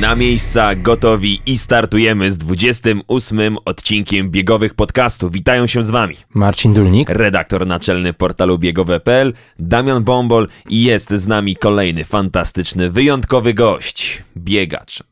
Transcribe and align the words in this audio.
Na 0.00 0.14
miejsca 0.14 0.74
gotowi 0.74 1.40
i 1.46 1.58
startujemy 1.58 2.30
z 2.30 2.38
28 2.38 3.56
odcinkiem 3.64 4.30
biegowych 4.30 4.74
podcastów. 4.74 5.32
Witają 5.32 5.66
się 5.66 5.82
z 5.82 5.90
wami 5.90 6.16
Marcin 6.34 6.74
Dulnik. 6.74 7.08
redaktor 7.10 7.66
naczelny 7.66 8.12
portalu 8.12 8.58
biegowe.pl, 8.58 9.32
Damian 9.58 10.04
Bombol 10.04 10.48
i 10.68 10.82
jest 10.82 11.14
z 11.14 11.28
nami 11.28 11.56
kolejny 11.56 12.04
fantastyczny, 12.04 12.90
wyjątkowy 12.90 13.54
gość, 13.54 14.22
biegacz. 14.36 15.02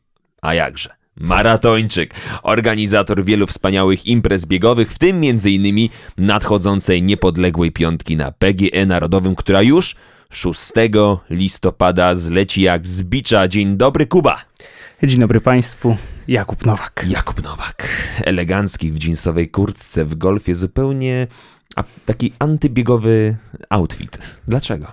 A 0.41 0.53
jakże? 0.53 0.89
Maratończyk, 1.15 2.13
organizator 2.43 3.23
wielu 3.23 3.47
wspaniałych 3.47 4.05
imprez 4.05 4.45
biegowych, 4.45 4.91
w 4.91 4.97
tym 4.97 5.21
m.in. 5.23 5.89
nadchodzącej 6.17 7.03
niepodległej 7.03 7.71
piątki 7.71 8.15
na 8.17 8.31
PGE 8.31 8.85
Narodowym, 8.85 9.35
która 9.35 9.61
już 9.61 9.95
6 10.29 10.71
listopada 11.29 12.15
zleci 12.15 12.61
jak 12.61 12.87
z 12.87 13.03
bicza. 13.03 13.47
Dzień 13.47 13.77
dobry, 13.77 14.07
Kuba. 14.07 14.41
Dzień 15.03 15.19
dobry 15.19 15.41
Państwu, 15.41 15.97
Jakub 16.27 16.65
Nowak. 16.65 17.05
Jakub 17.07 17.43
Nowak, 17.43 17.87
elegancki 18.23 18.91
w 18.91 19.03
jeansowej 19.03 19.49
kurtce 19.49 20.05
w 20.05 20.15
golfie, 20.15 20.55
zupełnie 20.55 21.27
a, 21.75 21.83
taki 22.05 22.33
antybiegowy 22.39 23.35
outfit. 23.69 24.17
Dlaczego? 24.47 24.87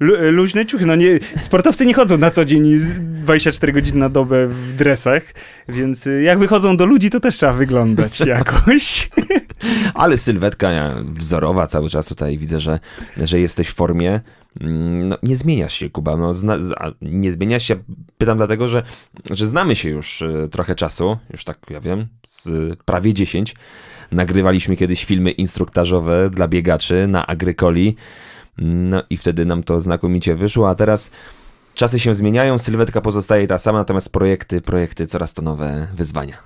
Lu 0.00 0.14
luźne 0.30 0.66
ciuchy, 0.66 0.86
no 0.86 0.94
nie, 0.96 1.18
sportowcy 1.40 1.86
nie 1.86 1.94
chodzą 1.94 2.18
na 2.18 2.30
co 2.30 2.44
dzień 2.44 2.78
z- 2.78 3.00
24 3.00 3.72
godziny 3.72 3.98
na 3.98 4.08
dobę 4.08 4.46
w 4.48 4.72
dresach, 4.72 5.22
więc 5.68 6.06
y, 6.06 6.22
jak 6.22 6.38
wychodzą 6.38 6.76
do 6.76 6.86
ludzi, 6.86 7.10
to 7.10 7.20
też 7.20 7.36
trzeba 7.36 7.52
wyglądać 7.52 8.20
jakoś. 8.36 9.10
Ale 9.94 10.18
sylwetka 10.18 10.70
wzorowa 11.04 11.66
cały 11.66 11.90
czas 11.90 12.06
tutaj 12.06 12.38
widzę, 12.38 12.60
że, 12.60 12.80
że 13.16 13.40
jesteś 13.40 13.68
w 13.68 13.74
formie. 13.74 14.20
Mm, 14.60 15.08
No, 15.08 15.16
nie 15.22 15.36
zmieniasz 15.36 15.74
się, 15.74 15.90
Kuba. 15.90 16.16
No, 16.16 16.34
zna, 16.34 16.56
nie 17.02 17.32
zmieniasz 17.32 17.62
się. 17.62 17.76
Pytam 18.18 18.36
dlatego, 18.36 18.68
że, 18.68 18.82
że 19.30 19.46
znamy 19.46 19.76
się 19.76 19.90
już 19.90 20.22
y, 20.22 20.48
trochę 20.52 20.74
czasu, 20.74 21.16
już 21.32 21.44
tak 21.44 21.58
ja 21.70 21.80
wiem, 21.80 22.06
z 22.26 22.48
prawie 22.84 23.14
10. 23.14 23.54
Nagrywaliśmy 24.12 24.76
kiedyś 24.76 25.04
filmy 25.04 25.30
instruktażowe 25.30 26.30
dla 26.30 26.48
biegaczy 26.48 27.06
na 27.08 27.26
Agrykoli. 27.26 27.96
No 28.58 29.02
i 29.10 29.16
wtedy 29.16 29.44
nam 29.44 29.62
to 29.62 29.80
znakomicie 29.80 30.34
wyszło, 30.34 30.70
a 30.70 30.74
teraz 30.74 31.10
czasy 31.74 31.98
się 31.98 32.14
zmieniają, 32.14 32.58
sylwetka 32.58 33.00
pozostaje 33.00 33.46
ta 33.46 33.58
sama, 33.58 33.78
natomiast 33.78 34.12
projekty, 34.12 34.60
projekty, 34.60 35.06
coraz 35.06 35.32
to 35.32 35.42
nowe 35.42 35.86
wyzwania. 35.94 36.36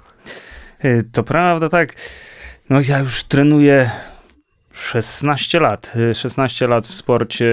Y, 0.85 1.05
To 1.13 1.23
prawda, 1.23 1.69
tak. 1.69 1.97
No 2.71 2.81
ja 2.89 2.99
już 2.99 3.25
trenuję 3.25 3.91
16 4.73 5.61
lat. 5.61 5.93
y, 5.97 6.15
16 6.15 6.67
lat 6.67 6.87
w 6.87 6.95
sporcie 6.95 7.47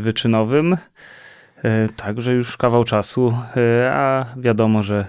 wyczynowym. 0.00 0.72
y, 0.72 1.88
Także 1.96 2.32
już 2.32 2.56
kawał 2.56 2.84
czasu, 2.84 3.34
y, 3.56 3.88
a 3.90 4.26
wiadomo, 4.36 4.82
że 4.82 5.06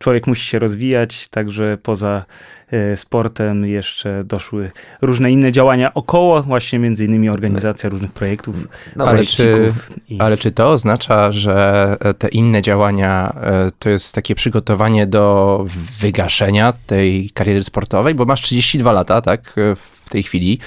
człowiek 0.00 0.26
musi 0.26 0.46
się 0.46 0.58
rozwijać, 0.58 1.28
także 1.28 1.78
poza 1.82 2.18
y, 2.18 2.59
sportem 2.96 3.66
jeszcze 3.66 4.24
doszły 4.24 4.70
różne 5.02 5.32
inne 5.32 5.52
działania 5.52 5.94
około, 5.94 6.42
właśnie 6.42 6.78
między 6.78 7.04
innymi 7.04 7.28
organizacja 7.28 7.90
różnych 7.90 8.12
projektów. 8.12 8.56
No, 8.96 9.04
ale, 9.06 9.16
wreszcie, 9.16 9.42
czy, 9.42 9.72
i- 10.14 10.20
ale 10.20 10.38
czy 10.38 10.52
to 10.52 10.70
oznacza, 10.70 11.32
że 11.32 11.96
e, 12.00 12.14
te 12.14 12.28
inne 12.28 12.62
działania 12.62 13.32
e, 13.42 13.70
to 13.78 13.90
jest 13.90 14.14
takie 14.14 14.34
przygotowanie 14.34 15.06
do 15.06 15.64
wygaszenia 16.00 16.72
tej 16.86 17.30
kariery 17.30 17.64
sportowej? 17.64 18.14
Bo 18.14 18.24
masz 18.24 18.40
32 18.42 18.92
lata, 18.92 19.20
tak, 19.20 19.40
e, 19.58 19.76
w 19.76 20.10
tej 20.10 20.22
chwili. 20.22 20.58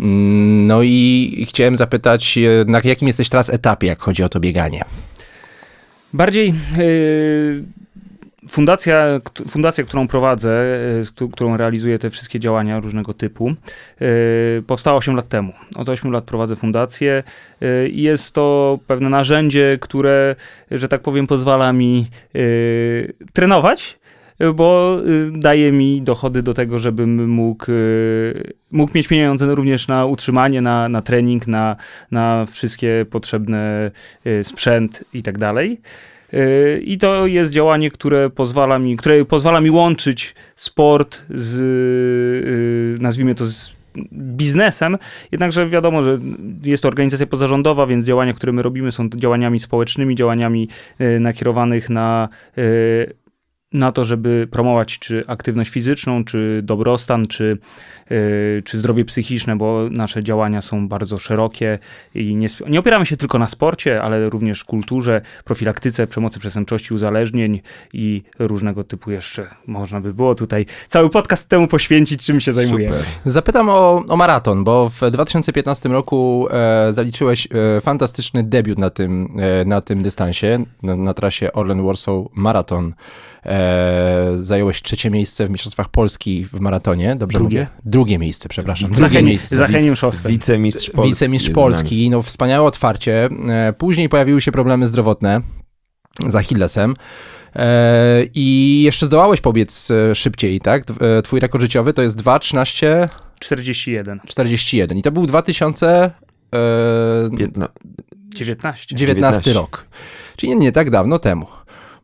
Mm, 0.00 0.66
No 0.66 0.82
i 0.82 1.46
chciałem 1.48 1.76
zapytać, 1.76 2.38
e, 2.38 2.64
na 2.66 2.80
jakim 2.84 3.08
jesteś 3.08 3.28
teraz 3.28 3.50
etapie, 3.50 3.86
jak 3.86 4.00
chodzi 4.00 4.22
o 4.22 4.28
to 4.28 4.40
bieganie? 4.40 4.84
Bardziej 6.12 6.54
y, 6.78 7.62
fundacja, 8.48 9.20
fundacja, 9.48 9.84
którą 9.84 10.08
prowadzę, 10.08 10.64
któ- 11.14 11.28
którą 11.28 11.56
realizuję 11.56 11.98
te 11.98 12.10
wszystkie 12.10 12.40
działania 12.40 12.80
różnego 12.80 13.14
typu, 13.14 13.50
y, 14.02 14.62
powstała 14.66 14.96
8 14.96 15.16
lat 15.16 15.28
temu. 15.28 15.52
Od 15.76 15.88
8 15.88 16.10
lat 16.12 16.24
prowadzę 16.24 16.56
fundację 16.56 17.22
y, 17.62 17.88
i 17.88 18.02
jest 18.02 18.32
to 18.32 18.78
pewne 18.86 19.08
narzędzie, 19.10 19.78
które, 19.80 20.36
że 20.70 20.88
tak 20.88 21.00
powiem, 21.02 21.26
pozwala 21.26 21.72
mi 21.72 22.10
trenować. 23.32 23.98
Bo 24.54 24.98
daje 25.32 25.72
mi 25.72 26.02
dochody 26.02 26.42
do 26.42 26.54
tego, 26.54 26.78
żebym 26.78 27.28
mógł, 27.30 27.66
mógł 28.70 28.92
mieć 28.94 29.08
pieniądze 29.08 29.54
również 29.54 29.88
na 29.88 30.06
utrzymanie, 30.06 30.60
na, 30.60 30.88
na 30.88 31.02
trening, 31.02 31.46
na, 31.46 31.76
na 32.10 32.46
wszystkie 32.50 33.06
potrzebne 33.10 33.90
sprzęt 34.42 35.04
i 35.14 35.22
tak 35.22 35.38
dalej. 35.38 35.80
Y, 36.34 36.82
I 36.84 36.98
to 36.98 37.26
jest 37.26 37.52
działanie, 37.52 37.90
które 37.90 38.30
pozwala 38.30 38.78
mi, 38.78 38.96
które 38.96 39.24
pozwala 39.24 39.60
mi 39.60 39.70
łączyć 39.70 40.34
sport 40.56 41.22
z, 41.30 41.58
y, 42.98 43.02
nazwijmy 43.02 43.34
to, 43.34 43.44
z 43.44 43.78
biznesem, 44.12 44.98
jednakże 45.32 45.68
wiadomo, 45.68 46.02
że 46.02 46.18
jest 46.62 46.82
to 46.82 46.88
organizacja 46.88 47.26
pozarządowa, 47.26 47.86
więc 47.86 48.06
działania, 48.06 48.34
które 48.34 48.52
my 48.52 48.62
robimy 48.62 48.92
są 48.92 49.08
działaniami 49.08 49.60
społecznymi, 49.60 50.14
działaniami 50.14 50.68
y, 51.00 51.20
nakierowanych 51.20 51.90
na, 51.90 52.28
na 53.72 53.92
to, 53.92 54.04
żeby 54.04 54.48
promować 54.50 54.98
czy 54.98 55.24
aktywność 55.26 55.70
fizyczną, 55.70 56.24
czy 56.24 56.60
dobrostan, 56.62 57.26
czy, 57.26 57.58
y, 58.10 58.62
czy 58.64 58.78
zdrowie 58.78 59.04
psychiczne, 59.04 59.56
bo 59.56 59.88
nasze 59.90 60.22
działania 60.22 60.62
są 60.62 60.88
bardzo 60.88 61.18
szerokie 61.18 61.78
i 62.14 62.36
nie, 62.36 62.46
nie 62.68 62.78
opieramy 62.78 63.06
się 63.06 63.16
tylko 63.16 63.38
na 63.38 63.46
sporcie, 63.46 64.02
ale 64.02 64.30
również 64.30 64.64
kulturze, 64.64 65.20
profilaktyce 65.44 66.06
przemocy 66.06 66.40
przestępczości, 66.40 66.94
uzależnień 66.94 67.60
i 67.92 68.22
różnego 68.38 68.84
typu 68.84 69.10
jeszcze 69.10 69.46
można 69.66 70.00
by 70.00 70.14
było 70.14 70.34
tutaj 70.34 70.66
cały 70.88 71.10
podcast 71.10 71.48
temu 71.48 71.66
poświęcić, 71.66 72.22
czym 72.22 72.40
się 72.40 72.52
zajmujemy. 72.52 72.96
Super. 72.98 73.32
Zapytam 73.32 73.68
o, 73.68 74.04
o 74.08 74.16
maraton, 74.16 74.64
bo 74.64 74.88
w 74.88 75.10
2015 75.10 75.88
roku 75.88 76.48
e, 76.50 76.92
zaliczyłeś 76.92 77.48
e, 77.76 77.80
fantastyczny 77.80 78.44
debiut 78.44 78.78
na 78.78 78.90
tym, 78.90 79.36
e, 79.38 79.64
na 79.64 79.80
tym 79.80 80.02
dystansie, 80.02 80.64
na, 80.82 80.96
na 80.96 81.14
trasie 81.14 81.52
Orlen 81.52 81.86
Warsaw 81.86 82.14
Marathon. 82.34 82.94
E, 83.44 83.57
zająłeś 84.34 84.82
trzecie 84.82 85.10
miejsce 85.10 85.46
w 85.46 85.50
Mistrzostwach 85.50 85.88
Polski 85.88 86.44
w 86.52 86.60
maratonie, 86.60 87.16
dobrze 87.16 87.38
Drugie. 87.38 87.58
mówię? 87.58 87.66
Drugie 87.84 88.18
miejsce, 88.18 88.48
przepraszam. 88.48 88.90
Drugie 88.90 89.08
Zacheni- 89.08 89.24
miejsce. 89.26 89.56
Zacheniem 89.56 89.96
szóstym. 89.96 90.30
Wicemistrz 90.30 90.90
Polski. 90.90 91.10
Wicemistrz. 91.14 91.50
Polski, 91.50 92.10
no 92.10 92.22
wspaniałe 92.22 92.66
otwarcie. 92.68 93.28
E, 93.48 93.72
Później 93.72 94.08
pojawiły 94.08 94.40
się 94.40 94.52
problemy 94.52 94.86
zdrowotne 94.86 95.40
z 96.28 96.36
Achillesem. 96.36 96.94
E, 97.56 98.24
I 98.34 98.80
jeszcze 98.84 99.06
zdołałeś 99.06 99.40
pobiec 99.40 99.90
e, 99.90 100.14
szybciej, 100.14 100.60
tak? 100.60 100.84
Tw- 100.84 101.02
e, 101.18 101.22
Twój 101.22 101.40
rekord 101.40 101.62
życiowy 101.62 101.92
to 101.92 102.02
jest 102.02 102.16
2.13 102.22 103.08
41, 103.40 104.20
41 104.26 104.98
i 104.98 105.02
to 105.02 105.12
był 105.12 105.26
2019 105.26 106.10
Piętno- 107.38 107.68
19. 108.34 108.96
19. 108.96 109.52
rok, 109.52 109.86
czyli 110.36 110.56
nie 110.56 110.72
tak 110.72 110.90
dawno 110.90 111.18
temu. 111.18 111.46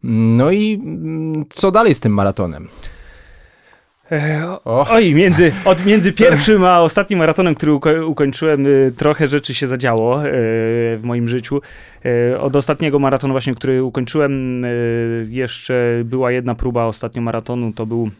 No 0.07 0.51
i 0.51 0.75
mm, 0.85 1.45
co 1.51 1.71
dalej 1.71 1.95
z 1.95 2.01
tym 2.01 2.13
maratonem? 2.15 2.69
E, 4.13 4.43
o-. 4.65 4.87
Oj, 4.91 5.15
między, 5.15 5.53
od, 5.65 5.87
między 5.87 6.13
pierwszym 6.13 6.65
a 6.65 6.81
ostatnim 6.81 7.19
maratonem, 7.19 7.55
który 7.55 7.73
uko- 7.73 8.07
ukończyłem, 8.07 8.67
y, 8.67 8.93
trochę 8.97 9.29
rzeczy 9.29 9.55
się 9.55 9.67
zadziało 9.67 10.27
y, 10.27 10.31
w 10.97 11.01
moim 11.03 11.29
życiu. 11.29 11.61
Y, 12.33 12.39
Od 12.41 12.57
ostatniego 12.57 12.99
maratonu 12.99 13.35
właśnie, 13.35 13.55
który 13.55 13.85
ukończyłem, 13.85 14.65
y, 14.65 15.27
jeszcze 15.31 16.03
była 16.05 16.31
jedna 16.31 16.55
próba 16.55 16.85
ostatnio 16.87 17.23
maratonu, 17.23 17.73
to 17.73 17.87
był 17.87 18.11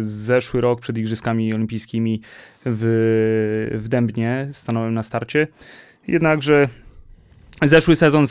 zeszły 0.00 0.60
rok 0.60 0.80
przed 0.80 0.98
Igrzyskami 0.98 1.54
Olimpijskimi 1.54 2.20
w, 2.66 3.70
w 3.74 3.88
Dębnie, 3.88 4.48
stanąłem 4.52 4.94
na 4.94 5.02
starcie. 5.02 5.46
Jednakże 6.08 6.68
zeszły 7.68 7.96
sezon, 7.96 8.26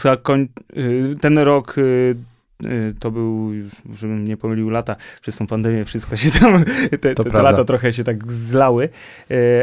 y, 0.77 1.15
ten 1.21 1.39
rok 1.39 1.77
y, 1.77 2.15
y, 2.63 2.93
to 2.99 3.11
był, 3.11 3.53
już, 3.53 3.71
żebym 3.99 4.27
nie 4.27 4.37
pomylił 4.37 4.69
lata, 4.69 4.95
przez 5.21 5.37
tą 5.37 5.47
pandemię 5.47 5.85
wszystko 5.85 6.15
się 6.15 6.39
tam, 6.39 6.63
te, 6.91 6.97
te, 6.97 7.15
te 7.15 7.41
lata 7.41 7.63
trochę 7.63 7.93
się 7.93 8.03
tak 8.03 8.31
zlały, 8.31 8.89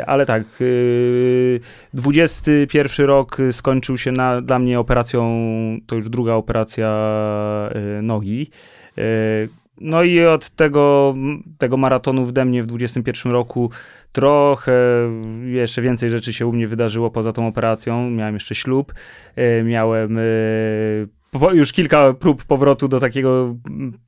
ale 0.06 0.26
tak, 0.26 0.42
y, 0.60 1.60
21 1.94 3.06
rok 3.06 3.38
skończył 3.52 3.98
się 3.98 4.12
na, 4.12 4.42
dla 4.42 4.58
mnie 4.58 4.80
operacją, 4.80 5.22
to 5.86 5.96
już 5.96 6.08
druga 6.08 6.32
operacja 6.32 6.90
nogi. 8.02 8.50
No 9.80 10.02
i 10.02 10.24
od 10.24 10.50
tego, 10.50 11.14
tego 11.58 11.76
maratonu 11.76 12.24
w 12.24 12.32
Demnie 12.32 12.62
w 12.62 12.66
21 12.66 13.32
roku 13.32 13.70
trochę 14.12 14.72
jeszcze 15.44 15.82
więcej 15.82 16.10
rzeczy 16.10 16.32
się 16.32 16.46
u 16.46 16.52
mnie 16.52 16.68
wydarzyło 16.68 17.10
poza 17.10 17.32
tą 17.32 17.46
operacją. 17.46 18.10
Miałem 18.10 18.34
jeszcze 18.34 18.54
ślub, 18.54 18.94
e, 19.36 19.62
miałem 19.62 20.18
e, 20.18 20.22
już 21.52 21.72
kilka 21.72 22.12
prób 22.12 22.44
powrotu 22.44 22.88
do 22.88 23.00
takiego 23.00 23.56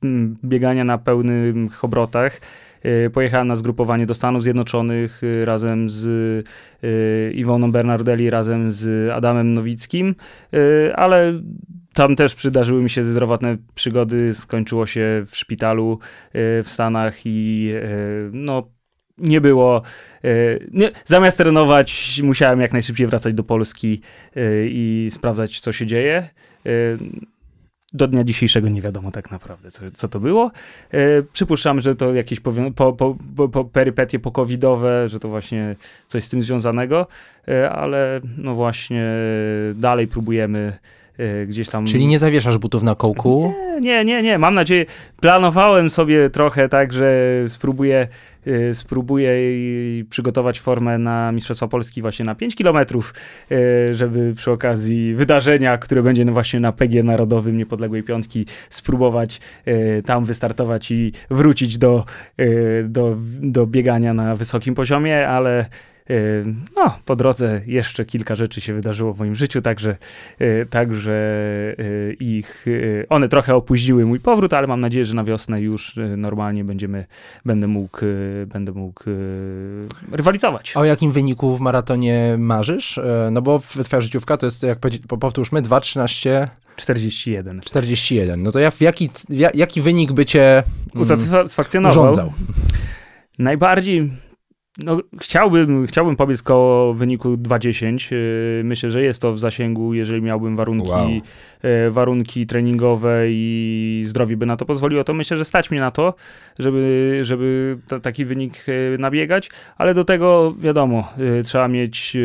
mm, 0.03 0.37
biegania 0.45 0.85
na 0.85 0.99
pełnych 0.99 1.85
obrotach. 1.85 2.41
E, 2.83 3.11
pojechałem 3.11 3.49
na 3.49 3.57
zgrupowanie 3.57 4.07
do 4.07 4.15
Stanów 4.15 4.43
Zjednoczonych 4.43 5.23
razem 5.45 5.91
z 5.91 6.09
Iwoną 7.35 7.73
Bernardelli, 7.73 8.31
razem 8.31 8.73
z 8.73 9.11
Adamem 9.11 9.55
Nowickim, 9.55 10.15
ale 10.95 11.33
tam 11.99 12.17
też 12.17 12.35
przydarzyły 12.35 12.83
mi 12.83 12.91
się 12.91 13.05
zdrowotne 13.05 13.57
przygody. 13.75 14.35
Skończyło 14.35 14.87
się 14.87 15.25
w 15.27 15.37
szpitalu 15.37 15.99
w 16.35 16.65
Stanach 16.67 17.21
i 17.25 17.73
no 18.33 18.69
nie 19.19 19.41
było. 19.41 19.83
E, 20.25 20.29
nie, 20.73 20.91
zamiast 21.05 21.39
trenować, 21.39 22.21
musiałem 22.25 22.61
jak 22.61 22.73
najszybciej 22.73 23.07
wracać 23.07 23.35
do 23.35 23.45
Polski 23.45 24.01
e, 24.37 24.41
i 24.67 25.09
sprawdzać, 25.11 25.61
co 25.61 25.73
się 25.73 25.87
dzieje. 25.87 26.29
E, 26.67 26.71
do 27.93 28.07
dnia 28.07 28.25
dzisiejszego 28.25 28.69
nie 28.69 28.83
wiadomo 28.83 29.11
tak 29.11 29.31
naprawdę, 29.31 29.71
co, 29.71 29.91
co 29.95 30.09
to 30.09 30.21
było. 30.21 30.51
Przypuszczam, 31.33 31.81
że 31.81 31.97
to 31.97 32.15
jakieś 32.15 32.41
po, 32.41 32.53
po, 32.77 32.93
po, 33.37 33.49
po 33.49 33.65
perypetie 33.65 34.19
pokowidowe, 34.19 35.09
że 35.09 35.21
to 35.21 35.29
właśnie 35.29 35.77
coś 36.09 36.25
z 36.25 36.29
tym 36.29 36.43
związanego, 36.43 37.07
ale 37.71 38.21
no 38.37 38.55
właśnie 38.55 39.07
dalej 39.75 40.09
próbujemy 40.09 40.79
gdzieś 41.47 41.69
tam. 41.69 41.87
Czyli 41.87 42.07
nie 42.07 42.19
zawieszasz 42.19 42.59
butów 42.59 42.83
na 42.83 42.95
kołku? 42.95 43.53
Nie, 43.81 43.81
nie, 43.81 44.05
nie, 44.05 44.23
nie. 44.23 44.39
Mam 44.39 44.55
nadzieję, 44.55 44.87
planowałem 45.21 45.91
sobie 45.91 46.31
trochę 46.31 46.69
tak, 46.69 46.93
że 46.93 47.35
spróbuję 47.47 48.09
Y, 48.49 48.75
spróbuję 48.75 49.31
przygotować 50.11 50.61
formę 50.61 50.99
na 50.99 51.33
Mistrzostwa 51.33 51.69
Polski 51.69 52.03
właśnie 52.03 52.25
na 52.25 52.35
5 52.35 52.57
kilometrów, 52.57 53.15
y, 53.53 53.95
żeby 53.95 54.35
przy 54.37 54.51
okazji 54.51 55.15
wydarzenia, 55.15 55.79
które 55.79 56.03
będzie 56.03 56.25
właśnie 56.25 56.61
na 56.61 56.73
PG 56.73 57.03
Narodowym 57.03 57.57
Niepodległej 57.57 58.03
Piątki, 58.03 58.47
spróbować 58.71 59.41
y, 59.69 60.03
tam 60.07 60.25
wystartować 60.25 60.91
i 60.91 61.13
wrócić 61.31 61.79
do, 61.79 62.05
do, 62.85 63.17
do 63.41 63.67
biegania 63.67 64.15
na 64.15 64.37
wysokim 64.37 64.75
poziomie, 64.75 65.29
ale 65.29 65.67
no, 66.77 66.99
po 67.05 67.17
drodze 67.17 67.61
jeszcze 67.67 68.05
kilka 68.05 68.35
rzeczy 68.35 68.61
się 68.61 68.75
wydarzyło 68.75 69.13
w 69.13 69.19
moim 69.19 69.35
życiu, 69.35 69.63
także, 69.63 69.97
y, 70.41 70.67
także 70.71 71.13
y, 71.79 72.17
ich, 72.21 72.67
y, 72.67 73.07
one 73.09 73.29
trochę 73.29 73.55
opóźniły 73.55 74.07
mój 74.07 74.21
powrót, 74.21 74.53
ale 74.53 74.67
mam 74.67 74.81
nadzieję, 74.81 75.05
że 75.05 75.15
na 75.15 75.25
wiosnę 75.25 75.61
już 75.61 75.99
normalnie 76.17 76.65
będziemy, 76.65 77.07
będę 77.45 77.67
mógł, 77.67 77.99
będę 78.47 78.73
mógł 78.73 79.05
rywalizować. 80.13 80.73
A 80.77 80.81
o 80.81 80.85
jakim 80.85 81.13
wyniku 81.13 81.57
w 81.57 81.61
maratonie 81.61 82.37
marzysz? 82.39 83.01
No 83.31 83.43
bo 83.43 83.59
twoja 83.85 84.01
życiówka 84.01 84.37
to 84.37 84.47
jest, 84.47 84.63
jak 84.63 84.79
powtórzmy, 85.21 85.63
2.13... 85.63 86.49
41. 86.77 87.61
41. 87.61 88.43
No 88.43 88.53
to 88.53 88.59
ja, 88.59 88.73
jaki, 88.81 89.11
jaki 89.55 89.81
wynik 89.81 90.13
by 90.13 90.25
cię 90.25 90.63
mm, 90.95 91.03
usatysfakcjonował? 91.03 92.03
Urządzał? 92.03 92.33
Najbardziej 93.39 94.11
no, 94.79 94.99
chciałbym, 95.21 95.87
chciałbym 95.87 96.17
pobiec 96.17 96.43
koło 96.43 96.95
wyniku 96.95 97.35
2.10. 97.35 98.13
Y, 98.13 98.65
myślę, 98.65 98.91
że 98.91 99.03
jest 99.03 99.23
to 99.23 99.33
w 99.33 99.39
zasięgu, 99.39 99.95
jeżeli 99.95 100.23
miałbym 100.23 100.57
warunki, 100.57 100.89
wow. 100.89 101.09
Y, 101.65 101.91
warunki 101.91 102.47
treningowe 102.47 103.25
i 103.29 104.03
zdrowie 104.07 104.37
by 104.37 104.47
na 104.47 104.57
to 104.57 104.65
pozwoliło, 104.65 105.05
to 105.05 105.15
myślę, 105.15 105.37
że 105.37 105.45
stać 105.45 105.71
mnie 105.71 105.81
na 105.81 105.91
to, 105.91 106.15
żeby, 106.59 107.19
żeby 107.23 107.79
taki 108.03 108.25
wynik 108.25 108.69
y, 108.69 108.97
nabiegać, 108.99 109.51
ale 109.77 109.95
do 109.95 110.05
tego 110.05 110.55
wiadomo, 110.59 111.13
trzeba 111.45 111.69
mieć, 111.69 112.17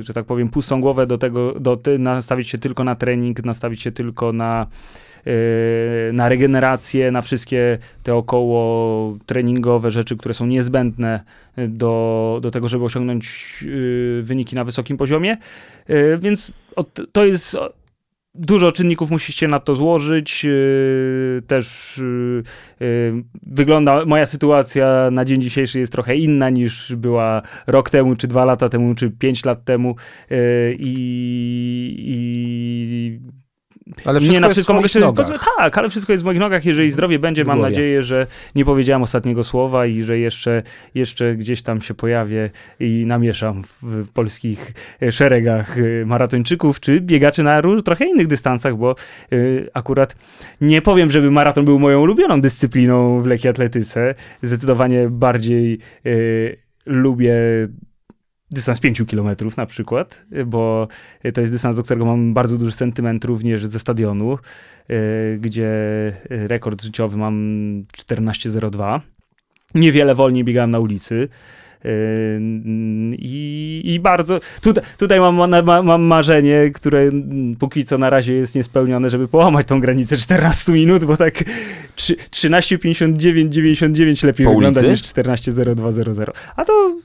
że 0.00 0.14
tak 0.14 0.24
powiem, 0.24 0.48
pustą 0.48 0.80
głowę 0.80 1.06
do 1.06 1.18
tego, 1.18 1.60
do, 1.60 1.78
nastawić 1.98 2.48
się 2.48 2.58
tylko 2.58 2.84
na 2.84 2.94
trening, 2.94 3.44
nastawić 3.44 3.80
się 3.80 3.92
tylko 3.92 4.32
na 4.32 4.66
na 6.12 6.28
regenerację, 6.28 7.10
na 7.10 7.22
wszystkie 7.22 7.78
te 8.02 8.14
około 8.14 9.18
treningowe 9.26 9.90
rzeczy, 9.90 10.16
które 10.16 10.34
są 10.34 10.46
niezbędne 10.46 11.20
do, 11.68 12.38
do 12.42 12.50
tego, 12.50 12.68
żeby 12.68 12.84
osiągnąć 12.84 13.56
yy, 13.62 14.22
wyniki 14.22 14.56
na 14.56 14.64
wysokim 14.64 14.96
poziomie. 14.96 15.36
Yy, 15.88 16.18
więc 16.18 16.52
to 17.12 17.24
jest 17.24 17.56
Dużo 18.34 18.72
czynników 18.72 19.10
musicie 19.10 19.48
na 19.48 19.60
to 19.60 19.74
złożyć. 19.74 20.46
Też 21.46 22.00
wygląda, 23.42 24.04
moja 24.04 24.26
sytuacja 24.26 25.08
na 25.12 25.24
dzień 25.24 25.42
dzisiejszy 25.42 25.78
jest 25.78 25.92
trochę 25.92 26.16
inna 26.16 26.50
niż 26.50 26.94
była 26.96 27.42
rok 27.66 27.90
temu, 27.90 28.16
czy 28.16 28.28
dwa 28.28 28.44
lata 28.44 28.68
temu, 28.68 28.94
czy 28.94 29.10
pięć 29.10 29.44
lat 29.44 29.64
temu. 29.64 29.96
I, 30.78 31.94
i 31.98 33.20
ale 34.04 34.20
wszystko 34.20 34.34
nie 34.34 34.40
na 34.40 34.48
wszystko 34.48 34.74
mogę 34.74 34.88
się. 34.88 35.12
Tak, 35.58 35.78
ale 35.78 35.88
wszystko 35.88 36.12
jest 36.12 36.24
w 36.24 36.26
moich 36.26 36.38
nogach. 36.38 36.64
Jeżeli 36.64 36.90
zdrowie 36.90 37.18
będzie, 37.18 37.44
mam 37.44 37.60
nadzieję, 37.60 38.02
że 38.02 38.26
nie 38.54 38.64
powiedziałem 38.64 39.02
ostatniego 39.02 39.44
słowa 39.44 39.86
i 39.86 40.02
że 40.02 40.18
jeszcze, 40.18 40.62
jeszcze 40.94 41.36
gdzieś 41.36 41.62
tam 41.62 41.80
się 41.80 41.94
pojawię 41.94 42.50
i 42.80 43.04
namieszam 43.06 43.62
w 43.82 44.08
polskich 44.12 44.72
e, 45.02 45.12
szeregach 45.12 45.78
e, 45.78 46.06
maratończyków 46.06 46.80
czy 46.80 47.00
biegaczy 47.00 47.42
na 47.42 47.62
trochę 47.84 48.04
innych 48.04 48.26
dystansach, 48.26 48.76
bo 48.76 48.94
y, 49.32 49.70
akurat 49.74 50.16
nie 50.60 50.82
powiem, 50.82 51.10
żeby 51.10 51.30
maraton 51.30 51.64
był 51.64 51.78
moją 51.78 52.00
ulubioną 52.00 52.40
dyscypliną 52.40 53.22
w 53.22 53.26
lekkiej 53.26 53.50
atletyce. 53.50 54.14
Zdecydowanie 54.42 55.08
bardziej 55.10 55.78
lubię 56.86 57.34
dystans 58.50 58.80
5 58.80 59.02
km 59.10 59.28
na 59.56 59.66
przykład, 59.66 60.26
bo 60.46 60.88
to 61.34 61.40
jest 61.40 61.52
dystans, 61.52 61.76
do 61.76 61.82
którego 61.82 62.04
mam 62.04 62.34
bardzo 62.34 62.58
duży 62.58 62.72
sentyment 62.72 63.24
również 63.24 63.66
ze 63.66 63.80
stadionu, 63.80 64.38
e, 64.88 64.96
gdzie 65.38 65.70
rekord 66.30 66.82
życiowy 66.82 67.16
mam 67.16 67.34
14.02. 67.92 69.00
Niewiele 69.74 70.14
wolniej 70.14 70.44
biegałem 70.44 70.70
na 70.70 70.78
ulicy. 70.78 71.28
I, 73.18 73.82
I, 73.84 74.00
bardzo. 74.00 74.40
Tutaj, 74.60 74.84
tutaj 74.98 75.20
mam, 75.20 75.50
mam, 75.84 76.02
marzenie, 76.02 76.70
które 76.74 77.10
póki 77.58 77.84
co 77.84 77.98
na 77.98 78.10
razie 78.10 78.34
jest 78.34 78.54
niespełnione, 78.54 79.10
żeby 79.10 79.28
połamać 79.28 79.66
tą 79.66 79.80
granicę 79.80 80.16
14 80.16 80.72
minut, 80.72 81.04
bo 81.04 81.16
tak 81.16 81.44
13,59, 81.96 83.48
99 83.48 84.22
lepiej 84.22 84.46
po 84.46 84.52
wygląda 84.52 84.80
ulicy? 84.80 84.92
niż 84.92 85.02
14,0200. 85.02 86.30
A 86.56 86.64
to 86.64 86.96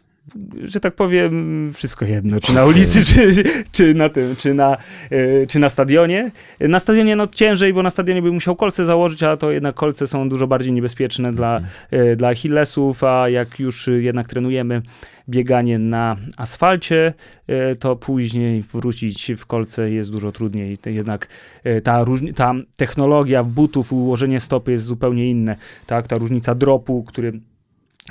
że 0.64 0.80
tak 0.80 0.96
powiem, 0.96 1.72
wszystko 1.74 2.06
jedno, 2.06 2.40
czy 2.40 2.54
na 2.54 2.66
ulicy, 2.66 3.06
czy, 3.06 3.44
czy 3.72 3.94
na 3.94 4.10
tym, 4.10 4.36
czy 4.36 4.54
na, 4.54 4.78
e, 5.10 5.48
czy 5.48 5.60
na 5.60 5.70
stadionie. 5.70 6.32
Na 6.60 6.80
stadionie 6.80 7.16
no 7.16 7.28
ciężej, 7.28 7.74
bo 7.74 7.84
na 7.84 7.90
stadionie 7.90 8.22
by 8.22 8.32
musiał 8.32 8.56
kolce 8.56 8.86
założyć, 8.86 9.24
a 9.24 9.38
to 9.38 9.52
jednak 9.52 9.76
kolce 9.76 10.08
są 10.08 10.30
dużo 10.30 10.48
bardziej 10.48 10.74
niebezpieczne 10.74 11.34
dla, 11.34 11.58
mhm. 11.58 12.18
dla 12.18 12.28
Achillesów, 12.28 13.04
a 13.04 13.30
jak 13.30 13.60
już 13.60 13.90
jednak 14.00 14.30
trenujemy 14.30 14.82
bieganie 15.30 15.80
na 15.80 16.16
asfalcie, 16.38 17.14
e, 17.48 17.76
to 17.76 17.96
później 17.96 18.62
wrócić 18.62 19.32
w 19.38 19.46
kolce 19.46 19.92
jest 19.92 20.12
dużo 20.12 20.32
trudniej. 20.32 20.78
Jednak 20.86 21.28
e, 21.64 21.82
ta, 21.82 22.06
ta 22.36 22.54
technologia 22.76 23.44
butów, 23.44 23.94
ułożenie 23.94 24.40
stopy 24.40 24.72
jest 24.72 24.84
zupełnie 24.84 25.30
inne. 25.30 25.56
Tak? 25.88 26.08
Ta 26.08 26.18
różnica 26.18 26.56
dropu, 26.56 27.04
który 27.04 27.40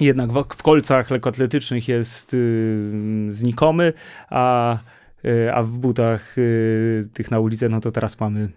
jednak 0.01 0.33
w, 0.33 0.45
w 0.57 0.63
kolcach 0.63 1.11
lekkoatletycznych 1.11 1.89
jest 1.89 2.35
y, 2.35 3.27
znikomy, 3.31 3.93
a, 4.31 4.79
y, 5.25 5.55
a 5.55 5.63
w 5.63 5.71
butach 5.71 6.39
y, 6.39 7.09
tych 7.13 7.31
na 7.31 7.41
ulicę, 7.41 7.69
no 7.69 7.81
to 7.81 7.93
teraz 7.93 8.21
mamy 8.21 8.49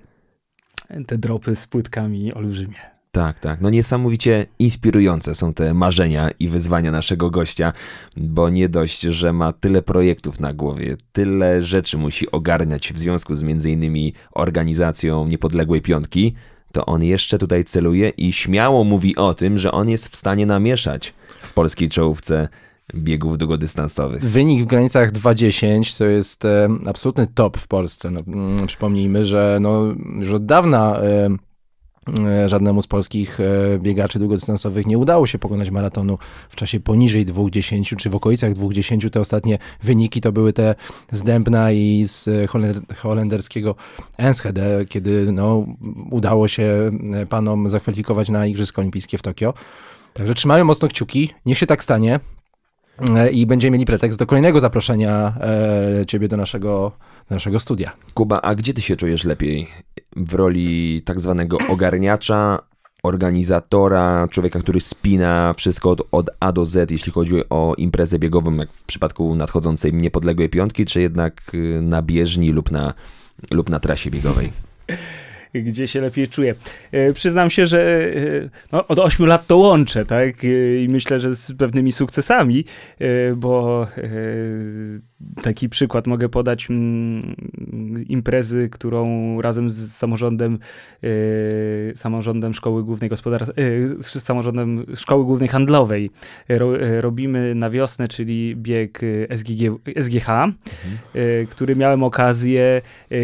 te 1.07 1.17
dropy 1.17 1.55
z 1.55 1.67
płytkami 1.67 2.33
olbrzymie. 2.33 2.97
Tak, 3.11 3.39
tak. 3.39 3.61
No 3.61 3.69
niesamowicie 3.69 4.45
inspirujące 4.59 5.35
są 5.35 5.53
te 5.53 5.73
marzenia 5.73 6.29
i 6.39 6.47
wyzwania 6.47 6.91
naszego 6.91 7.29
gościa, 7.29 7.73
bo 8.17 8.49
nie 8.49 8.69
dość, 8.69 9.01
że 9.01 9.33
ma 9.33 9.53
tyle 9.53 9.81
projektów 9.81 10.39
na 10.39 10.53
głowie, 10.53 10.97
tyle 11.11 11.63
rzeczy 11.63 11.97
musi 11.97 12.31
ogarniać 12.31 12.93
w 12.93 12.99
związku 12.99 13.35
z 13.35 13.43
między 13.43 13.71
innymi 13.71 14.13
organizacją 14.31 15.27
Niepodległej 15.27 15.81
Piątki, 15.81 16.33
to 16.71 16.85
on 16.85 17.03
jeszcze 17.03 17.37
tutaj 17.37 17.63
celuje 17.63 18.09
i 18.09 18.33
śmiało 18.33 18.83
mówi 18.83 19.15
o 19.15 19.33
tym, 19.33 19.57
że 19.57 19.71
on 19.71 19.89
jest 19.89 20.09
w 20.09 20.15
stanie 20.15 20.45
namieszać 20.45 21.13
polskiej 21.57 21.89
czołówce 21.89 22.49
biegów 22.95 23.37
długodystansowych. 23.37 24.23
Wynik 24.23 24.63
w 24.63 24.65
granicach 24.65 25.11
2.10 25.11 25.97
to 25.97 26.05
jest 26.05 26.45
e, 26.45 26.69
absolutny 26.85 27.27
top 27.27 27.57
w 27.57 27.67
Polsce. 27.67 28.11
No, 28.11 28.19
mm, 28.27 28.67
przypomnijmy, 28.67 29.25
że 29.25 29.57
no, 29.61 29.83
już 30.19 30.31
od 30.31 30.45
dawna 30.45 30.99
e, 30.99 31.29
e, 32.25 32.49
żadnemu 32.49 32.81
z 32.81 32.87
polskich 32.87 33.39
e, 33.39 33.79
biegaczy 33.79 34.19
długodystansowych 34.19 34.85
nie 34.87 34.97
udało 34.97 35.27
się 35.27 35.39
pokonać 35.39 35.71
maratonu 35.71 36.17
w 36.49 36.55
czasie 36.55 36.79
poniżej 36.79 37.25
2,10 37.25 37.95
czy 37.95 38.09
w 38.09 38.15
okolicach 38.15 38.53
2,10. 38.53 39.09
Te 39.09 39.19
ostatnie 39.19 39.57
wyniki 39.83 40.21
to 40.21 40.31
były 40.31 40.53
te 40.53 40.75
z 41.11 41.23
Dębna 41.23 41.71
i 41.71 42.03
z 42.07 42.29
holenderskiego 42.97 43.75
Enschede, 44.17 44.85
kiedy 44.85 45.31
no, 45.31 45.65
udało 46.11 46.47
się 46.47 46.91
panom 47.29 47.69
zakwalifikować 47.69 48.29
na 48.29 48.45
Igrzyska 48.45 48.81
Olimpijskie 48.81 49.17
w 49.17 49.21
Tokio. 49.21 49.53
Także 50.17 50.33
trzymają 50.33 50.65
mocno 50.65 50.87
kciuki, 50.87 51.33
niech 51.45 51.57
się 51.57 51.65
tak 51.65 51.83
stanie 51.83 52.19
i 53.31 53.45
będziemy 53.45 53.71
mieli 53.71 53.85
pretekst 53.85 54.19
do 54.19 54.25
kolejnego 54.25 54.59
zaproszenia 54.59 55.33
e, 56.01 56.05
ciebie 56.05 56.27
do 56.27 56.37
naszego, 56.37 56.91
do 57.29 57.35
naszego 57.35 57.59
studia. 57.59 57.91
Kuba, 58.13 58.41
a 58.41 58.55
gdzie 58.55 58.73
ty 58.73 58.81
się 58.81 58.95
czujesz 58.95 59.23
lepiej? 59.23 59.67
W 60.15 60.33
roli 60.33 61.01
tak 61.05 61.19
zwanego 61.19 61.57
ogarniacza, 61.69 62.59
organizatora, 63.03 64.27
człowieka, 64.31 64.59
który 64.59 64.81
spina 64.81 65.53
wszystko 65.57 65.89
od, 65.89 66.01
od, 66.11 66.29
A 66.39 66.51
do 66.51 66.65
Z, 66.65 66.91
jeśli 66.91 67.11
chodzi 67.11 67.49
o 67.49 67.73
imprezę 67.77 68.19
biegową, 68.19 68.55
jak 68.55 68.71
w 68.71 68.83
przypadku 68.83 69.35
nadchodzącej 69.35 69.93
niepodległej 69.93 70.49
piątki, 70.49 70.85
czy 70.85 71.01
jednak 71.01 71.41
y, 71.53 71.81
na 71.81 72.01
bieżni 72.01 72.51
lub 72.51 72.71
na, 72.71 72.93
lub 73.51 73.69
na 73.69 73.79
trasie 73.79 74.11
biegowej? 74.11 74.51
gdzie 75.53 75.87
się 75.87 76.01
lepiej 76.01 76.27
czuję. 76.27 76.55
E, 76.91 77.13
przyznam 77.13 77.49
się, 77.49 77.65
że 77.65 77.81
e, 77.81 78.49
no, 78.71 78.87
od 78.87 78.99
8 78.99 79.25
lat 79.25 79.47
to 79.47 79.57
łączę, 79.57 80.05
tak? 80.05 80.43
E, 80.43 80.83
I 80.83 80.87
myślę, 80.91 81.19
że 81.19 81.35
z 81.35 81.51
pewnymi 81.57 81.91
sukcesami, 81.91 82.65
bo 83.35 83.87
taki 85.41 85.69
przykład 85.69 86.07
mogę 86.07 86.29
podać 86.29 86.67
mm, 86.69 87.35
imprezy, 88.09 88.69
którą 88.71 89.41
razem 89.41 89.69
z 89.69 89.91
samorządem 89.91 90.59
samorządem 91.95 92.53
Szkoły 92.53 92.83
Głównej 92.83 93.09
Gospodarstwa, 93.09 93.61
samorządem 94.01 94.85
Szkoły 94.95 95.25
Głównej 95.25 95.49
Handlowej 95.49 96.11
robimy 96.99 97.55
na 97.55 97.69
wiosnę, 97.69 98.07
czyli 98.07 98.55
bieg 98.55 99.01
SGG, 99.35 99.61
SGH, 100.01 100.29
mhm. 100.29 100.57
który 101.49 101.75
miałem 101.75 102.03
okazję 102.03 102.81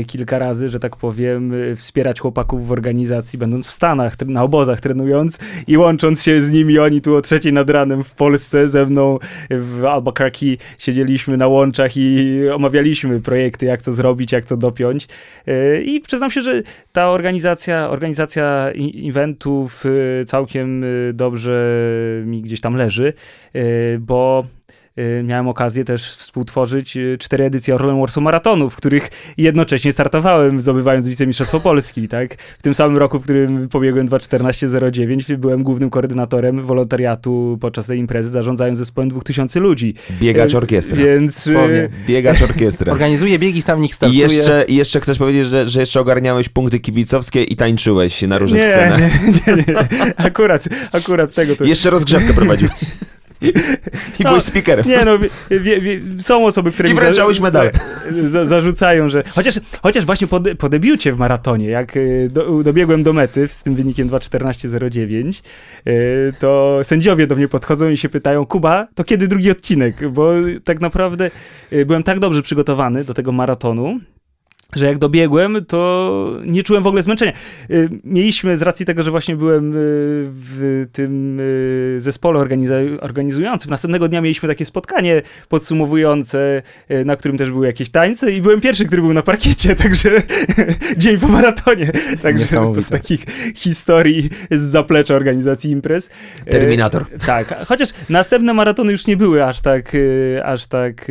kilka 0.07 0.39
razy, 0.39 0.69
że 0.69 0.79
tak 0.79 0.95
powiem, 0.95 1.53
wspierać 1.75 2.12
chłopaków 2.20 2.67
w 2.67 2.72
organizacji, 2.72 3.39
będąc 3.39 3.67
w 3.67 3.72
Stanach, 3.72 4.15
na 4.25 4.43
obozach 4.43 4.82
trenując 4.82 5.39
i 5.67 5.77
łącząc 5.77 6.24
się 6.24 6.41
z 6.41 6.51
nimi, 6.51 6.79
oni 6.79 7.01
tu 7.01 7.15
o 7.15 7.22
trzeciej 7.22 7.53
nad 7.53 7.70
ranem 7.70 8.03
w 8.03 8.13
Polsce 8.13 8.70
ze 8.70 8.86
mną 8.86 9.20
w 9.50 9.86
Albuquerque 9.86 10.58
siedzieliśmy 10.77 11.38
na 11.38 11.48
łączach 11.48 11.98
i 11.98 12.39
omawialiśmy 12.53 13.22
projekty, 13.22 13.65
jak 13.65 13.82
to 13.82 13.93
zrobić, 13.93 14.32
jak 14.32 14.46
to 14.46 14.58
dopiąć. 14.58 15.08
E, 15.48 15.82
I 15.82 16.01
przyznam 16.01 16.32
się, 16.32 16.41
że 16.41 16.62
ta 16.91 17.10
organizacja, 17.10 17.89
organizacja 17.89 18.72
eventów 19.10 19.84
e, 19.86 20.25
całkiem 20.25 20.84
e, 20.84 20.88
dobrze 21.13 21.53
mi 22.25 22.41
gdzieś 22.41 22.62
tam 22.62 22.75
leży, 22.75 23.13
bo 24.00 24.43
Y, 24.43 24.62
miałem 25.23 25.47
okazję 25.47 25.85
też 25.85 26.15
współtworzyć 26.15 26.97
y, 26.97 27.17
cztery 27.19 27.45
edycje 27.45 27.75
Orlen 27.75 28.00
Warsaw 28.00 28.23
Maratonu, 28.23 28.69
w 28.69 28.75
których 28.75 29.09
jednocześnie 29.38 29.93
startowałem, 29.93 30.62
zdobywając 30.62 31.07
wicemistrzostwo 31.07 31.59
Polski, 31.59 32.07
tak? 32.07 32.35
W 32.35 32.62
tym 32.62 32.73
samym 32.73 32.97
roku, 32.97 33.19
w 33.19 33.23
którym 33.23 33.69
pobiegłem 33.69 34.07
2.14.09, 34.09 35.35
byłem 35.35 35.63
głównym 35.63 35.89
koordynatorem 35.89 36.62
wolontariatu 36.62 37.57
podczas 37.62 37.85
tej 37.85 38.00
imprezy, 38.00 38.29
zarządzając 38.29 38.77
zespołem 38.77 39.09
2000 39.09 39.59
ludzi. 39.59 39.93
Biegacz 40.19 40.53
y, 40.53 40.57
orkiestra. 40.57 40.97
Więc... 40.97 41.50
Biegacz 42.07 42.41
orkiestra. 42.41 42.93
Organizuje 42.93 43.39
biegi, 43.39 43.62
sam 43.62 43.81
nich 43.81 43.95
startuje. 43.95 44.19
I 44.19 44.21
jeszcze, 44.21 44.65
i 44.67 44.75
jeszcze 44.75 45.01
chcesz 45.01 45.17
powiedzieć, 45.17 45.47
że, 45.47 45.69
że 45.69 45.79
jeszcze 45.79 46.00
ogarniałeś 46.00 46.50
punkty 46.50 46.79
kibicowskie 46.79 47.43
i 47.43 47.55
tańczyłeś 47.55 48.21
na 48.21 48.38
różnych 48.38 48.62
nie, 48.62 48.71
scenach. 48.71 49.01
Nie, 49.47 49.53
nie, 49.55 49.63
nie. 49.67 50.13
Akurat, 50.17 50.67
akurat 50.91 51.33
tego 51.33 51.55
to... 51.55 51.63
Jeszcze 51.63 51.89
rozgrzewkę 51.89 52.33
prowadziłeś. 52.33 52.73
I 54.19 54.23
no, 54.23 54.29
byłeś 54.29 54.43
speakerem. 54.43 54.85
Nie 54.88 55.05
no, 55.05 55.19
wie, 55.50 55.81
wie, 55.81 56.01
są 56.19 56.45
osoby, 56.45 56.71
które... 56.71 56.89
I 56.89 56.93
wręczałeś 56.93 57.39
medale. 57.39 57.71
Za, 58.29 58.45
zarzucają, 58.45 59.09
że... 59.09 59.23
Chociaż, 59.29 59.59
chociaż 59.81 60.05
właśnie 60.05 60.27
po, 60.27 60.41
po 60.57 60.69
debiucie 60.69 61.13
w 61.13 61.17
maratonie, 61.17 61.67
jak 61.67 61.97
y, 61.97 62.29
do, 62.31 62.63
dobiegłem 62.63 63.03
do 63.03 63.13
mety 63.13 63.47
z 63.47 63.63
tym 63.63 63.75
wynikiem 63.75 64.09
2.14.09, 64.09 65.41
y, 65.88 66.33
to 66.39 66.79
sędziowie 66.83 67.27
do 67.27 67.35
mnie 67.35 67.47
podchodzą 67.47 67.89
i 67.89 67.97
się 67.97 68.09
pytają, 68.09 68.45
Kuba, 68.45 68.88
to 68.95 69.03
kiedy 69.03 69.27
drugi 69.27 69.51
odcinek? 69.51 70.09
Bo 70.09 70.31
tak 70.63 70.81
naprawdę 70.81 71.31
y, 71.73 71.85
byłem 71.85 72.03
tak 72.03 72.19
dobrze 72.19 72.41
przygotowany 72.41 73.03
do 73.03 73.13
tego 73.13 73.31
maratonu, 73.31 74.00
że 74.75 74.85
jak 74.85 74.97
dobiegłem, 74.97 75.65
to 75.65 76.31
nie 76.45 76.63
czułem 76.63 76.83
w 76.83 76.87
ogóle 76.87 77.03
zmęczenia. 77.03 77.31
Y, 77.69 77.89
mieliśmy, 78.03 78.57
z 78.57 78.61
racji 78.61 78.85
tego, 78.85 79.03
że 79.03 79.11
właśnie 79.11 79.35
byłem 79.35 79.71
y, 79.71 79.75
w 80.31 80.85
tym 80.91 81.39
y, 81.39 81.95
zespole 81.97 82.39
organizującym, 83.01 83.69
następnego 83.71 84.07
dnia 84.07 84.21
mieliśmy 84.21 84.49
takie 84.49 84.65
spotkanie 84.65 85.21
podsumowujące, 85.49 86.61
na 87.05 87.15
którym 87.15 87.37
też 87.37 87.51
były 87.51 87.67
jakieś 87.67 87.89
tańce 87.89 88.31
i 88.31 88.41
byłem 88.41 88.61
pierwszy, 88.61 88.85
który 88.85 89.01
był 89.01 89.13
na 89.13 89.21
parkiecie, 89.21 89.75
także 89.83 90.09
dzień 90.97 91.17
po 91.17 91.27
maratonie. 91.27 91.91
Także 92.21 92.45
to 92.45 92.81
z 92.81 92.89
takich 92.89 93.25
historii 93.55 94.29
z 94.51 94.61
zaplecza 94.61 95.15
organizacji 95.15 95.71
imprez. 95.71 96.09
Terminator. 96.45 97.05
Tak, 97.25 97.55
chociaż 97.67 97.89
następne 98.09 98.53
maratony 98.53 98.91
już 98.91 99.07
nie 99.07 99.17
były 99.17 99.43
aż 99.43 99.61
tak, 99.61 99.91
aż 100.43 100.67
tak 100.67 101.07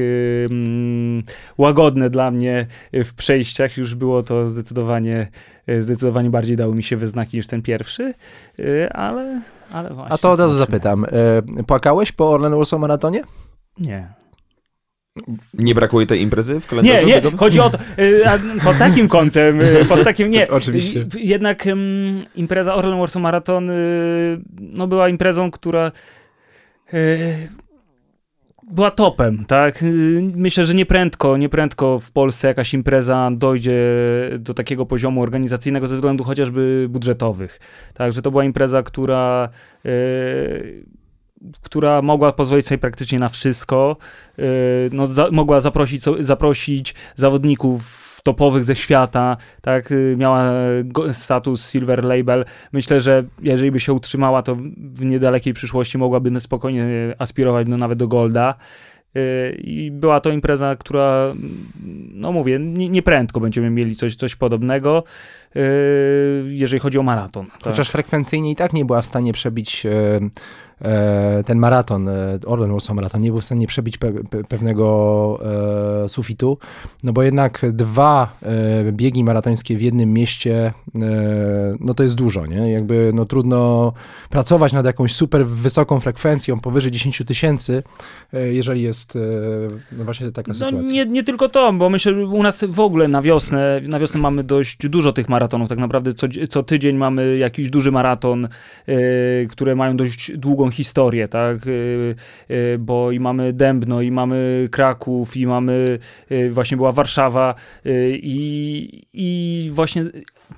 łagodne 1.59 2.11
dla 2.11 2.31
mnie 2.31 2.66
w 2.92 3.14
przejściu 3.14 3.52
przejściach 3.53 3.79
już 3.79 3.95
było 3.95 4.23
to 4.23 4.47
zdecydowanie, 4.47 5.29
e, 5.67 5.83
zdecydowanie 5.83 6.31
bardziej 6.31 6.57
dało 6.57 6.75
mi 6.75 6.83
się 6.83 6.97
we 6.97 7.07
znaki 7.07 7.37
niż 7.37 7.47
ten 7.47 7.63
pierwszy, 7.63 8.15
e, 8.59 8.93
ale, 8.93 9.43
ale 9.73 9.95
właśnie. 9.95 10.15
A 10.15 10.19
to 10.19 10.31
od 10.31 10.41
razu 10.41 10.55
zapytam. 10.55 11.05
E, 11.05 11.63
płakałeś 11.67 12.13
po 12.13 12.31
Orlen 12.31 12.55
Warsaw 12.55 12.81
Maratonie? 12.81 13.23
Nie. 13.79 14.09
Nie 15.55 15.75
brakuje 15.75 16.07
tej 16.07 16.21
imprezy 16.21 16.61
w 16.61 16.67
kalendarzu? 16.67 17.07
Nie, 17.07 17.21
nie, 17.21 17.31
chodzi 17.37 17.61
o 17.61 17.71
to, 17.71 17.79
pod 18.65 18.79
takim 18.79 19.09
kątem, 19.09 19.59
pod 19.89 20.05
takim, 20.11 20.31
nie. 20.31 20.49
Oczywiście. 20.49 21.07
Jednak 21.15 21.65
impreza 22.35 22.75
Orlen 22.75 22.99
Warsaw 22.99 23.23
Maraton 23.23 23.71
no, 24.61 24.87
była 24.87 25.09
imprezą, 25.09 25.51
która 25.51 25.93
była 28.71 28.90
topem, 28.90 29.45
tak? 29.45 29.85
Myślę, 30.35 30.64
że 30.64 30.75
nieprędko, 30.75 31.37
nieprędko 31.37 32.00
w 32.00 32.11
Polsce 32.11 32.49
jakaś 32.49 32.75
impreza 32.75 33.31
dojdzie 33.33 33.81
do 34.38 34.54
takiego 34.54 34.87
poziomu 34.87 35.23
organizacyjnego 35.23 35.88
ze 35.88 35.97
względów 35.97 36.26
chociażby 36.26 36.87
budżetowych. 36.90 37.61
Także 37.95 38.23
to 38.23 38.31
była 38.31 38.45
impreza, 38.45 38.83
która 38.83 39.49
yy, 39.85 39.92
która 41.62 42.02
mogła 42.02 42.33
pozwolić 42.33 42.66
sobie 42.66 42.78
praktycznie 42.78 43.19
na 43.19 43.28
wszystko. 43.28 43.97
Yy, 44.38 44.45
no, 44.92 45.07
za, 45.07 45.28
mogła 45.31 45.61
zaprosić, 45.61 46.02
zaprosić 46.21 46.95
zawodników 47.16 48.12
topowych 48.23 48.64
ze 48.64 48.76
świata, 48.76 49.37
tak, 49.61 49.93
y, 49.93 50.14
miała 50.19 50.52
status 51.12 51.71
Silver 51.71 52.05
Label. 52.05 52.45
Myślę, 52.73 53.00
że 53.00 53.25
jeżeli 53.43 53.71
by 53.71 53.81
się 53.81 53.93
utrzymała, 53.93 54.43
to 54.43 54.57
w 54.76 55.05
niedalekiej 55.05 55.55
przyszłości 55.55 55.99
mogłaby 55.99 56.41
spokojnie 56.41 56.87
aspirować 57.19 57.67
no, 57.69 57.76
nawet 57.76 57.99
do 57.99 58.09
Golda. 58.09 58.55
Y, 59.17 59.61
I 59.64 59.91
była 59.91 60.21
to 60.21 60.31
impreza, 60.31 60.76
która, 60.76 61.35
no 62.12 62.33
mówię, 62.33 62.59
nieprędko 62.59 63.41
nie 63.41 63.43
będziemy 63.43 63.71
mieli 63.71 63.97
coś, 63.97 64.17
coś 64.17 64.37
podobnego, 64.37 65.05
y, 65.57 65.61
jeżeli 66.49 66.81
chodzi 66.81 66.99
o 66.99 67.02
maraton. 67.02 67.47
Tak? 67.47 67.62
Chociaż 67.64 67.91
frekwencyjnie 67.91 68.50
i 68.50 68.57
tak 68.57 68.73
nie 68.73 68.85
była 68.85 69.02
w 69.02 69.07
stanie 69.07 69.33
przebić 69.33 69.87
E, 69.87 70.21
ten 71.47 71.59
maraton, 71.59 72.09
e, 72.09 72.39
Orlen 72.47 72.73
Warsaw 72.73 72.97
Maraton, 72.97 73.21
nie 73.21 73.31
był 73.31 73.41
w 73.41 73.45
stanie 73.45 73.67
przebić 73.67 73.99
pe 73.99 74.12
pewnego 74.49 75.39
e, 76.05 76.09
sufitu, 76.09 76.59
no 77.05 77.12
bo 77.12 77.23
jednak 77.23 77.61
dwa 77.73 78.37
e, 78.43 78.93
biegi 78.93 79.25
maratońskie 79.25 79.77
w 79.77 79.83
jednym 79.83 80.12
mieście, 80.12 80.73
e, 80.95 81.03
no 81.81 81.95
to 81.95 82.03
jest 82.03 82.15
dużo, 82.15 82.47
nie? 82.47 82.73
Jakby 82.73 83.11
no 83.15 83.25
trudno 83.25 83.93
pracować 84.31 84.73
nad 84.73 84.87
jakąś 84.87 85.15
super 85.15 85.47
wysoką 85.47 86.01
frekwencją 86.01 86.61
powyżej 86.61 86.93
10 86.93 87.23
tysięcy, 87.27 87.83
e, 88.33 88.53
jeżeli 88.53 88.83
jest 88.83 89.19
no 89.93 90.05
właśnie 90.05 90.31
taka 90.31 90.49
no 90.49 90.55
sytuacja. 90.55 90.93
Nie, 90.93 91.07
nie 91.07 91.23
tylko 91.23 91.49
to, 91.49 91.73
bo 91.73 91.91
myślę, 91.91 92.15
że 92.15 92.27
u 92.27 92.43
nas 92.43 92.65
w 92.69 92.81
ogóle 92.81 93.09
na 93.09 93.23
wiosnę, 93.23 93.81
na 93.89 93.99
wiosnę 93.99 94.21
mamy 94.21 94.45
dość 94.45 94.89
dużo 94.89 95.12
tych 95.12 95.29
maratonów, 95.29 95.69
tak 95.69 95.79
naprawdę 95.79 96.15
co, 96.15 96.27
co 96.51 96.62
tydzień 96.62 96.97
mamy 96.97 97.37
jakiś 97.37 97.71
duży 97.71 97.93
maraton, 97.93 98.49
które 99.49 99.75
mają 99.75 99.97
dość 99.97 100.33
długą 100.37 100.72
historię, 100.73 101.29
tak? 101.29 101.67
Y, 101.67 102.14
y, 102.50 102.76
bo 102.79 103.11
i 103.11 103.21
mamy 103.21 103.52
Dębno, 103.52 104.02
i 104.02 104.11
mamy 104.11 104.69
Kraków, 104.73 105.37
i 105.37 105.47
mamy, 105.47 105.99
y, 106.31 106.50
właśnie 106.50 106.76
była 106.76 106.93
Warszawa 106.93 107.55
i, 108.12 109.07
i 109.12 109.71
właśnie 109.73 110.05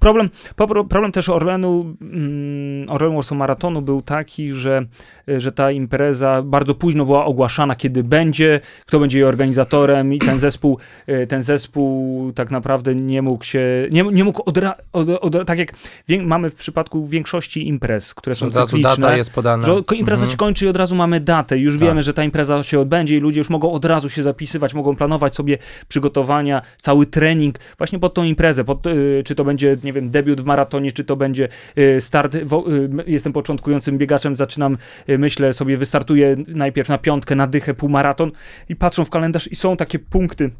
problem, 0.00 0.30
problem 0.88 1.12
też 1.12 1.28
Orlenu, 1.28 1.94
mm, 2.00 2.90
Orlenu 2.90 3.14
Warsaw 3.14 3.38
Maratonu 3.38 3.82
był 3.82 4.02
taki, 4.02 4.52
że, 4.52 4.82
że 5.38 5.52
ta 5.52 5.70
impreza 5.70 6.42
bardzo 6.42 6.74
późno 6.74 7.04
była 7.04 7.24
ogłaszana, 7.24 7.76
kiedy 7.76 8.04
będzie, 8.04 8.60
kto 8.86 9.00
będzie 9.00 9.18
jej 9.18 9.28
organizatorem 9.28 10.14
i 10.14 10.18
ten 10.18 10.38
zespół, 10.40 10.78
e, 11.06 11.26
ten 11.26 11.42
zespół 11.42 12.32
tak 12.32 12.50
naprawdę 12.50 12.94
nie 12.94 13.22
mógł 13.22 13.44
się, 13.44 13.60
nie, 13.90 14.02
nie 14.02 14.24
mógł 14.24 14.42
od, 14.46 14.58
od, 14.92 15.08
od, 15.10 15.46
tak 15.46 15.58
jak 15.58 15.72
wie, 16.08 16.22
mamy 16.22 16.50
w 16.50 16.54
przypadku 16.54 17.06
większości 17.06 17.68
imprez, 17.68 18.14
które 18.14 18.34
są 18.36 18.46
Od 18.46 18.56
razu 18.56 18.66
cykliczne, 18.66 18.96
data 18.96 19.16
jest 19.16 19.32
podana. 19.32 19.62
że 19.64 19.72
impreza 19.96 20.22
Mhm. 20.24 20.30
się 20.30 20.36
kończy 20.36 20.64
i 20.64 20.68
od 20.68 20.76
razu 20.76 20.94
mamy 20.94 21.20
datę. 21.20 21.58
Już 21.58 21.74
Tak. 21.74 21.88
wiemy, 21.88 22.02
że 22.02 22.12
ta 22.14 22.24
impreza 22.24 22.62
się 22.62 22.80
odbędzie 22.80 23.16
i 23.16 23.20
ludzie 23.20 23.40
już 23.40 23.50
mogą 23.50 23.72
od 23.72 23.84
razu 23.84 24.08
się 24.08 24.22
zapisywać, 24.22 24.74
mogą 24.74 24.96
planować 24.96 25.34
sobie 25.34 25.58
przygotowania, 25.88 26.62
cały 26.80 27.06
trening 27.06 27.58
właśnie 27.78 27.98
pod 27.98 28.14
tą 28.14 28.24
imprezę. 28.24 28.64
Pod, 28.64 28.86
y, 28.86 29.22
czy 29.26 29.34
to 29.34 29.44
będzie, 29.44 29.76
nie 29.84 29.92
wiem, 29.92 30.10
debiut 30.10 30.40
w 30.40 30.44
maratonie, 30.44 30.92
czy 30.92 31.04
to 31.04 31.16
będzie 31.16 31.48
y, 31.78 32.00
start. 32.00 32.34
Y, 32.34 32.40
jestem 33.06 33.32
początkującym 33.32 33.98
biegaczem, 33.98 34.36
zaczynam, 34.36 34.78
y, 35.08 35.18
myślę 35.18 35.54
sobie, 35.54 35.76
wystartuję 35.76 36.36
najpierw 36.48 36.88
na 36.88 36.98
piątkę, 36.98 37.34
na 37.34 37.46
dychę, 37.46 37.74
półmaraton 37.74 38.32
i 38.68 38.76
patrzą 38.76 39.04
w 39.04 39.10
kalendarz 39.10 39.52
i 39.52 39.56
są 39.56 39.76
takie 39.76 39.98
punkty. 39.98 40.50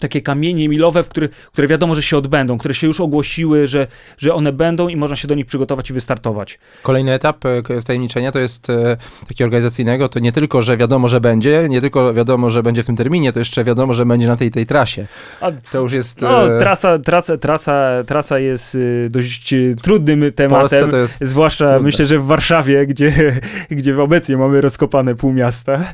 Takie 0.00 0.20
kamienie 0.20 0.68
milowe, 0.68 1.02
w 1.02 1.08
które, 1.08 1.28
które 1.52 1.68
wiadomo, 1.68 1.94
że 1.94 2.02
się 2.02 2.16
odbędą, 2.16 2.58
które 2.58 2.74
się 2.74 2.86
już 2.86 3.00
ogłosiły, 3.00 3.66
że, 3.66 3.86
że 4.18 4.34
one 4.34 4.52
będą 4.52 4.88
i 4.88 4.96
można 4.96 5.16
się 5.16 5.28
do 5.28 5.34
nich 5.34 5.46
przygotować 5.46 5.90
i 5.90 5.92
wystartować. 5.92 6.58
Kolejny 6.82 7.12
etap 7.12 7.44
e, 7.46 7.82
tajemniczenia 7.86 8.32
to 8.32 8.38
jest 8.38 8.70
e, 8.70 8.96
taki 9.28 9.44
organizacyjnego, 9.44 10.08
to 10.08 10.18
nie 10.18 10.32
tylko, 10.32 10.62
że 10.62 10.76
wiadomo, 10.76 11.08
że 11.08 11.20
będzie, 11.20 11.66
nie 11.68 11.80
tylko 11.80 12.14
wiadomo, 12.14 12.50
że 12.50 12.62
będzie 12.62 12.82
w 12.82 12.86
tym 12.86 12.96
terminie, 12.96 13.32
to 13.32 13.38
jeszcze 13.38 13.64
wiadomo, 13.64 13.94
że 13.94 14.06
będzie 14.06 14.26
na 14.26 14.36
tej 14.36 14.50
tej 14.50 14.66
trasie. 14.66 15.06
A 15.40 15.52
To 15.72 15.80
już 15.80 15.92
jest... 15.92 16.20
No, 16.20 16.56
e, 16.56 16.58
trasa, 16.58 16.98
trasa, 16.98 17.36
trasa, 17.36 18.04
trasa 18.06 18.38
jest 18.38 18.78
dość 19.10 19.54
trudnym 19.82 20.32
tematem. 20.32 20.90
Zwłaszcza 21.06 21.66
trudne. 21.66 21.86
myślę, 21.86 22.06
że 22.06 22.18
w 22.18 22.26
Warszawie, 22.26 22.86
gdzie, 22.90 23.40
gdzie 23.70 24.02
obecnie 24.02 24.36
mamy 24.36 24.60
rozkopane 24.60 25.14
pół 25.14 25.32
miasta. 25.32 25.84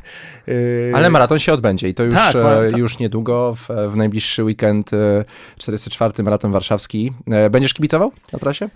Ale 0.93 1.09
maraton 1.09 1.39
się 1.39 1.53
odbędzie 1.53 1.89
i 1.89 1.93
to 1.93 2.03
już, 2.03 2.15
tak. 2.15 2.77
już 2.77 2.99
niedługo, 2.99 3.55
w, 3.55 3.91
w 3.91 3.96
najbliższy 3.97 4.43
weekend, 4.43 4.93
e, 4.93 5.25
44. 5.57 6.23
maraton 6.23 6.51
warszawski. 6.51 7.13
E, 7.31 7.49
Będziesz 7.49 7.73
kibicował 7.73 8.11
na 8.33 8.39
trasie? 8.39 8.69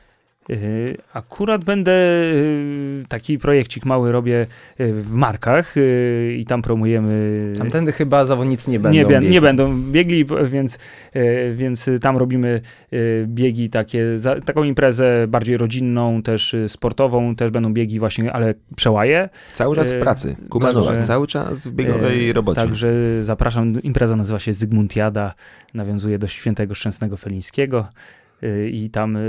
Y, 0.49 0.97
Akurat 1.13 1.63
będę 1.63 1.91
y, 1.91 3.03
taki 3.07 3.37
projekcik 3.37 3.85
mały 3.85 4.11
robię 4.11 4.47
y, 4.79 4.93
w 4.93 5.11
markach 5.11 5.75
i 6.37 6.45
tam 6.47 6.61
promujemy. 6.61 7.53
Tamtędy 7.57 7.91
chyba 7.91 8.25
zawodnicy 8.25 8.71
nie 8.71 8.79
będą 8.79 8.97
nie, 8.97 9.05
biegli. 9.05 9.29
nie 9.29 9.41
będą 9.41 9.81
biegli, 9.91 10.25
więc, 10.45 10.79
więc 11.53 11.89
tam 12.01 12.17
robimy 12.17 12.61
biegi 13.25 13.69
takie, 13.69 14.19
za, 14.19 14.41
taką 14.41 14.63
imprezę 14.63 15.27
bardziej 15.27 15.57
rodzinną, 15.57 16.21
też 16.23 16.55
sportową, 16.67 17.35
też 17.35 17.51
będą 17.51 17.73
biegi 17.73 17.99
właśnie, 17.99 18.33
ale 18.33 18.53
przełaje. 18.75 19.29
Cały 19.53 19.75
czas 19.75 19.93
w 19.93 19.99
pracy. 19.99 20.35
Kuba 20.49 20.73
Nowak, 20.73 21.01
cały 21.01 21.27
czas 21.27 21.67
w 21.67 21.71
biegowej 21.71 22.33
robocie. 22.33 22.61
Także 22.61 22.93
zapraszam. 23.23 23.81
Impreza 23.83 24.15
nazywa 24.15 24.39
się 24.39 24.53
Zygmuntiada. 24.53 25.33
Nawiązuje 25.73 26.19
do 26.19 26.27
świętego 26.27 26.75
Szczęsnego 26.75 27.17
Felińskiego. 27.17 27.87
E, 28.43 28.69
I 28.69 28.89
tam 28.89 29.17
e, 29.17 29.21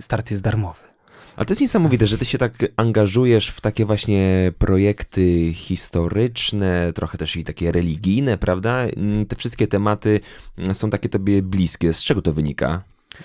start 0.00 0.30
jest 0.30 0.42
darmowy. 0.42 0.88
Ale 1.36 1.46
to 1.46 1.52
jest 1.52 1.60
niesamowite, 1.60 2.06
że 2.06 2.18
ty 2.18 2.24
się 2.24 2.38
tak 2.38 2.52
angażujesz 2.76 3.48
w 3.48 3.60
takie 3.60 3.84
właśnie 3.84 4.52
projekty 4.58 5.52
historyczne, 5.54 6.92
trochę 6.94 7.18
też 7.18 7.36
i 7.36 7.44
takie 7.44 7.72
religijne, 7.72 8.38
prawda? 8.38 8.82
Mm, 8.82 9.26
Te 9.26 9.36
wszystkie 9.36 9.66
tematy 9.66 10.20
mm, 10.58 10.74
są 10.74 10.90
takie 10.90 11.08
tobie 11.08 11.42
bliskie. 11.42 11.92
Z 11.92 12.02
czego 12.02 12.22
to 12.22 12.32
wynika? 12.32 12.82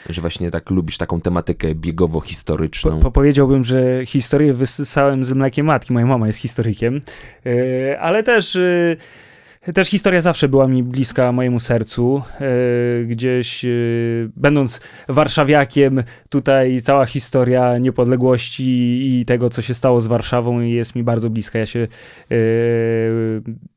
Że 0.10 0.22
właśnie 0.22 0.51
tak 0.51 0.70
lubisz 0.70 0.98
taką 0.98 1.22
tematykę 1.22 1.75
biegowo-historyczną. 1.75 3.00
po, 3.00 3.12
powiedziałbym, 3.12 3.63
że 3.63 4.05
historię 4.05 4.53
wysysałem 4.53 5.25
z 5.25 5.34
mlekiem 5.34 5.65
matki. 5.65 5.93
Moja 5.93 6.05
mama 6.05 6.27
jest 6.27 6.39
historykiem, 6.39 7.01
e, 7.46 8.00
ale 8.00 8.24
też. 8.24 8.58
Też 9.74 9.89
historia 9.89 10.22
zawsze 10.22 10.50
była 10.50 10.67
mi 10.67 10.84
bliska 10.84 11.32
mojemu 11.32 11.60
sercu. 11.60 12.22
E, 12.41 13.05
Gdzieś 13.05 13.65
e, 13.65 13.70
będąc 14.36 14.82
warszawiakiem, 15.08 16.03
tutaj 16.29 16.82
cała 16.82 17.05
historia 17.05 17.77
niepodległości 17.77 19.00
i 19.20 19.25
tego, 19.25 19.50
co 19.50 19.62
się 19.62 19.74
stało 19.74 20.01
z 20.01 20.08
Warszawą, 20.08 20.60
jest 20.60 20.96
mi 20.96 21.03
bardzo 21.03 21.29
bliska. 21.29 21.60
Ja 21.60 21.65
się 21.65 21.79
e, 21.79 22.36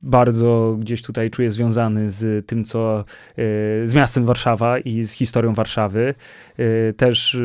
bardzo 0.03 0.77
gdzieś 0.81 1.03
tutaj 1.03 1.31
czuję 1.31 1.51
związany 1.51 2.11
z 2.11 2.47
tym, 2.47 2.65
co 2.65 3.05
z 3.85 3.95
miastem 3.95 4.25
Warszawa 4.25 4.79
i 4.79 5.03
z 5.03 5.13
historią 5.13 5.55
Warszawy. 5.55 6.15
Też 6.97 7.39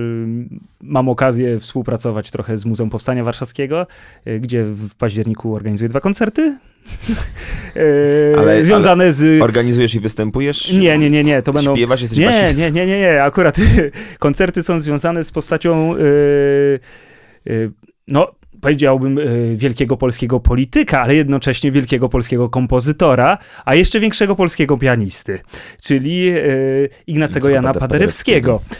mam 0.83 1.09
okazję 1.09 1.59
współpracować 1.59 2.31
trochę 2.31 2.57
z 2.57 2.65
Muzeum 2.65 2.89
Powstania 2.89 3.23
Warszawskiego, 3.23 3.87
y, 4.27 4.39
gdzie 4.39 4.63
w 4.63 4.95
październiku 4.95 5.55
organizuję 5.55 5.89
dwa 5.89 5.99
koncerty. 5.99 6.57
E, 7.75 8.39
Ale- 8.39 8.65
związane 8.65 9.13
z. 9.13 9.41
Organizujesz 9.41 9.95
i 9.95 9.99
występujesz? 9.99 10.71
Nie, 10.73 10.97
nie, 10.97 11.09
nie, 11.09 11.23
nie. 11.23 11.41
To 11.41 11.53
będą. 11.53 11.75
Śpiewasz, 11.75 12.01
jesteś 12.01 12.19
Nie, 12.19 12.25
basistą? 12.25 12.59
nie, 12.59 12.71
nie, 12.71 12.85
nie, 12.85 12.99
nie. 12.99 13.23
Akurat 13.23 13.55
koncerty 14.19 14.63
są 14.63 14.79
związane 14.79 15.23
z 15.23 15.31
postacią. 15.31 15.97
Yy, 15.97 16.79
yy, 17.45 17.71
no. 18.07 18.31
Powiedziałbym 18.61 19.17
yy, 19.17 19.55
wielkiego 19.57 19.97
polskiego 19.97 20.39
polityka, 20.39 21.01
ale 21.01 21.15
jednocześnie 21.15 21.71
wielkiego 21.71 22.09
polskiego 22.09 22.49
kompozytora, 22.49 23.37
a 23.65 23.75
jeszcze 23.75 23.99
większego 23.99 24.35
polskiego 24.35 24.77
pianisty, 24.77 25.39
czyli 25.83 26.31
Ignacego 27.07 27.49
Jana 27.49 27.71
Pade- 27.71 27.79
Paderewskiego, 27.79 28.61
yy, 28.71 28.77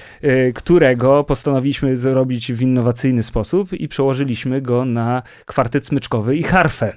którego 0.56 1.24
postanowiliśmy 1.24 1.98
zrobić 1.98 2.54
w 2.54 2.62
innowacyjny 2.62 3.24
sposób 3.24 3.74
i 3.74 3.88
przełożyliśmy 3.88 4.62
go 4.62 4.86
na 4.86 5.24
kwartet 5.46 5.86
smyczkowy 5.86 6.36
i 6.36 6.44
harfę. 6.44 6.94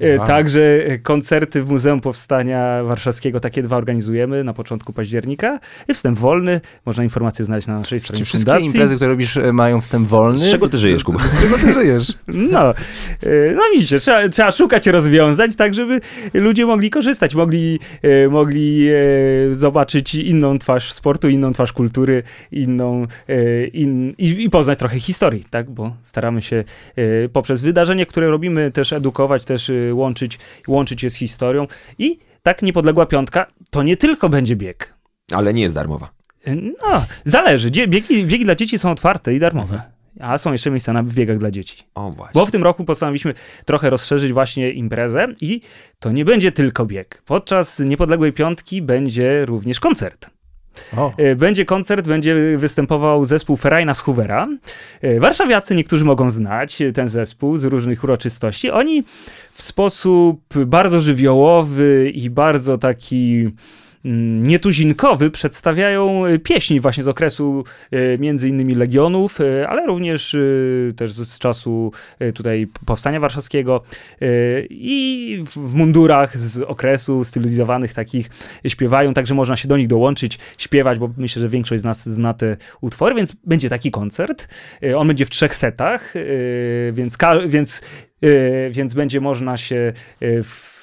Yy, 0.00 0.16
Wow. 0.18 0.26
Także 0.26 0.60
koncerty 1.02 1.62
w 1.62 1.68
Muzeum 1.70 2.00
Powstania 2.00 2.84
Warszawskiego, 2.84 3.40
takie 3.40 3.62
dwa 3.62 3.76
organizujemy 3.76 4.44
na 4.44 4.52
początku 4.54 4.92
października. 4.92 5.58
Wstęp 5.94 6.18
wolny, 6.18 6.60
można 6.86 7.04
informacje 7.04 7.44
znaleźć 7.44 7.66
na 7.66 7.78
naszej 7.78 8.00
Czy 8.00 8.06
stronie 8.06 8.24
wszystkie 8.24 8.50
fundacji. 8.50 8.66
imprezy, 8.66 8.96
które 8.96 9.10
robisz, 9.10 9.36
e, 9.36 9.52
mają 9.52 9.80
wstęp 9.80 10.08
wolny? 10.08 10.38
Z 10.38 10.50
czego 10.50 10.68
ty 10.68 10.78
żyjesz, 10.78 11.04
Kuba? 11.04 11.28
Z 11.28 11.40
czego 11.40 11.58
ty 11.58 11.72
żyjesz? 11.72 12.12
No, 12.28 12.74
no 13.56 13.62
widzicie, 13.74 13.98
trzeba, 14.00 14.28
trzeba 14.28 14.50
szukać 14.52 14.86
rozwiązań, 14.86 15.52
tak 15.52 15.74
żeby 15.74 16.00
ludzie 16.34 16.66
mogli 16.66 16.90
korzystać, 16.90 17.34
mogli, 17.34 17.78
mogli 18.30 18.88
zobaczyć 19.52 20.14
inną 20.14 20.58
twarz 20.58 20.92
sportu, 20.92 21.28
inną 21.28 21.52
twarz 21.52 21.72
kultury, 21.72 22.22
inną 22.66 23.06
yy, 23.28 23.66
in, 23.66 24.14
i, 24.18 24.44
i 24.44 24.50
poznać 24.50 24.78
trochę 24.78 25.00
historii, 25.00 25.44
tak, 25.50 25.70
bo 25.70 25.96
staramy 26.02 26.42
się 26.42 26.64
yy, 26.96 27.30
poprzez 27.32 27.62
wydarzenie, 27.62 28.06
które 28.06 28.28
robimy, 28.28 28.70
też 28.70 28.92
edukować, 28.92 29.44
też 29.44 29.68
yy, 29.68 29.94
łączyć, 29.94 30.38
łączyć 30.68 31.02
je 31.02 31.10
z 31.10 31.14
historią 31.14 31.66
i 31.98 32.18
tak 32.42 32.62
niepodległa 32.62 33.06
piątka 33.06 33.46
to 33.70 33.82
nie 33.82 33.96
tylko 33.96 34.28
będzie 34.28 34.56
bieg. 34.56 34.94
Ale 35.32 35.54
nie 35.54 35.62
jest 35.62 35.74
darmowa. 35.74 36.08
No, 36.46 37.06
zależy. 37.24 37.70
Biegi, 37.70 38.24
biegi 38.24 38.44
dla 38.44 38.54
dzieci 38.54 38.78
są 38.78 38.90
otwarte 38.90 39.34
i 39.34 39.38
darmowe. 39.38 39.82
A 40.20 40.38
są 40.38 40.52
jeszcze 40.52 40.70
miejsca 40.70 40.92
na 40.92 41.02
biegach 41.02 41.38
dla 41.38 41.50
dzieci. 41.50 41.82
O 41.94 42.10
właśnie. 42.10 42.40
Bo 42.40 42.46
w 42.46 42.50
tym 42.50 42.62
roku 42.62 42.84
postanowiliśmy 42.84 43.34
trochę 43.64 43.90
rozszerzyć 43.90 44.32
właśnie 44.32 44.70
imprezę 44.70 45.26
i 45.40 45.60
to 45.98 46.12
nie 46.12 46.24
będzie 46.24 46.52
tylko 46.52 46.86
bieg. 46.86 47.22
Podczas 47.26 47.78
Niepodległej 47.78 48.32
Piątki 48.32 48.82
będzie 48.82 49.46
również 49.46 49.80
koncert. 49.80 50.35
O, 50.96 51.12
E, 51.16 51.36
Będzie 51.36 51.64
koncert, 51.64 52.08
będzie 52.08 52.58
występował 52.58 53.24
zespół 53.24 53.56
Ferajna 53.56 53.94
z 53.94 54.00
Hoovera. 54.00 54.46
E, 55.00 55.20
Warszawiacy 55.20 55.74
niektórzy 55.74 56.04
mogą 56.04 56.30
znać 56.30 56.78
ten 56.94 57.08
zespół 57.08 57.56
z 57.56 57.64
różnych 57.64 58.04
uroczystości. 58.04 58.70
Oni 58.70 59.04
w 59.52 59.62
sposób 59.62 60.40
bardzo 60.66 61.00
żywiołowy 61.00 62.10
i 62.14 62.30
bardzo 62.30 62.78
taki 62.78 63.50
nietuzinkowy 64.42 65.30
przedstawiają 65.30 66.26
e, 66.26 66.38
pieśni 66.38 66.80
właśnie 66.80 67.02
z 67.02 67.08
okresu 67.08 67.64
e, 67.90 68.18
między 68.18 68.48
innymi 68.48 68.74
Legionów, 68.74 69.40
e, 69.40 69.68
ale 69.68 69.86
również 69.86 70.36
też 70.96 71.12
z 71.12 71.38
czasu 71.38 71.92
tutaj 72.34 72.66
Powstania 72.86 73.20
Warszawskiego 73.20 73.82
i 74.70 75.42
w 75.46 75.74
mundurach 75.74 76.38
z 76.38 76.58
okresu 76.58 77.24
stylizowanych 77.24 77.94
takich 77.94 78.30
śpiewają, 78.68 79.14
także 79.14 79.34
można 79.34 79.56
się 79.56 79.68
do 79.68 79.76
nich 79.76 79.88
dołączyć, 79.88 80.38
śpiewać, 80.58 80.98
bo 80.98 81.10
myślę, 81.16 81.42
że 81.42 81.48
większość 81.48 81.80
z 81.80 81.84
nas 81.84 82.08
zna 82.08 82.34
te 82.34 82.56
utwory, 82.80 83.14
więc 83.14 83.32
będzie 83.44 83.68
taki 83.68 83.90
koncert. 83.90 84.48
On 84.96 85.08
będzie 85.08 85.26
w 85.26 85.30
trzech 85.30 85.54
setach, 85.54 86.14
więc, 86.92 87.18
więc, 87.48 87.82
więc 88.70 88.94
będzie 88.94 89.20
można 89.20 89.56
się 89.56 89.92
w- 90.20 90.75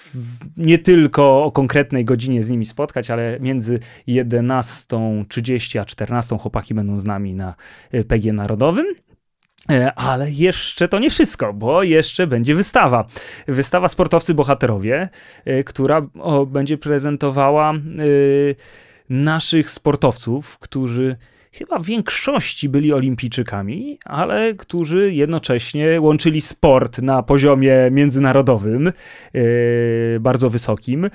nie 0.57 0.79
tylko 0.79 1.43
o 1.43 1.51
konkretnej 1.51 2.05
godzinie 2.05 2.43
z 2.43 2.49
nimi 2.49 2.65
spotkać, 2.65 3.11
ale 3.11 3.37
między 3.39 3.79
11.30 4.07 5.79
a 5.79 5.85
14 5.85 6.37
chłopaki 6.37 6.73
będą 6.73 6.99
z 6.99 7.05
nami 7.05 7.33
na 7.33 7.55
e, 7.91 8.03
PG 8.03 8.33
Narodowym. 8.33 8.85
E, 9.69 9.93
Ale 9.93 10.31
jeszcze 10.31 10.87
to 10.87 10.99
nie 10.99 11.09
wszystko, 11.09 11.53
bo 11.53 11.83
jeszcze 11.83 12.27
będzie 12.27 12.55
wystawa. 12.55 13.07
Wystawa 13.47 13.89
Sportowcy 13.89 14.33
Bohaterowie, 14.33 15.09
e, 15.45 15.63
która 15.63 16.01
będzie 16.47 16.77
prezentowała 16.77 17.73
naszych 19.09 19.71
sportowców, 19.71 20.59
którzy 20.59 21.15
chyba 21.53 21.79
w 21.79 21.85
większości 21.85 22.69
byli 22.69 22.93
olimpijczykami, 22.93 23.99
ale 24.05 24.53
którzy 24.53 25.13
jednocześnie 25.13 26.01
łączyli 26.01 26.41
sport 26.41 26.99
na 26.99 27.23
poziomie 27.23 27.75
międzynarodowym, 27.91 28.91
bardzo 30.19 30.49
wysokim, 30.49 31.09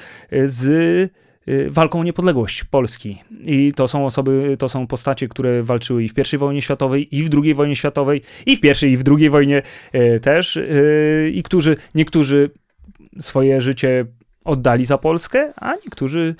z 0.44 1.12
Y, 1.48 1.70
walką 1.70 2.00
o 2.00 2.04
niepodległość 2.04 2.64
Polski. 2.64 3.22
I 3.44 3.72
to 3.76 3.88
są 3.88 4.06
osoby, 4.06 4.56
to 4.58 4.68
są 4.68 4.86
postacie, 4.86 5.28
które 5.28 5.62
walczyły 5.62 6.04
i 6.04 6.08
w 6.08 6.32
I 6.34 6.38
wojnie 6.38 6.62
światowej, 6.62 7.16
i 7.16 7.22
w 7.22 7.30
II 7.42 7.54
wojnie 7.54 7.76
światowej, 7.76 8.22
i 8.46 8.56
w 8.56 8.64
I, 8.64 8.86
i 8.86 8.96
w 8.96 9.02
II 9.18 9.30
wojnie 9.30 9.62
też, 10.22 10.58
i 11.32 11.42
którzy, 11.42 11.76
niektórzy 11.94 12.50
swoje 13.20 13.60
życie 13.60 14.06
oddali 14.48 14.84
za 14.84 14.98
Polskę, 14.98 15.52
a 15.56 15.74
niektórzy 15.74 16.34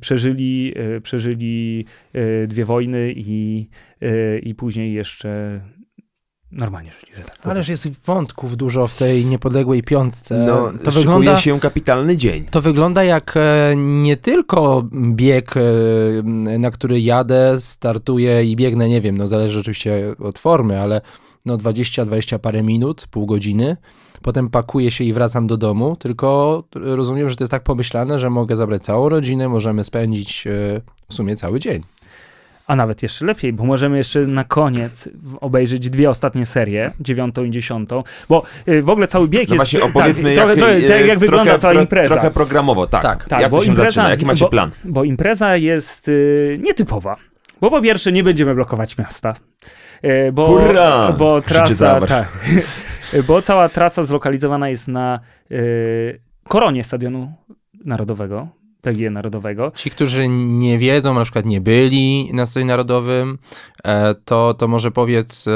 przeżyli, 0.00 0.74
przeżyli 1.02 1.84
dwie 2.46 2.64
wojny 2.64 3.12
i, 3.16 3.68
i 4.42 4.54
później 4.54 4.92
jeszcze 4.92 5.60
normalnie 6.52 6.92
żyli, 6.92 7.12
że 7.16 7.22
tak. 7.22 7.46
Ależ 7.46 7.68
jest 7.68 8.06
wątków 8.06 8.56
dużo 8.56 8.86
w 8.86 8.96
tej 8.96 9.26
niepodległej 9.26 9.82
piątce. 9.82 10.38
No, 10.38 10.72
to 10.84 10.90
wygląda 10.90 11.36
się 11.36 11.60
kapitalny 11.60 12.16
dzień. 12.16 12.46
To 12.50 12.60
wygląda 12.60 13.04
jak 13.04 13.36
e, 13.36 13.74
nie 13.76 14.16
tylko 14.16 14.84
bieg, 14.92 15.54
e, 15.56 15.60
na 16.58 16.70
który 16.70 17.00
jadę, 17.00 17.60
startuję 17.60 18.44
i 18.44 18.56
biegnę, 18.56 18.88
nie 18.88 19.00
wiem, 19.00 19.18
no 19.18 19.28
zależy 19.28 19.60
oczywiście 19.60 20.14
od 20.18 20.38
formy, 20.38 20.80
ale 20.80 21.00
no 21.46 21.56
20-20 21.56 22.38
parę 22.38 22.62
minut, 22.62 23.06
pół 23.10 23.26
godziny. 23.26 23.76
Potem 24.22 24.50
pakuję 24.50 24.90
się 24.90 25.04
i 25.04 25.12
wracam 25.12 25.46
do 25.46 25.56
domu, 25.56 25.96
tylko 25.96 26.62
rozumiem, 26.74 27.30
że 27.30 27.36
to 27.36 27.44
jest 27.44 27.50
tak 27.50 27.62
pomyślane, 27.62 28.18
że 28.18 28.30
mogę 28.30 28.56
zabrać 28.56 28.82
całą 28.82 29.08
rodzinę, 29.08 29.48
możemy 29.48 29.84
spędzić 29.84 30.46
e, 30.46 30.50
w 31.08 31.14
sumie 31.14 31.36
cały 31.36 31.58
dzień 31.58 31.82
a 32.66 32.76
nawet 32.76 33.02
jeszcze 33.02 33.24
lepiej, 33.24 33.52
bo 33.52 33.64
możemy 33.64 33.96
jeszcze 33.96 34.20
na 34.20 34.44
koniec 34.44 35.08
obejrzeć 35.40 35.90
dwie 35.90 36.10
ostatnie 36.10 36.46
serie, 36.46 36.90
dziewiątą 37.00 37.44
i 37.44 37.50
dziesiątą, 37.50 38.02
bo 38.28 38.42
y, 38.68 38.82
w 38.82 38.90
ogóle 38.90 39.06
cały 39.06 39.28
bieg 39.28 39.48
no 39.48 39.54
jest... 39.54 39.64
właśnie 39.64 39.82
opowiedzmy, 39.82 40.34
tak, 40.34 40.48
jak, 40.48 40.58
trochę, 40.58 40.80
trochę, 40.80 41.06
jak 41.06 41.18
wygląda 41.18 41.44
trochę, 41.44 41.58
cała 41.58 41.74
impreza. 41.74 42.14
Trochę 42.14 42.30
programowo, 42.30 42.86
tak. 42.86 43.02
tak, 43.02 43.24
tak 43.24 43.40
jak 43.40 43.50
bo 43.50 43.62
impreza, 43.62 43.90
zaczyna? 43.90 44.10
Jaki 44.10 44.26
macie 44.26 44.44
bo, 44.44 44.50
plan? 44.50 44.70
Bo 44.84 45.04
impreza 45.04 45.56
jest 45.56 46.08
y, 46.08 46.60
nietypowa, 46.62 47.16
bo 47.60 47.70
po 47.70 47.82
pierwsze 47.82 48.12
nie 48.12 48.24
będziemy 48.24 48.54
blokować 48.54 48.98
miasta, 48.98 49.34
y, 50.04 50.32
bo, 50.32 50.46
Hurra! 50.46 51.12
bo 51.18 51.40
trasa... 51.40 52.00
Tak, 52.00 52.28
bo 53.26 53.42
cała 53.42 53.68
trasa 53.68 54.04
zlokalizowana 54.04 54.68
jest 54.68 54.88
na 54.88 55.20
y, 55.50 56.20
koronie 56.48 56.84
Stadionu 56.84 57.32
Narodowego, 57.84 58.48
PG 58.82 59.10
Narodowego. 59.10 59.72
Ci, 59.74 59.90
którzy 59.90 60.28
nie 60.28 60.78
wiedzą, 60.78 61.14
na 61.14 61.22
przykład 61.22 61.46
nie 61.46 61.60
byli 61.60 62.30
na 62.32 62.46
Stadionie 62.46 62.68
Narodowym, 62.68 63.38
e, 63.84 64.14
to, 64.14 64.54
to 64.54 64.68
może 64.68 64.90
powiedz, 64.90 65.48
e, 65.48 65.52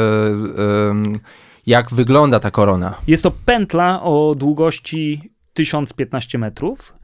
jak 1.66 1.94
wygląda 1.94 2.40
ta 2.40 2.50
korona? 2.50 2.94
Jest 3.06 3.22
to 3.22 3.30
pętla 3.30 4.02
o 4.02 4.34
długości 4.34 5.30
1015 5.54 6.38
metrów. 6.38 6.94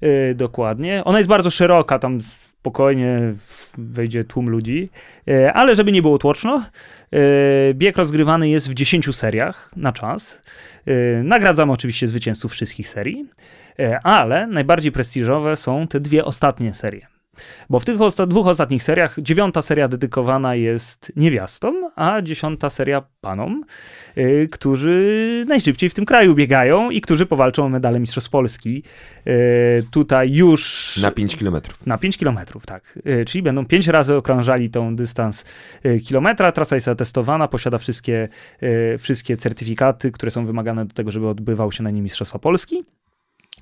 E, 0.00 0.34
dokładnie. 0.34 1.02
Ona 1.04 1.18
jest 1.18 1.30
bardzo 1.30 1.50
szeroka, 1.50 1.98
tam 1.98 2.18
spokojnie 2.64 3.34
wejdzie 3.78 4.24
tłum 4.24 4.48
ludzi, 4.48 4.88
ale 5.54 5.74
żeby 5.74 5.92
nie 5.92 6.02
było 6.02 6.18
tłoczno, 6.18 6.64
bieg 7.74 7.96
rozgrywany 7.96 8.48
jest 8.48 8.70
w 8.70 8.74
10 8.74 9.16
seriach 9.16 9.70
na 9.76 9.92
czas. 9.92 10.42
Nagradzamy 11.22 11.72
oczywiście 11.72 12.06
zwycięzców 12.06 12.52
wszystkich 12.52 12.88
serii. 12.88 13.28
E, 13.78 14.00
ale 14.06 14.46
najbardziej 14.46 14.92
prestiżowe 14.92 15.56
są 15.56 15.88
te 15.88 16.00
dwie 16.00 16.24
ostatnie 16.24 16.74
serie. 16.74 17.13
Bo 17.70 17.80
w 17.80 17.84
tych 17.84 18.00
osta 18.00 18.26
dwóch 18.26 18.46
ostatnich 18.46 18.82
seriach 18.82 19.16
dziewiąta 19.18 19.62
seria 19.62 19.88
dedykowana 19.88 20.54
jest 20.54 21.12
niewiastom, 21.16 21.90
a 21.96 22.22
dziesiąta 22.22 22.70
seria 22.70 23.02
panom, 23.20 23.64
yy, 24.16 24.48
którzy 24.48 25.44
najszybciej 25.48 25.88
w 25.88 25.94
tym 25.94 26.04
kraju 26.04 26.34
biegają 26.34 26.90
i 26.90 27.00
którzy 27.00 27.26
powalczą 27.26 27.64
o 27.64 27.68
medale 27.68 28.00
Mistrzostw 28.00 28.30
Polski. 28.30 28.82
Yy, 29.26 29.32
tutaj 29.90 30.32
już... 30.32 30.96
Na 31.02 31.10
5 31.10 31.36
kilometrów. 31.36 31.86
Na 31.86 31.98
5 31.98 32.16
kilometrów, 32.18 32.66
tak. 32.66 32.98
Yy, 33.04 33.24
czyli 33.24 33.42
będą 33.42 33.66
pięć 33.66 33.86
razy 33.86 34.14
okrążali 34.14 34.70
tą 34.70 34.96
dystans 34.96 35.44
kilometra. 36.04 36.52
Trasa 36.52 36.74
jest 36.74 36.88
atestowana, 36.88 37.48
posiada 37.48 37.78
wszystkie, 37.78 38.28
wszystkie 38.98 39.36
certyfikaty, 39.36 40.12
które 40.12 40.30
są 40.30 40.46
wymagane 40.46 40.84
do 40.84 40.94
tego, 40.94 41.10
żeby 41.10 41.28
odbywał 41.28 41.72
się 41.72 41.82
na 41.82 41.90
niej 41.90 42.02
Mistrzostwa 42.02 42.38
Polski. 42.38 42.84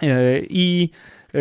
E, 0.02 0.40
I 0.40 0.90
e, 1.34 1.38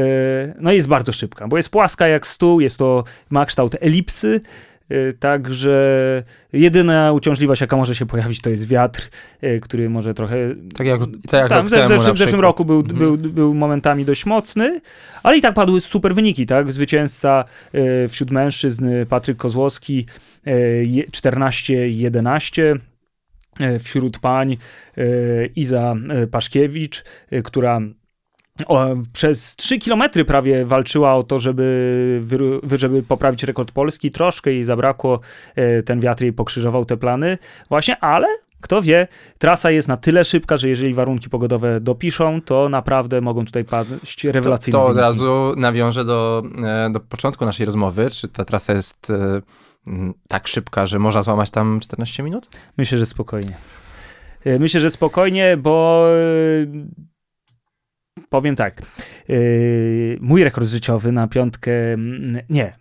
no 0.60 0.72
jest 0.72 0.88
bardzo 0.88 1.14
szybka, 1.14 1.48
bo 1.48 1.58
jest 1.58 1.70
płaska 1.70 2.08
jak 2.08 2.28
stół, 2.28 2.62
jest 2.62 2.78
to, 2.78 3.04
ma 3.30 3.46
kształt 3.46 3.76
elipsy, 3.80 4.42
e, 4.90 5.14
Także 5.14 6.24
jedyna 6.54 7.12
uciążliwość, 7.12 7.62
jaka 7.62 7.78
może 7.78 7.96
się 7.96 8.06
pojawić, 8.06 8.42
to 8.42 8.50
jest 8.50 8.68
wiatr, 8.68 9.10
który 9.62 9.90
może 9.90 10.14
trochę. 10.14 10.36
Tak 10.78 10.88
jak, 10.88 11.02
tak 11.30 11.40
jak 11.40 11.50
tam, 11.50 11.66
w, 11.66 11.70
zeszłym, 11.70 12.16
w 12.16 12.18
zeszłym 12.18 12.42
roku 12.42 12.66
był, 12.66 12.80
mhm. 12.80 13.00
był, 13.00 13.18
był 13.18 13.54
momentami 13.54 14.06
dość 14.06 14.26
mocny, 14.26 14.82
ale 15.24 15.38
i 15.38 15.42
tak 15.42 15.54
padły 15.54 15.82
super 15.82 16.16
wyniki, 16.16 16.46
tak? 16.46 16.72
Zwycięzca 16.72 17.44
wśród 18.10 18.32
mężczyzn 18.32 18.90
Patryk 19.10 19.38
Kozłowski 19.38 20.06
14-11. 21.12 22.80
Wśród 23.80 24.20
pań 24.20 24.58
Iza 25.56 25.96
Paszkiewicz, 26.32 27.04
która 27.44 27.82
o, 28.68 28.88
przez 29.14 29.56
3 29.56 29.78
kilometry 29.78 30.26
prawie 30.26 30.66
walczyła 30.66 31.16
o 31.16 31.24
to, 31.24 31.40
żeby, 31.40 32.22
żeby 32.76 33.04
poprawić 33.04 33.44
rekord 33.44 33.72
Polski. 33.72 34.12
Troszkę 34.12 34.52
jej 34.52 34.64
zabrakło, 34.64 35.20
e, 35.56 35.82
ten 35.82 36.00
wiatr 36.00 36.24
jej 36.24 36.34
pokrzyżował 36.34 36.86
te 36.86 36.98
plany 36.98 37.38
właśnie, 37.70 38.00
ale 38.00 38.28
kto 38.62 38.82
wie, 38.82 39.08
trasa 39.38 39.72
jest 39.72 39.88
na 39.88 39.98
tyle 39.98 40.26
szybka, 40.26 40.58
że 40.58 40.70
jeżeli 40.70 40.94
warunki 40.94 41.30
pogodowe 41.30 41.80
dopiszą, 41.80 42.42
to 42.42 42.70
naprawdę 42.70 43.22
mogą 43.22 43.46
tutaj 43.46 43.66
paść 43.66 44.24
rewelacyjne 44.24 44.80
To, 44.80 44.86
to 44.86 44.92
od 44.92 44.98
razu 44.98 45.54
nawiążę 45.58 46.06
do, 46.06 46.44
e, 46.64 46.90
do 46.90 47.00
początku 47.00 47.46
naszej 47.46 47.66
rozmowy. 47.66 48.10
Czy 48.10 48.28
ta 48.28 48.46
trasa 48.46 48.74
jest 48.74 49.10
e, 49.10 49.42
tak 50.28 50.48
szybka, 50.48 50.86
że 50.86 51.00
można 51.00 51.22
złamać 51.22 51.52
tam 51.52 51.80
14 51.80 52.24
minut? 52.24 52.50
Myślę, 52.78 52.98
że 52.98 53.06
spokojnie. 53.06 53.54
Myślę, 54.60 54.82
że 54.82 54.92
spokojnie, 54.92 55.58
bo 55.58 56.06
powiem 58.32 58.56
tak. 58.56 58.82
Yy, 59.28 60.18
mój 60.22 60.44
rekord 60.44 60.68
życiowy 60.68 61.12
na 61.12 61.28
piątkę, 61.28 61.94
mm, 61.94 62.38
nie, 62.50 62.74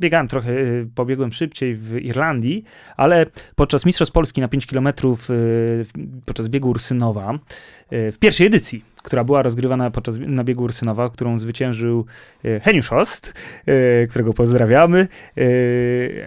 biegałem 0.00 0.28
trochę, 0.28 0.52
yy, 0.52 0.88
pobiegłem 0.94 1.32
szybciej 1.32 1.74
w 1.76 1.96
Irlandii, 1.96 2.64
ale 2.96 3.26
podczas 3.56 3.86
Mistrzostw 3.86 4.12
Polski 4.12 4.40
na 4.40 4.48
5 4.48 4.66
km 4.66 4.88
yy, 5.28 5.86
podczas 6.26 6.48
biegu 6.48 6.68
Ursynowa, 6.68 7.38
w 7.90 8.16
pierwszej 8.20 8.46
edycji, 8.46 8.84
która 9.02 9.24
była 9.24 9.42
rozgrywana 9.42 9.90
podczas 9.90 10.14
na 10.18 10.44
biegu 10.44 10.64
Ursynowa, 10.64 11.10
którą 11.10 11.38
zwyciężył 11.38 12.06
Heniusz 12.62 12.92
Ost, 12.92 13.34
którego 14.10 14.34
pozdrawiamy, 14.34 15.08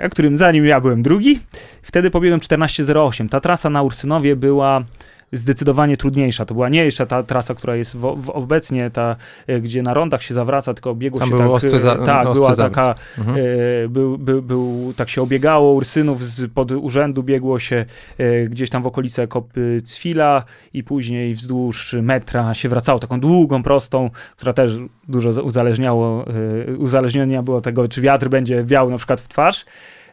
a 0.03 0.09
którym 0.09 0.37
zanim 0.37 0.65
ja 0.65 0.81
byłem 0.81 1.01
drugi, 1.01 1.39
wtedy 1.81 2.11
pobiegłem 2.11 2.39
14.08. 2.39 3.29
Ta 3.29 3.39
trasa 3.39 3.69
na 3.69 3.81
Ursynowie 3.81 4.35
była 4.35 4.83
zdecydowanie 5.31 5.97
trudniejsza. 5.97 6.45
To 6.45 6.53
była 6.53 6.69
nie 6.69 6.85
jeszcze 6.85 7.07
ta 7.07 7.23
trasa, 7.23 7.55
która 7.55 7.75
jest 7.75 7.97
w, 7.97 8.21
w 8.21 8.29
obecnie, 8.29 8.89
ta, 8.89 9.15
e, 9.47 9.61
gdzie 9.61 9.81
na 9.81 9.93
rondach 9.93 10.23
się 10.23 10.33
zawraca, 10.33 10.73
tylko 10.73 10.95
biegło 10.95 11.19
Tam 11.19 11.29
się 11.29 11.37
tak... 11.37 11.47
Ostry 11.47 11.79
za, 11.79 11.95
tak, 11.95 12.27
ostry 12.27 12.33
była 12.33 12.55
taka... 12.55 12.95
Mhm. 13.17 13.37
E, 13.37 13.89
był, 13.89 14.17
był, 14.17 14.41
był, 14.41 14.93
tak 14.95 15.09
się 15.09 15.21
obiegało 15.21 15.73
Ursynów, 15.73 16.23
z, 16.23 16.51
pod 16.53 16.71
urzędu 16.71 17.23
biegło 17.23 17.59
się 17.59 17.85
e, 18.17 18.43
gdzieś 18.43 18.69
tam 18.69 18.83
w 18.83 18.87
okolice 18.87 19.27
kopy 19.27 19.81
Cwila 19.85 20.43
i 20.73 20.83
później 20.83 21.35
wzdłuż 21.35 21.95
metra 22.01 22.53
się 22.53 22.69
wracało 22.69 22.99
taką 22.99 23.19
długą, 23.19 23.63
prostą, 23.63 24.09
która 24.37 24.53
też 24.53 24.77
dużo 25.07 25.43
uzależniało, 25.43 26.25
e, 26.69 26.77
uzależnienia 26.77 27.43
było 27.43 27.61
tego, 27.61 27.87
czy 27.87 28.01
wiatr 28.01 28.29
będzie 28.29 28.63
wiał 28.63 28.89
na 28.89 28.97
przykład 28.97 29.21
w 29.21 29.27
twarz. 29.27 29.65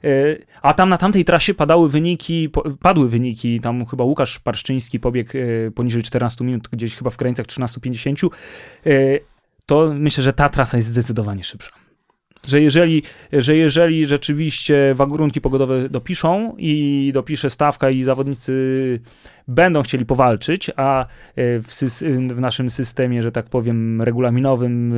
E, 0.05 0.37
a 0.63 0.75
tam 0.75 0.89
na 0.89 0.99
tamtej 0.99 1.25
trasie 1.25 1.55
padały 1.55 1.89
wyniki, 1.89 2.49
padły 2.81 3.09
wyniki, 3.09 3.61
tam 3.61 3.87
chyba 3.87 4.05
Łukasz 4.05 4.39
Parszczyński 4.39 5.01
pobiegł 5.01 5.31
e, 5.39 5.71
poniżej 5.71 6.03
14 6.03 6.45
minut, 6.45 6.69
gdzieś 6.73 6.97
chyba 6.97 7.11
w 7.11 7.17
granicach 7.17 7.47
13-50, 7.47 8.29
e, 8.87 8.91
to 9.67 9.95
myślę, 9.95 10.25
że 10.25 10.33
ta 10.33 10.49
trasa 10.49 10.77
jest 10.77 10.89
zdecydowanie 10.89 11.45
szybsza. 11.45 11.88
Że 12.47 12.61
jeżeli, 12.61 13.03
że 13.33 13.57
jeżeli 13.57 14.07
rzeczywiście 14.07 14.95
warunki 14.95 15.41
pogodowe 15.41 15.89
dopiszą 15.89 16.55
i 16.59 17.11
dopisze 17.15 17.51
stawka 17.51 17.91
i 17.91 18.03
zawodnicy 18.03 19.01
będą 19.49 19.83
chcieli 19.83 20.07
powalczyć, 20.07 20.71
a 20.77 21.03
e, 21.05 21.07
w, 21.61 21.67
w, 22.35 22.41
naszym 22.41 22.71
systemie, 22.71 23.23
że 23.23 23.33
tak 23.33 23.47
powiem, 23.47 24.03
regulaminowym 24.03 24.93
e, 24.93 24.97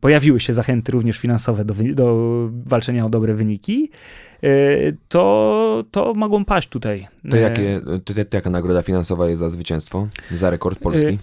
pojawiły 0.00 0.40
się 0.40 0.52
zachęty 0.52 0.92
również 0.92 1.18
finansowe 1.18 1.64
do, 1.64 1.74
do 1.94 2.48
walczenia 2.66 3.06
o 3.06 3.08
dobre 3.08 3.34
wyniki, 3.34 3.90
e, 4.42 4.48
to, 5.08 5.84
to 5.90 6.12
mogą 6.14 6.44
paść 6.44 6.68
tutaj. 6.68 7.06
To, 7.30 7.36
jakie, 7.36 7.80
to, 8.04 8.14
to 8.14 8.36
jaka 8.36 8.50
nagroda 8.50 8.82
finansowa 8.82 9.28
jest 9.28 9.40
za 9.40 9.48
zwycięstwo, 9.48 10.08
za 10.30 10.50
rekord 10.50 10.78
polski? 10.78 11.18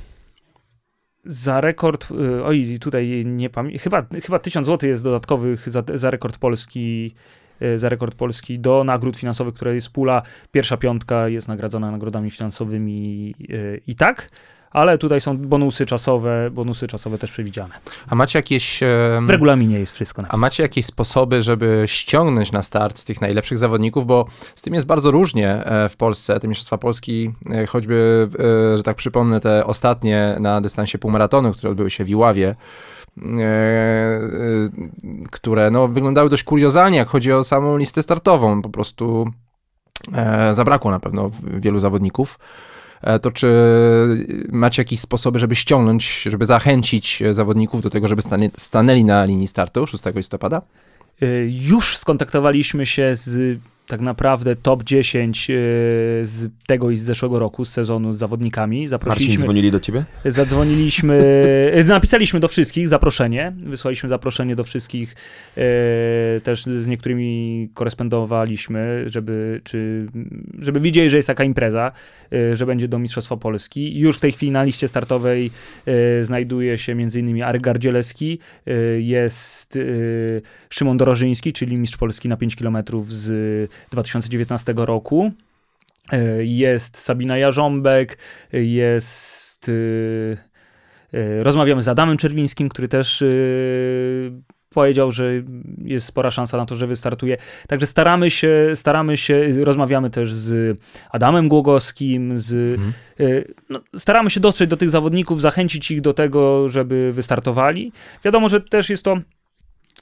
Za 1.29 1.61
rekord, 1.61 2.11
y, 2.11 2.43
oj, 2.43 2.77
tutaj 2.81 3.23
nie 3.25 3.49
pamiętam, 3.49 3.79
chyba, 3.79 4.05
chyba 4.23 4.39
1000 4.39 4.67
zł 4.67 4.89
jest 4.89 5.03
dodatkowych 5.03 5.69
za, 5.69 5.83
za 5.93 6.11
rekord 6.11 6.37
polski 6.37 7.11
y, 7.61 7.79
za 7.79 7.89
rekord 7.89 8.15
polski 8.15 8.59
do 8.59 8.83
nagród 8.83 9.17
finansowych, 9.17 9.53
które 9.53 9.75
jest 9.75 9.89
pula. 9.89 10.21
Pierwsza 10.51 10.77
piątka 10.77 11.27
jest 11.27 11.47
nagradzana 11.47 11.91
nagrodami 11.91 12.31
finansowymi 12.31 13.35
y, 13.49 13.81
i 13.87 13.95
tak, 13.95 14.29
ale 14.71 14.97
tutaj 14.97 15.21
są 15.21 15.38
bonusy 15.38 15.86
czasowe, 15.86 16.49
bonusy 16.51 16.88
czasowe 16.88 17.17
też 17.17 17.32
przewidziane. 17.32 17.73
A 18.08 18.15
macie 18.15 18.39
jakieś... 18.39 18.79
W 19.21 19.29
regulaminie 19.29 19.79
jest 19.79 19.93
wszystko 19.93 20.21
napisane. 20.21 20.39
A 20.39 20.41
macie 20.41 20.63
jakieś 20.63 20.86
sposoby, 20.86 21.41
żeby 21.41 21.84
ściągnąć 21.86 22.51
na 22.51 22.62
start 22.62 23.03
tych 23.03 23.21
najlepszych 23.21 23.58
zawodników, 23.58 24.05
bo 24.05 24.25
z 24.55 24.62
tym 24.62 24.73
jest 24.73 24.88
bardzo 24.88 25.12
różnie 25.12 25.65
e, 25.65 25.89
w 25.89 25.97
Polsce. 25.97 26.39
Te 26.39 26.47
Mistrzostwa 26.47 26.77
Polski, 26.77 27.34
e, 27.51 27.65
choćby, 27.65 28.29
e, 28.73 28.77
że 28.77 28.84
tak 28.84 28.97
przypomnę, 28.97 29.39
te 29.39 29.65
ostatnie 29.65 30.36
na 30.39 30.62
dystansie 30.62 30.97
półmaratonu, 30.97 31.53
które 31.53 31.71
odbyły 31.71 31.89
się 31.89 32.03
w 32.03 32.10
Iławie, 32.10 32.55
które 35.32 35.71
no, 35.71 35.88
wyglądały 35.88 36.29
dość 36.29 36.43
kuriozalnie, 36.43 36.97
jak 36.97 37.08
chodzi 37.08 37.34
o 37.34 37.43
samą 37.43 37.77
listę 37.77 38.01
startową. 38.01 38.62
Po 38.62 38.69
prostu 38.69 39.32
zabrakło 40.51 40.91
na 40.91 40.99
pewno 40.99 41.32
wielu 41.43 41.79
zawodników. 41.79 42.39
E, 43.01 43.19
to 43.19 43.31
czy 43.31 43.47
macie 44.51 44.81
jakieś 44.81 44.99
sposoby, 44.99 45.39
żeby 45.39 45.55
ściągnąć, 45.55 46.21
żeby 46.21 46.45
zachęcić 46.45 47.23
zawodników 47.31 47.81
do 47.81 47.89
tego, 47.89 48.07
żeby 48.07 48.21
stanęli 48.57 49.03
na 49.03 49.25
linii 49.25 49.47
startu 49.47 49.88
6 49.88 50.03
listopada? 50.15 50.62
E, 51.21 51.25
już 51.47 51.97
skontaktowaliśmy 51.97 52.85
się 52.85 53.15
z 53.15 53.59
tak 53.89 54.02
naprawdę 54.02 54.56
top 54.56 54.84
10 54.84 55.49
e, 55.49 55.54
z 56.23 56.49
tego 56.67 56.91
i 56.91 56.97
z 56.97 57.02
zeszłego 57.02 57.39
roku, 57.39 57.65
z 57.65 57.71
sezonu 57.71 58.13
z 58.13 58.17
zawodnikami. 58.17 58.88
Zaprosiliśmy, 58.88 59.32
Marcin, 59.34 59.45
dzwonili 59.45 59.71
do 59.71 59.80
ciebie? 59.80 60.06
Zadzwoniliśmy, 60.25 61.23
e, 61.73 61.84
napisaliśmy 61.84 62.39
do 62.39 62.47
wszystkich 62.47 62.88
zaproszenie, 62.88 63.54
wysłaliśmy 63.58 64.10
zaproszenie 64.10 64.56
do 64.56 64.63
wszystkich, 64.63 65.15
e, 65.58 65.62
też 66.43 66.63
z 66.63 66.88
niektórymi 66.88 67.69
korespondowaliśmy, 67.73 69.04
żeby, 69.06 69.62
czy, 69.63 70.08
żeby 70.60 70.80
widzieli, 70.80 71.10
że 71.10 71.17
jest 71.17 71.28
taka 71.28 71.43
impreza, 71.43 71.91
że 72.54 72.65
będzie 72.65 72.88
do 72.88 72.99
Mistrzostwa 72.99 73.38
Polski. 73.38 73.99
Już 73.99 74.17
w 74.17 74.19
tej 74.19 74.32
chwili 74.32 74.52
na 74.52 74.63
liście 74.63 74.88
startowej 74.88 75.52
znajduje 76.21 76.78
się 76.78 76.91
m.in. 76.91 77.43
Arek 77.43 77.62
Gardzielewski, 77.62 78.39
jest 78.97 79.78
Szymon 80.69 80.97
Dorożyński, 80.97 81.54
czyli 81.54 81.78
mistrz 81.78 81.97
Polski 81.97 82.30
na 82.30 82.38
5 82.38 82.56
km 82.56 82.78
z 83.08 83.71
2019 83.91 84.73
roku. 84.77 85.31
E, 86.11 86.43
jest 86.43 86.97
Sabina 86.97 87.37
Jarząbek, 87.37 88.17
jest. 88.53 89.69
E, 89.69 91.17
e, 91.17 91.43
rozmawiamy 91.43 91.81
z 91.81 91.87
Adamem 91.87 92.17
Czerwińskim, 92.17 92.69
który 92.69 92.87
też 92.87 93.23
powiedział, 94.69 95.11
że 95.11 95.31
jest 95.83 96.05
spora 96.05 96.31
szansa 96.31 96.57
na 96.57 96.65
to, 96.65 96.75
że 96.75 96.87
wystartuje. 96.87 97.37
Także 97.67 97.85
staramy 97.85 98.31
się, 98.31 98.71
staramy 98.75 99.17
się, 99.17 99.63
rozmawiamy 99.63 100.09
też 100.09 100.33
z 100.33 100.79
Adamem 101.11 101.49
Głogowskim, 101.49 102.39
z, 102.39 102.79
mhm. 102.79 102.93
no, 103.69 103.79
staramy 103.97 104.29
się 104.29 104.39
dotrzeć 104.39 104.69
do 104.69 104.77
tych 104.77 104.89
zawodników, 104.89 105.41
zachęcić 105.41 105.91
ich 105.91 106.01
do 106.01 106.13
tego, 106.13 106.69
żeby 106.69 107.13
wystartowali. 107.13 107.91
Wiadomo, 108.23 108.49
że 108.49 108.61
też 108.61 108.89
jest 108.89 109.03
to 109.03 109.17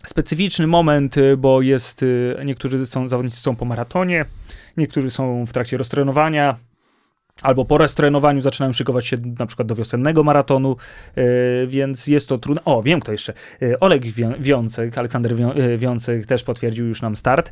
specyficzny 0.05 0.67
moment, 0.67 1.17
y, 1.17 1.37
bo 1.37 1.61
jest, 1.61 2.03
y, 2.03 2.35
niektórzy 2.45 2.85
są, 2.85 3.09
zawodnicy 3.09 3.37
są 3.37 3.55
po 3.55 3.65
maratonie, 3.65 4.25
niektórzy 4.77 5.11
są 5.11 5.45
w 5.45 5.53
trakcie 5.53 5.77
roztrenowania, 5.77 6.57
albo 7.41 7.65
po 7.65 7.77
restrenowaniu 7.77 8.41
zaczynają 8.41 8.73
szykować 8.73 9.07
się 9.07 9.17
na 9.39 9.45
przykład 9.45 9.67
do 9.67 9.75
wiosennego 9.75 10.23
maratonu, 10.23 10.75
yy, 11.15 11.23
więc 11.67 12.07
jest 12.07 12.27
to 12.27 12.37
trudne. 12.37 12.61
O, 12.65 12.83
wiem 12.83 12.99
kto 12.99 13.11
jeszcze. 13.11 13.33
Yy, 13.61 13.79
Oleg 13.79 14.03
Wiącek, 14.39 14.97
Aleksander 14.97 15.39
yy, 15.39 15.77
Wiącek 15.77 16.25
też 16.25 16.43
potwierdził 16.43 16.85
już 16.85 17.01
nam 17.01 17.15
start, 17.15 17.51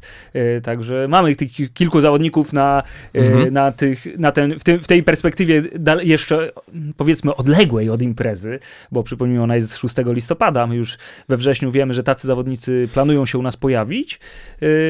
także 0.63 1.07
mamy 1.09 1.35
tych 1.35 1.73
kilku 1.73 2.01
zawodników 2.01 2.53
na, 2.53 2.83
mhm. 3.13 3.53
na, 3.53 3.71
tych, 3.71 4.19
na 4.19 4.31
ten, 4.31 4.59
w, 4.59 4.63
tym, 4.63 4.79
w 4.79 4.87
tej 4.87 5.03
perspektywie 5.03 5.63
jeszcze 6.01 6.51
powiedzmy 6.97 7.35
odległej 7.35 7.89
od 7.89 8.01
imprezy, 8.01 8.59
bo 8.91 9.03
przypomnijmy, 9.03 9.43
ona 9.43 9.55
jest 9.55 9.71
z 9.71 9.77
6 9.77 9.95
listopada, 10.05 10.67
my 10.67 10.75
już 10.75 10.97
we 11.29 11.37
wrześniu 11.37 11.71
wiemy, 11.71 11.93
że 11.93 12.03
tacy 12.03 12.27
zawodnicy 12.27 12.89
planują 12.93 13.25
się 13.25 13.37
u 13.37 13.41
nas 13.41 13.57
pojawić, 13.57 14.19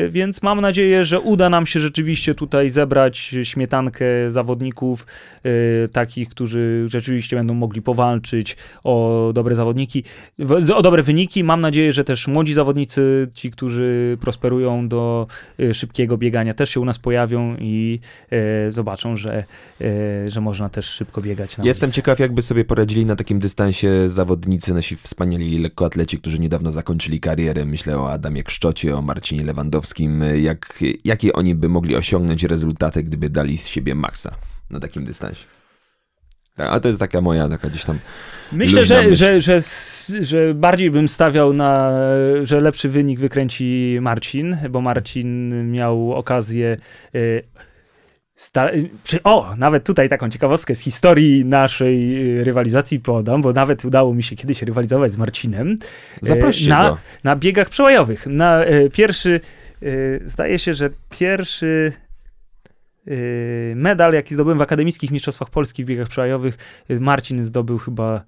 więc 0.09 0.41
mam 0.41 0.61
nadzieję, 0.61 1.05
że 1.05 1.19
uda 1.19 1.49
nam 1.49 1.65
się 1.65 1.79
rzeczywiście 1.79 2.35
tutaj 2.35 2.69
zebrać 2.69 3.35
śmietankę 3.43 4.05
zawodników, 4.27 4.84
zawodników, 4.85 5.05
y, 5.45 5.89
takich, 5.91 6.29
którzy 6.29 6.85
rzeczywiście 6.87 7.35
będą 7.35 7.53
mogli 7.53 7.81
powalczyć 7.81 8.57
o 8.83 9.31
dobre 9.33 9.55
zawodniki, 9.55 10.03
o 10.75 10.81
dobre 10.81 11.03
wyniki. 11.03 11.43
Mam 11.43 11.61
nadzieję, 11.61 11.93
że 11.93 12.03
też 12.03 12.27
młodzi 12.27 12.53
zawodnicy, 12.53 13.27
ci, 13.33 13.51
którzy 13.51 14.17
prosperują 14.21 14.87
do 14.87 15.27
y, 15.59 15.73
szybkiego 15.73 16.17
biegania, 16.17 16.53
też 16.53 16.69
się 16.69 16.79
u 16.79 16.85
nas 16.85 16.99
pojawią 16.99 17.55
i 17.59 17.99
y, 18.67 18.71
zobaczą, 18.71 19.17
że, 19.17 19.43
że 20.27 20.41
można 20.41 20.69
też 20.69 20.85
szybko 20.85 21.21
biegać. 21.21 21.57
Jestem 21.63 21.91
ciekaw, 21.91 22.19
jakby 22.19 22.41
sobie 22.41 22.65
poradzili 22.65 23.05
na 23.05 23.15
takim 23.15 23.39
dystansie 23.39 24.09
zawodnicy, 24.09 24.73
nasi 24.73 24.95
wspaniali 24.95 25.59
lekkoatleci, 25.59 26.17
którzy 26.17 26.39
niedawno 26.39 26.71
zakończyli 26.71 27.19
karierę. 27.19 27.65
Myślę 27.65 27.99
o 27.99 28.11
Adamie 28.11 28.43
Kszczocie, 28.43 28.95
o 28.95 29.01
Marcinie 29.01 29.43
Lewandowskim. 29.43 30.23
Jak, 30.41 30.83
jakie 31.05 31.33
oni 31.33 31.55
by 31.55 31.69
mogli 31.69 31.95
osiągnąć 31.95 32.43
rezultaty, 32.43 33.03
gdyby 33.03 33.29
dali 33.29 33.57
z 33.57 33.67
siebie 33.67 33.95
maksa? 33.95 34.35
Na 34.69 34.79
takim 34.79 35.05
dystansie. 35.05 35.45
Tak, 36.55 36.69
ale 36.69 36.81
to 36.81 36.87
jest 36.87 36.99
taka 36.99 37.21
moja, 37.21 37.49
taka 37.49 37.69
gdzieś 37.69 37.85
tam. 37.85 37.99
Myślę, 38.51 38.85
że, 38.85 39.01
myśl. 39.01 39.15
że, 39.15 39.41
że, 39.41 39.59
że 40.21 40.53
bardziej 40.53 40.91
bym 40.91 41.09
stawiał 41.09 41.53
na, 41.53 41.91
że 42.43 42.61
lepszy 42.61 42.89
wynik 42.89 43.19
wykręci 43.19 43.97
Marcin, 44.01 44.57
bo 44.69 44.81
Marcin 44.81 45.71
miał 45.71 46.13
okazję. 46.13 46.77
Y, 47.15 47.43
o, 49.23 49.55
nawet 49.57 49.83
tutaj 49.83 50.09
taką 50.09 50.29
ciekawostkę 50.29 50.75
z 50.75 50.79
historii 50.79 51.45
naszej 51.45 52.25
y, 52.39 52.43
rywalizacji 52.43 52.99
podam, 52.99 53.41
bo 53.41 53.53
nawet 53.53 53.85
udało 53.85 54.13
mi 54.13 54.23
się 54.23 54.35
kiedyś 54.35 54.61
rywalizować 54.61 55.11
z 55.11 55.17
Marcinem. 55.17 55.71
Y, 55.71 55.77
Zaproście 56.21 56.69
na, 56.69 56.89
go. 56.89 56.97
na 57.23 57.35
biegach 57.35 57.69
przełajowych. 57.69 58.27
Na 58.27 58.61
pierwszy, 58.93 59.41
zdaje 60.25 60.59
się, 60.59 60.73
że 60.73 60.89
pierwszy 61.09 61.93
medal, 63.75 64.13
jaki 64.13 64.33
zdobyłem 64.33 64.57
w 64.57 64.61
akademickich 64.61 65.11
mistrzostwach 65.11 65.49
Polski 65.49 65.83
w 65.83 65.87
biegach 65.87 66.07
przełajowych, 66.07 66.57
yy, 66.89 66.99
Marcin 66.99 67.43
zdobył 67.43 67.77
chyba 67.77 68.23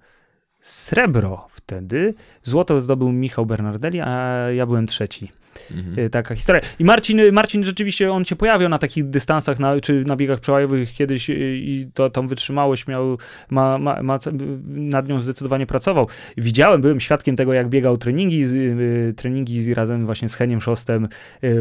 srebro 0.62 1.48
wtedy. 1.50 2.13
Złoto 2.44 2.82
zdobył 2.82 3.12
Michał 3.12 3.46
Bernardelli, 3.46 4.02
a 4.02 4.38
ja 4.56 4.66
byłem 4.66 4.88
trzeci. 4.88 5.32
Mhm. 5.72 6.00
Y, 6.00 6.10
taka 6.10 6.36
historia. 6.36 6.62
I 6.80 6.86
Marcin, 6.86 7.22
Marcin 7.32 7.63
rzeczywiście, 7.63 8.12
on 8.12 8.26
się 8.26 8.36
pojawiał 8.36 8.70
na 8.70 8.78
takich 8.78 9.10
dystansach, 9.10 9.60
na, 9.60 9.80
czy 9.80 10.04
na 10.06 10.15
biegach 10.15 10.39
przełajowych 10.39 10.93
kiedyś 10.93 11.30
y, 11.30 11.34
i 11.58 11.88
to, 11.93 12.10
tą 12.10 12.28
wytrzymałość 12.28 12.88
miał, 12.88 13.17
ma, 13.50 13.78
ma, 13.78 14.04
ma, 14.04 14.20
nad 14.67 15.08
nią 15.08 15.20
zdecydowanie 15.20 15.65
pracował. 15.65 16.08
Widziałem, 16.38 16.82
byłem 16.82 17.00
świadkiem 17.00 17.36
tego, 17.36 17.54
jak 17.54 17.70
biegał 17.70 17.98
treningi, 17.98 18.43
y, 18.43 19.13
treningi 19.17 19.74
razem 19.74 20.06
właśnie 20.06 20.30
z 20.30 20.36
Heniem 20.36 20.62
Szostem 20.62 21.08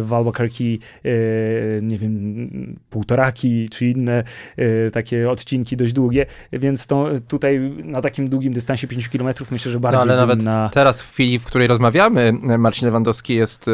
w 0.01 0.13
Albuquerque, 0.13 0.79
nie 1.83 1.99
wiem, 1.99 2.77
półtoraki, 2.91 3.69
czy 3.69 3.87
inne 3.87 4.25
takie 4.93 5.31
odcinki 5.31 5.77
dość 5.77 5.93
długie, 5.93 6.27
więc 6.53 6.87
to, 6.87 7.09
tutaj 7.29 7.61
na 7.85 8.03
takim 8.03 8.29
długim 8.29 8.53
dystansie 8.53 8.87
5 8.87 9.09
km 9.09 9.35
myślę, 9.51 9.73
że 9.73 9.81
bardziej 9.81 9.99
no, 9.99 10.03
ale 10.03 10.17
nawet 10.17 10.43
na... 10.43 10.69
teraz 10.69 11.03
w 11.03 11.13
chwili, 11.13 11.39
w 11.39 11.45
której 11.45 11.67
rozmawiamy, 11.67 12.33
Marcin 12.59 12.87
Lewandowski 12.87 13.35
jest 13.35 13.67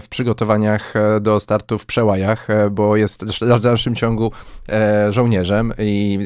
w 0.00 0.08
przygotowaniach 0.10 0.96
e, 0.96 1.20
do 1.20 1.40
startu 1.40 1.78
w 1.78 1.86
przełajach, 1.86 2.50
e, 2.50 2.70
bo 2.70 2.96
jest 2.96 3.24
w 3.40 3.60
dalszym 3.60 3.94
ciągu 3.94 4.32
e, 4.68 5.12
żołnierzem 5.12 5.72
i 5.78 6.18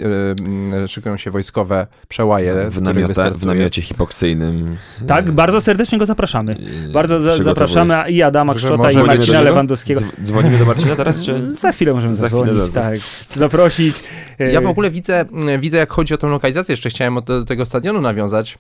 szykują 0.87 1.17
się 1.17 1.31
wojskowe 1.31 1.87
przełaje. 2.09 2.71
W, 2.71 2.83
namiota, 2.83 3.31
w 3.31 3.47
namiocie 3.47 3.83
hipoksyjnym. 3.83 4.77
Tak, 5.07 5.33
bardzo 5.33 5.61
serdecznie 5.61 5.99
go 5.99 6.07
zapraszamy. 6.07 6.57
Bardzo 6.93 7.21
za, 7.21 7.43
zapraszamy 7.43 8.11
i 8.11 8.23
Adama 8.23 8.55
Krzota 8.55 8.91
i 8.91 8.97
Marcina 8.97 9.41
Lewandowskiego. 9.41 10.01
Dzwonimy 10.23 10.59
do 10.59 10.65
Marcina 10.65 10.97
teraz, 10.97 11.23
czy? 11.23 11.55
Za 11.61 11.73
chwilę 11.73 11.93
możemy 11.93 12.17
za 12.17 12.23
zadzwonić, 12.23 12.55
chwilę, 12.55 12.69
tak. 12.69 12.99
Zaprosić. 13.37 14.05
Ja 14.39 14.61
w 14.61 14.67
ogóle 14.67 14.91
widzę, 14.91 15.25
widzę, 15.59 15.79
jak 15.79 15.93
chodzi 15.93 16.15
o 16.15 16.19
tę 16.19 16.27
lokalizację, 16.27 16.73
jeszcze 16.73 16.91
chciałem 16.91 17.19
do 17.25 17.45
tego 17.45 17.67
stadionu 17.67 18.01
nawiązać 18.01 18.59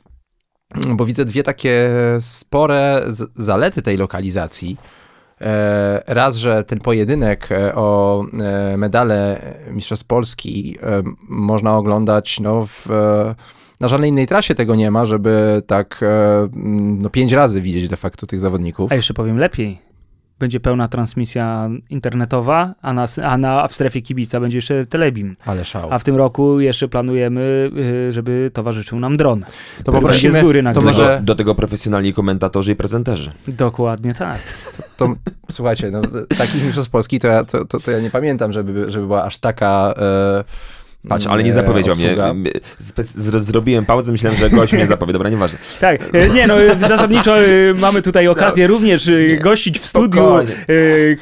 bo 0.96 1.04
widzę 1.04 1.24
dwie 1.24 1.42
takie 1.42 1.90
spore 2.20 3.06
zalety 3.36 3.82
tej 3.82 3.96
lokalizacji. 3.96 4.76
E, 5.42 6.02
raz, 6.06 6.36
że 6.36 6.64
ten 6.64 6.80
pojedynek 6.80 7.52
e, 7.52 7.74
o 7.74 8.24
e, 8.40 8.76
medale 8.76 9.40
Mistrzostw 9.70 10.06
Polski 10.06 10.78
można 11.28 11.76
oglądać 11.76 12.40
no, 12.40 12.66
w, 12.66 12.86
na 13.80 13.88
żadnej 13.88 14.10
innej 14.10 14.26
trasie 14.26 14.54
tego 14.54 14.74
nie 14.74 14.90
ma, 14.90 15.04
żeby 15.04 15.62
tak 15.66 16.00
no, 16.54 17.10
pięć 17.10 17.32
razy 17.32 17.60
widzieć 17.60 17.88
de 17.88 17.96
facto 17.96 18.26
tych 18.26 18.40
zawodników. 18.40 18.92
A 18.92 18.94
jeszcze 18.94 19.14
powiem 19.14 19.38
lepiej. 19.38 19.91
Będzie 20.42 20.60
pełna 20.60 20.88
transmisja 20.88 21.70
internetowa, 21.90 22.74
a, 22.82 22.92
na, 22.92 23.06
a, 23.24 23.38
na, 23.38 23.62
a 23.62 23.68
w 23.68 23.74
strefie 23.74 24.02
kibica 24.02 24.40
będzie 24.40 24.58
jeszcze 24.58 24.86
telebim. 24.86 25.36
Ale 25.44 25.64
szał. 25.64 25.88
A 25.92 25.98
w 25.98 26.04
tym 26.04 26.16
roku 26.16 26.60
jeszcze 26.60 26.88
planujemy, 26.88 27.70
y, 28.08 28.12
żeby 28.12 28.50
towarzyszył 28.54 29.00
nam 29.00 29.16
dron. 29.16 29.44
To 29.84 29.92
poprosimy, 29.92 30.40
z 30.40 30.44
góry 30.44 30.60
to 30.60 30.64
nagrywał. 30.64 30.86
może, 30.86 31.20
Do 31.24 31.34
tego 31.34 31.54
profesjonalni 31.54 32.12
komentatorzy 32.12 32.72
i 32.72 32.76
prezenterzy. 32.76 33.32
Dokładnie 33.48 34.14
tak. 34.14 34.38
to, 34.96 35.14
słuchajcie, 35.50 35.90
no, 35.90 36.00
takich 36.38 36.64
mistrzostw 36.64 36.90
Polski 36.90 37.20
to 37.20 37.28
ja, 37.28 37.44
to, 37.44 37.64
to, 37.64 37.80
to 37.80 37.90
ja 37.90 38.00
nie 38.00 38.10
pamiętam, 38.10 38.52
żeby, 38.52 38.92
żeby 38.92 39.06
była 39.06 39.24
aż 39.24 39.38
taka... 39.38 39.94
E, 39.96 40.44
Patrz, 41.08 41.26
ale 41.26 41.42
nie 41.44 41.52
zapowiedział 41.52 41.92
obsługa. 41.92 42.34
mnie. 42.34 42.50
Zrobiłem 43.40 43.86
pauzę, 43.86 44.12
myślałem, 44.12 44.38
że 44.38 44.50
gość 44.50 44.72
mnie 44.72 44.86
zapowie. 44.86 45.12
Dobra, 45.12 45.30
nieważne. 45.30 45.58
Tak, 45.80 46.00
e, 46.12 46.28
nie 46.28 46.46
no, 46.46 46.62
e, 46.62 46.76
zasadniczo 46.78 47.40
e, 47.40 47.44
mamy 47.78 48.02
tutaj 48.02 48.28
okazję 48.28 48.66
również 48.66 49.08
e, 49.08 49.36
gościć 49.36 49.78
w 49.78 49.86
studiu 49.86 50.22
spokojnie. 50.22 50.54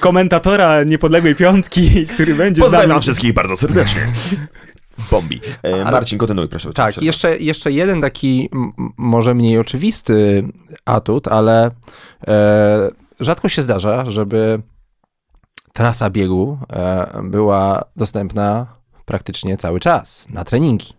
komentatora 0.01 0.83
Niepodległej 0.83 1.35
Piątki, 1.35 1.91
który 2.15 2.35
będzie 2.35 2.61
z 2.61 2.65
Pozdrawiam 2.65 2.89
nami. 2.89 3.01
wszystkich 3.01 3.33
bardzo 3.33 3.57
serdecznie. 3.57 4.01
Bombi. 5.11 5.41
E, 5.63 5.85
Marcin, 5.85 6.19
kontynuuj, 6.19 6.49
proszę. 6.49 6.73
Tak, 6.73 6.87
proszę. 6.95 7.05
jeszcze, 7.07 7.39
jeszcze 7.39 7.73
jeden 7.73 8.01
taki 8.01 8.49
może 8.97 9.35
mniej 9.35 9.59
oczywisty 9.59 10.45
atut, 10.85 11.29
ale 11.29 11.71
e, 12.29 12.91
rzadko 13.21 13.49
się 13.49 13.63
zdarza, 13.63 14.05
żeby 14.11 14.63
trasa 15.73 16.11
biegu 16.11 16.59
e, 16.73 17.07
była 17.25 17.85
dostępna 17.97 18.67
praktycznie 19.11 19.57
cały 19.57 19.81
czas 19.81 20.27
na 20.29 20.45
treningi. 20.45 20.93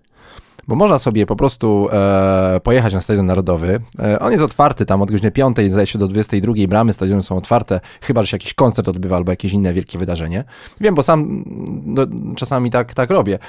Bo 0.67 0.75
można 0.75 0.99
sobie 0.99 1.25
po 1.25 1.35
prostu 1.35 1.87
e, 1.91 2.59
pojechać 2.63 2.93
na 2.93 3.01
Stadion 3.01 3.25
Narodowy. 3.25 3.79
E, 3.99 4.19
on 4.19 4.31
jest 4.31 4.43
otwarty 4.43 4.85
tam 4.85 5.01
od 5.01 5.11
godziny 5.11 5.31
5, 5.31 5.57
zdaje 5.69 5.87
się 5.87 5.99
do 5.99 6.07
22, 6.07 6.53
bramy 6.67 6.93
stadionu 6.93 7.21
są 7.21 7.37
otwarte, 7.37 7.79
chyba 8.01 8.23
że 8.23 8.27
się 8.27 8.35
jakiś 8.35 8.53
koncert 8.53 8.87
odbywa 8.87 9.15
albo 9.15 9.31
jakieś 9.31 9.53
inne 9.53 9.73
wielkie 9.73 9.97
wydarzenie. 9.99 10.43
Wiem, 10.81 10.95
bo 10.95 11.03
sam 11.03 11.43
no, 11.85 12.05
czasami 12.35 12.69
tak, 12.69 12.93
tak 12.93 13.09
robię. 13.09 13.39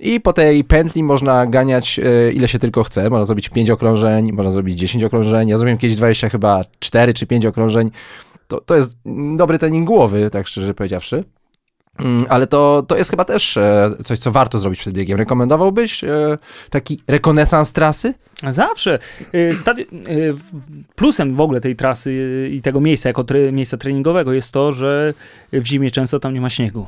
I 0.00 0.20
po 0.20 0.32
tej 0.32 0.64
pętli 0.64 1.02
można 1.02 1.46
ganiać 1.46 1.98
e, 1.98 2.32
ile 2.32 2.48
się 2.48 2.58
tylko 2.58 2.84
chce. 2.84 3.10
Można 3.10 3.24
zrobić 3.24 3.48
5 3.48 3.70
okrążeń, 3.70 4.32
można 4.32 4.50
zrobić 4.50 4.78
10 4.78 5.04
okrążeń. 5.04 5.48
Ja 5.48 5.58
zrobiłem 5.58 5.78
kiedyś 5.78 5.96
20 5.96 6.28
chyba 6.28 6.64
4 6.78 7.14
czy 7.14 7.26
5 7.26 7.46
okrążeń. 7.46 7.90
To, 8.48 8.60
to 8.60 8.76
jest 8.76 8.96
dobry 9.36 9.58
trening 9.58 9.86
głowy, 9.86 10.30
tak 10.30 10.46
szczerze 10.46 10.74
powiedziawszy. 10.74 11.24
Mm, 11.98 12.24
Ale 12.28 12.46
to, 12.46 12.84
to 12.88 12.96
jest 12.96 13.10
chyba 13.10 13.24
też 13.24 13.56
e, 13.56 13.90
coś, 14.04 14.18
co 14.18 14.32
warto 14.32 14.58
zrobić 14.58 14.80
przed 14.80 14.94
biegiem. 14.94 15.18
Rekomendowałbyś 15.18 16.04
e, 16.04 16.08
taki 16.70 17.00
rekonesans 17.08 17.72
trasy? 17.72 18.14
Zawsze. 18.50 18.98
W- 19.32 20.60
plusem 20.94 21.34
w 21.36 21.40
ogóle 21.40 21.60
tej 21.60 21.76
trasy 21.76 22.48
i 22.52 22.62
tego 22.62 22.80
miejsca 22.80 23.08
jako 23.08 23.22
tre- 23.24 23.52
miejsca 23.52 23.76
treningowego 23.76 24.32
jest 24.32 24.52
to, 24.52 24.72
że 24.72 25.14
w 25.52 25.64
zimie 25.66 25.90
często 25.90 26.20
tam 26.20 26.34
nie 26.34 26.40
ma 26.40 26.50
śniegu. 26.50 26.86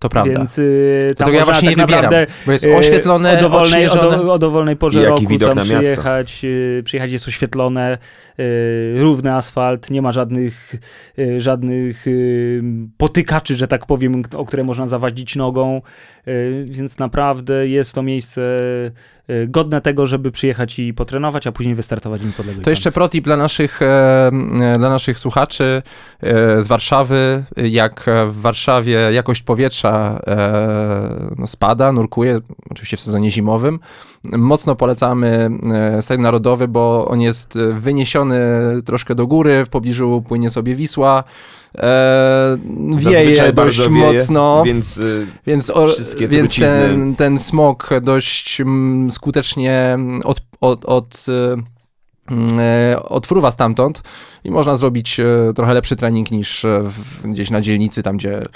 To 0.00 0.08
prawda. 0.08 0.38
Więc 0.38 0.58
y, 0.58 1.14
tam 1.16 1.34
ja 1.34 1.44
właśnie 1.44 1.68
tak 1.68 1.76
nie 1.78 1.82
wybieram, 1.82 2.04
naprawdę, 2.04 2.32
bo 2.46 2.52
jest 2.52 2.64
y, 2.64 2.76
oświetlone, 2.76 3.38
o 3.38 3.40
dowolnej, 3.40 3.88
o, 3.88 4.32
o 4.32 4.38
dowolnej 4.38 4.76
porze 4.76 5.04
roku 5.04 5.26
widok 5.26 5.48
tam 5.48 5.58
na 5.58 5.62
miasto. 5.64 5.78
przyjechać, 5.80 6.40
y, 6.44 6.82
przyjechać 6.84 7.12
jest 7.12 7.28
oświetlone, 7.28 7.98
y, 8.40 8.94
równy 8.96 9.34
asfalt, 9.34 9.90
nie 9.90 10.02
ma 10.02 10.12
żadnych, 10.12 10.74
y, 11.18 11.40
żadnych 11.40 12.06
y, 12.06 12.62
potykaczy, 12.96 13.54
że 13.54 13.66
tak 13.66 13.86
powiem, 13.86 14.22
o 14.36 14.44
które 14.44 14.64
można 14.64 14.86
zawadzić 14.86 15.36
nogą, 15.36 15.82
więc 16.64 16.98
naprawdę 16.98 17.68
jest 17.68 17.94
to 17.94 18.02
miejsce 18.02 18.40
y, 19.30 19.46
godne 19.48 19.80
tego, 19.80 20.06
żeby 20.06 20.30
przyjechać 20.30 20.78
i 20.78 20.94
potrenować, 20.94 21.46
a 21.46 21.52
później 21.52 21.74
wystartować 21.74 22.20
w 22.20 22.26
niepodległej 22.26 22.64
To 22.64 22.70
jeszcze 22.70 22.92
protip 22.92 23.24
dla 23.24 23.36
naszych, 23.36 23.82
e, 23.82 23.86
e, 23.86 24.78
dla 24.78 24.90
naszych 24.90 25.18
słuchaczy 25.18 25.82
e, 26.20 26.62
z 26.62 26.68
Warszawy. 26.68 27.44
Jak 27.56 28.10
w 28.26 28.40
Warszawie 28.40 28.98
jakość 29.12 29.42
powietrza 29.42 30.20
no, 31.38 31.46
spada, 31.46 31.92
nurkuje, 31.92 32.40
oczywiście 32.70 32.96
w 32.96 33.00
sezonie 33.00 33.30
zimowym, 33.30 33.78
mocno 34.24 34.76
polecamy 34.76 35.50
e, 35.72 36.02
Stadion 36.02 36.22
Narodowy, 36.22 36.68
bo 36.68 37.08
on 37.08 37.20
jest 37.20 37.58
wyniesiony 37.72 38.40
troszkę 38.84 39.14
do 39.14 39.26
góry, 39.26 39.64
w 39.64 39.68
pobliżu 39.68 40.24
płynie 40.28 40.50
sobie 40.50 40.74
Wisła. 40.74 41.24
E, 41.78 42.58
wieje 42.96 43.52
dość 43.52 43.78
wieje, 43.78 44.12
mocno. 44.12 44.62
Więc 44.66 44.98
y, 44.98 45.26
Więc, 45.46 45.70
o, 45.70 45.88
więc 46.28 46.56
ten, 46.56 47.16
ten 47.16 47.38
smog 47.38 47.90
dość 48.02 48.62
skutecznie 49.10 49.98
od, 50.24 50.40
od, 50.60 50.84
od, 50.84 51.26
e, 52.58 53.02
odfruwa 53.02 53.50
stamtąd 53.50 54.02
i 54.44 54.50
można 54.50 54.76
zrobić 54.76 55.20
e, 55.20 55.52
trochę 55.54 55.74
lepszy 55.74 55.96
trening 55.96 56.30
niż 56.30 56.64
e, 56.64 56.82
gdzieś 57.24 57.50
na 57.50 57.60
dzielnicy, 57.60 58.02
tam 58.02 58.16
gdzie 58.16 58.48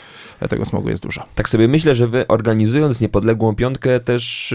tego 0.48 0.64
smogu 0.64 0.88
jest 0.88 1.02
dużo. 1.02 1.24
tak 1.34 1.48
sobie 1.48 1.68
myślę, 1.68 1.94
że 1.94 2.06
wy 2.06 2.26
organizując 2.28 3.00
niepodległą 3.00 3.54
piątkę 3.54 4.00
też 4.00 4.54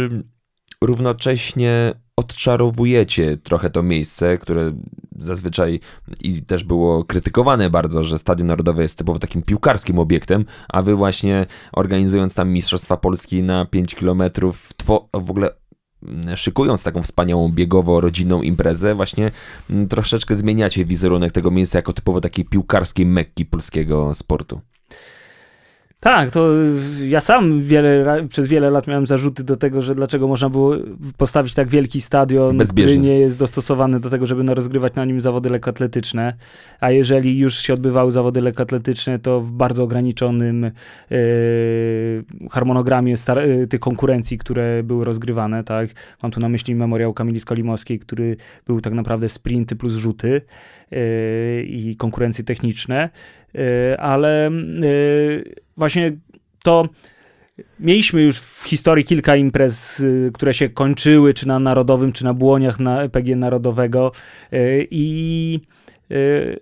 równocześnie 0.83 1.93
odczarowujecie 2.17 3.37
trochę 3.37 3.69
to 3.69 3.83
miejsce, 3.83 4.37
które 4.37 4.73
zazwyczaj 5.15 5.79
i 6.21 6.41
też 6.43 6.63
było 6.63 7.03
krytykowane 7.03 7.69
bardzo, 7.69 8.03
że 8.03 8.17
Stadion 8.17 8.47
Narodowe 8.47 8.81
jest 8.81 8.97
typowo 8.97 9.19
takim 9.19 9.41
piłkarskim 9.41 9.99
obiektem, 9.99 10.45
a 10.69 10.81
wy 10.81 10.95
właśnie 10.95 11.45
organizując 11.71 12.35
tam 12.35 12.49
Mistrzostwa 12.49 12.97
Polski 12.97 13.43
na 13.43 13.65
5 13.65 13.95
kilometrów, 13.95 14.69
two- 14.77 15.07
w 15.13 15.29
ogóle 15.29 15.49
mm, 16.03 16.37
szykując 16.37 16.83
taką 16.83 17.03
wspaniałą 17.03 17.49
biegowo-rodzinną 17.49 18.41
imprezę, 18.41 18.95
właśnie 18.95 19.31
mm, 19.69 19.87
troszeczkę 19.87 20.35
zmieniacie 20.35 20.85
wizerunek 20.85 21.31
tego 21.31 21.51
miejsca 21.51 21.77
jako 21.77 21.93
typowo 21.93 22.21
takiej 22.21 22.45
piłkarskiej 22.45 23.05
mekki 23.05 23.45
polskiego 23.45 24.13
sportu. 24.13 24.61
Tak, 26.01 26.31
to 26.31 26.49
ja 27.01 27.19
sam 27.19 27.61
wiele, 27.61 28.27
przez 28.29 28.47
wiele 28.47 28.69
lat 28.69 28.87
miałem 28.87 29.07
zarzuty 29.07 29.43
do 29.43 29.55
tego, 29.55 29.81
że 29.81 29.95
dlaczego 29.95 30.27
można 30.27 30.49
było 30.49 30.75
postawić 31.17 31.53
tak 31.53 31.67
wielki 31.67 32.01
stadion, 32.01 32.57
Bezbieżny. 32.57 32.93
który 32.93 33.07
nie 33.07 33.19
jest 33.19 33.39
dostosowany 33.39 33.99
do 33.99 34.09
tego, 34.09 34.27
żeby 34.27 34.55
rozgrywać 34.55 34.95
na 34.95 35.05
nim 35.05 35.21
zawody 35.21 35.49
lekkoatletyczne, 35.49 36.33
a 36.79 36.91
jeżeli 36.91 37.37
już 37.39 37.55
się 37.57 37.73
odbywały 37.73 38.11
zawody 38.11 38.41
lekkoatletyczne, 38.41 39.19
to 39.19 39.41
w 39.41 39.51
bardzo 39.51 39.83
ograniczonym 39.83 40.63
e, 40.65 40.71
harmonogramie 42.51 43.17
star- 43.17 43.39
e, 43.39 43.67
tych 43.67 43.79
konkurencji, 43.79 44.37
które 44.37 44.83
były 44.83 45.05
rozgrywane, 45.05 45.63
tak. 45.63 45.89
Mam 46.23 46.31
tu 46.31 46.39
na 46.39 46.49
myśli 46.49 46.75
memoriał 46.75 47.13
Kamili 47.13 47.39
Skolimowskiej, 47.39 47.99
który 47.99 48.37
był 48.67 48.81
tak 48.81 48.93
naprawdę 48.93 49.29
sprinty 49.29 49.75
plus 49.75 49.93
rzuty 49.93 50.41
e, 50.91 50.97
i 51.61 51.95
konkurencje 51.95 52.43
techniczne, 52.43 53.09
e, 53.55 54.01
ale 54.01 54.47
e, 54.47 54.51
właśnie 55.79 56.17
to 56.63 56.89
mieliśmy 57.79 58.21
już 58.21 58.39
w 58.39 58.63
historii 58.63 59.05
kilka 59.05 59.35
imprez, 59.35 59.99
y, 59.99 60.31
które 60.33 60.53
się 60.53 60.69
kończyły, 60.69 61.33
czy 61.33 61.47
na 61.47 61.59
Narodowym, 61.59 62.11
czy 62.11 62.23
na 62.23 62.33
Błoniach 62.33 62.79
na 62.79 63.09
PG 63.09 63.35
Narodowego 63.35 64.11
y, 64.53 64.87
i 64.91 65.59
y, 66.11 66.59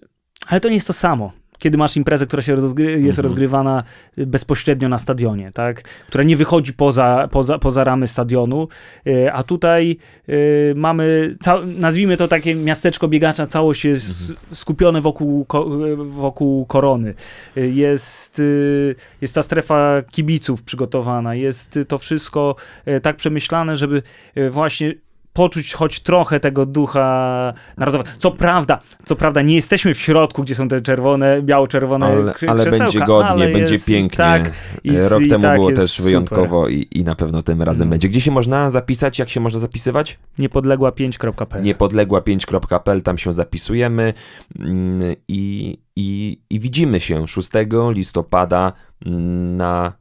ale 0.47 0.59
to 0.59 0.69
nie 0.69 0.75
jest 0.75 0.87
to 0.87 0.93
samo. 0.93 1.31
Kiedy 1.59 1.77
masz 1.77 1.97
imprezę, 1.97 2.25
która 2.27 2.41
się 2.43 2.55
rozgry- 2.55 2.89
jest 2.89 3.19
Mhm. 3.19 3.23
rozgrywana 3.23 3.83
y, 4.17 4.25
bezpośrednio 4.25 4.89
na 4.89 4.97
stadionie, 4.97 5.51
tak? 5.51 5.81
która 6.07 6.23
nie 6.23 6.35
wychodzi 6.37 6.73
poza, 6.73 7.27
poza, 7.31 7.59
poza 7.59 7.83
ramy 7.83 8.07
stadionu, 8.07 8.67
y, 9.07 9.33
a 9.33 9.43
tutaj 9.43 9.97
y, 10.29 10.73
mamy, 10.75 11.35
nazwijmy 11.77 12.17
to 12.17 12.27
takie 12.27 12.55
miasteczko 12.55 13.07
biegacza, 13.07 13.47
całość 13.47 13.85
jest 13.85 14.33
skupione 14.53 15.01
wokół, 15.01 15.45
ko- 15.45 15.69
wokół 15.97 16.65
korony. 16.65 17.13
Y, 17.57 17.71
Jest, 17.71 18.39
y, 18.39 18.95
jest 19.21 19.35
ta 19.35 19.43
strefa 19.43 20.01
kibiców 20.11 20.63
przygotowana, 20.63 21.35
jest 21.35 21.77
y, 21.77 21.85
to 21.85 21.97
wszystko 21.97 22.55
y, 22.87 23.01
tak 23.01 23.15
przemyślane, 23.15 23.77
żeby 23.77 24.01
y, 24.37 24.49
właśnie 24.49 24.93
poczuć 25.37 25.73
choć 25.73 25.99
trochę 25.99 26.39
tego 26.39 26.65
ducha 26.65 27.53
narodowego. 27.77 28.09
Co 28.17 28.31
prawda, 28.31 28.79
co 29.05 29.15
prawda 29.15 29.41
nie 29.41 29.55
jesteśmy 29.55 29.93
w 29.93 29.99
środku, 29.99 30.43
gdzie 30.43 30.55
są 30.55 30.67
te 30.67 30.81
czerwone, 30.81 31.41
biało-czerwone 31.41 32.05
Ale, 32.05 32.33
ale 32.47 32.71
będzie 32.71 32.99
godnie, 32.99 33.31
ale 33.31 33.47
będzie 33.51 33.73
jest, 33.73 33.87
pięknie. 33.87 34.17
Tak, 34.17 34.51
i- 34.83 34.95
E, 34.95 35.09
Rok 35.09 35.21
i 35.21 35.27
temu 35.27 35.41
tak 35.41 35.55
było 35.55 35.71
też 35.71 35.91
super. 35.91 36.05
wyjątkowo 36.05 36.67
i, 36.67 36.87
i 36.91 37.03
na 37.03 37.15
pewno 37.15 37.43
tym 37.43 37.61
razem 37.61 37.89
będzie. 37.89 38.09
Gdzie 38.09 38.21
się 38.21 38.31
można 38.31 38.69
zapisać? 38.69 39.19
Jak 39.19 39.29
się 39.29 39.39
można 39.39 39.59
zapisywać? 39.59 40.19
Niepodległa5.pl 40.39 41.63
Niepodległa5.pl, 41.63 43.01
tam 43.01 43.17
się 43.17 43.33
zapisujemy 43.33 44.13
mm, 44.59 45.15
i, 45.27 45.77
i, 45.95 46.39
i 46.49 46.59
widzimy 46.59 46.99
się 46.99 47.27
6 47.27 47.49
listopada 47.93 48.73
mm, 49.05 49.55
na 49.57 49.93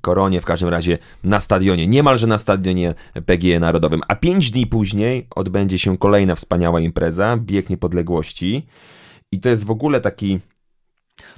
Koronie, 0.00 0.40
w 0.40 0.44
każdym 0.44 0.68
razie 0.68 0.98
na 1.24 1.40
stadionie, 1.40 1.86
niemalże 1.86 2.26
na 2.26 2.38
stadionie 2.38 2.94
PGE 3.26 3.60
Narodowym. 3.60 4.00
A 4.08 4.14
pięć 4.16 4.50
dni 4.50 4.66
później 4.66 5.26
odbędzie 5.34 5.78
się 5.78 5.98
kolejna 5.98 6.34
wspaniała 6.34 6.80
impreza, 6.80 7.36
Bieg 7.36 7.70
Niepodległości. 7.70 8.66
I 9.32 9.40
to 9.40 9.48
jest 9.48 9.64
w 9.64 9.70
ogóle 9.70 10.00
taki 10.00 10.38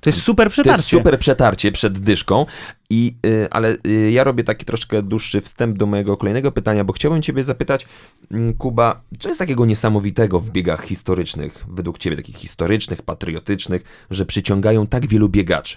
To 0.01 0.11
jest 0.11 0.22
super 0.22 0.46
To 0.46 0.51
przetarcie. 0.51 0.79
jest 0.79 0.88
super 0.88 1.18
przetarcie 1.18 1.72
przed 1.72 1.98
dyszką, 1.98 2.46
i, 2.90 3.16
y, 3.27 3.48
ale 3.51 3.77
y, 3.87 4.11
ja 4.11 4.25
robię 4.25 4.44
taki 4.44 4.64
troszkę 4.64 5.03
dłuższy 5.03 5.40
wstęp 5.40 5.79
do 5.79 5.87
mojego 5.87 6.16
kolejnego 6.16 6.53
pytania, 6.53 6.85
bo 6.85 6.92
chciałbym 6.92 7.22
ciebie 7.22 7.44
zapytać, 7.44 7.87
mm, 8.31 8.55
Kuba, 8.55 9.03
co 9.18 9.29
jest 9.29 9.38
takiego 9.38 9.66
niesamowitego 9.66 10.40
w 10.40 10.51
biegach 10.51 10.85
historycznych, 10.85 11.64
według 11.68 11.98
ciebie 11.98 12.16
takich 12.16 12.37
historycznych, 12.37 13.03
patriotycznych, 13.03 14.07
że 14.11 14.27
przyciągają 14.27 14.87
tak 14.87 15.07
wielu 15.07 15.29
biegaczy? 15.29 15.77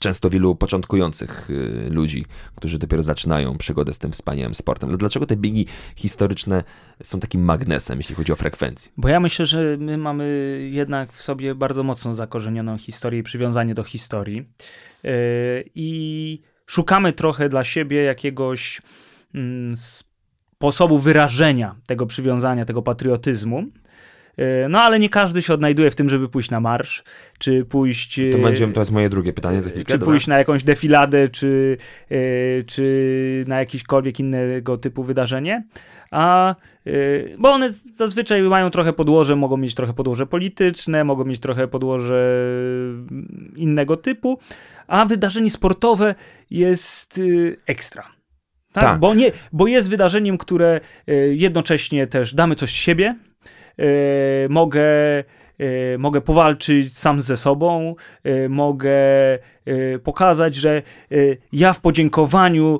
Często 0.00 0.30
wielu 0.30 0.54
początkujących 0.54 1.50
y, 1.50 1.88
ludzi, 1.90 2.24
którzy 2.56 2.78
dopiero 2.78 3.02
zaczynają 3.02 3.58
przygodę 3.58 3.94
z 3.94 3.98
tym 3.98 4.12
wspaniałym 4.12 4.54
sportem. 4.54 4.96
Dlaczego 4.96 5.26
te 5.26 5.36
biegi 5.36 5.66
historyczne 5.96 6.64
są 7.02 7.20
takim 7.20 7.44
magnesem, 7.44 7.98
jeśli 7.98 8.14
chodzi 8.14 8.32
o 8.32 8.36
frekwencję? 8.36 8.92
Bo 8.96 9.08
ja 9.08 9.20
myślę, 9.20 9.46
że 9.46 9.76
my 9.80 9.98
mamy 9.98 10.58
jednak 10.72 11.12
w 11.12 11.22
sobie 11.22 11.54
bardzo 11.54 11.82
mocno 11.82 12.14
zakorzenioną 12.14 12.78
historię 12.78 13.20
i 13.20 13.22
przywiązanie 13.22 13.74
do 13.74 13.84
historii. 13.84 14.44
Yy, 15.02 15.10
I 15.74 16.40
szukamy 16.66 17.12
trochę 17.12 17.48
dla 17.48 17.64
siebie 17.64 18.02
jakiegoś 18.02 18.82
mm, 19.34 19.74
sposobu 19.76 20.98
wyrażenia 20.98 21.76
tego 21.86 22.06
przywiązania, 22.06 22.64
tego 22.64 22.82
patriotyzmu. 22.82 23.64
Yy, 24.38 24.68
No 24.68 24.80
ale 24.80 24.98
nie 24.98 25.08
każdy 25.08 25.42
się 25.42 25.54
odnajduje 25.54 25.90
w 25.90 25.94
tym, 25.94 26.08
żeby 26.08 26.28
pójść 26.28 26.50
na 26.50 26.60
marsz, 26.60 27.04
czy 27.38 27.64
pójść... 27.64 28.16
To, 28.16 28.38
yy, 28.38 28.42
będzie, 28.42 28.68
to 28.68 28.80
jest 28.80 28.92
moje 28.92 29.10
drugie 29.10 29.32
pytanie 29.32 29.62
za 29.62 29.70
chwilkę. 29.70 29.92
czy 29.92 29.98
dobra? 29.98 30.12
pójść 30.12 30.26
na 30.26 30.38
jakąś 30.38 30.64
defiladę, 30.64 31.28
czy, 31.28 31.76
czy 32.66 33.44
na 33.48 33.58
jakiekolwiek 33.58 34.20
innego 34.20 34.78
typu 34.78 35.02
wydarzenie. 35.02 35.64
A, 36.10 36.54
bo 37.38 37.50
one 37.50 37.70
zazwyczaj 37.92 38.42
mają 38.42 38.70
trochę 38.70 38.92
podłoże, 38.92 39.36
mogą 39.36 39.56
mieć 39.56 39.74
trochę 39.74 39.94
podłoże 39.94 40.26
polityczne, 40.26 41.04
mogą 41.04 41.24
mieć 41.24 41.40
trochę 41.40 41.68
podłoże 41.68 42.40
mm, 43.10 43.52
innego 43.56 43.96
typu, 43.96 44.38
a 44.86 45.04
wydarzenie 45.04 45.50
sportowe 45.50 46.14
jest 46.50 47.18
yy, 47.18 47.56
ekstra. 47.66 48.02
Tak? 48.72 48.84
Tak. 48.84 49.00
Bo, 49.00 49.14
nie, 49.14 49.32
bo 49.52 49.66
jest 49.66 49.90
wydarzeniem, 49.90 50.38
które 50.38 50.80
jednocześnie 51.30 52.06
też 52.06 52.34
damy 52.34 52.56
coś 52.56 52.70
z 52.70 52.74
siebie, 52.74 53.14
mogę, 54.48 54.84
yy, 55.58 55.96
mogę 55.98 56.20
powalczyć 56.20 56.98
sam 56.98 57.22
ze 57.22 57.36
sobą, 57.36 57.94
yy, 58.24 58.48
mogę 58.48 58.92
pokazać, 60.04 60.54
że 60.54 60.82
ja 61.52 61.72
w 61.72 61.80
podziękowaniu 61.80 62.78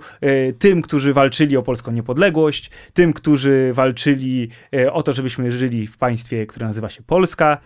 tym, 0.58 0.82
którzy 0.82 1.12
walczyli 1.12 1.56
o 1.56 1.62
polską 1.62 1.92
niepodległość, 1.92 2.70
tym, 2.94 3.12
którzy 3.12 3.70
walczyli 3.72 4.48
o 4.92 5.02
to, 5.02 5.12
żebyśmy 5.12 5.50
żyli 5.50 5.86
w 5.86 5.98
państwie, 5.98 6.46
które 6.46 6.66
nazywa 6.66 6.90
się 6.90 7.02
Polska, 7.02 7.58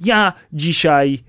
ja 0.00 0.32
dzisiaj 0.52 1.22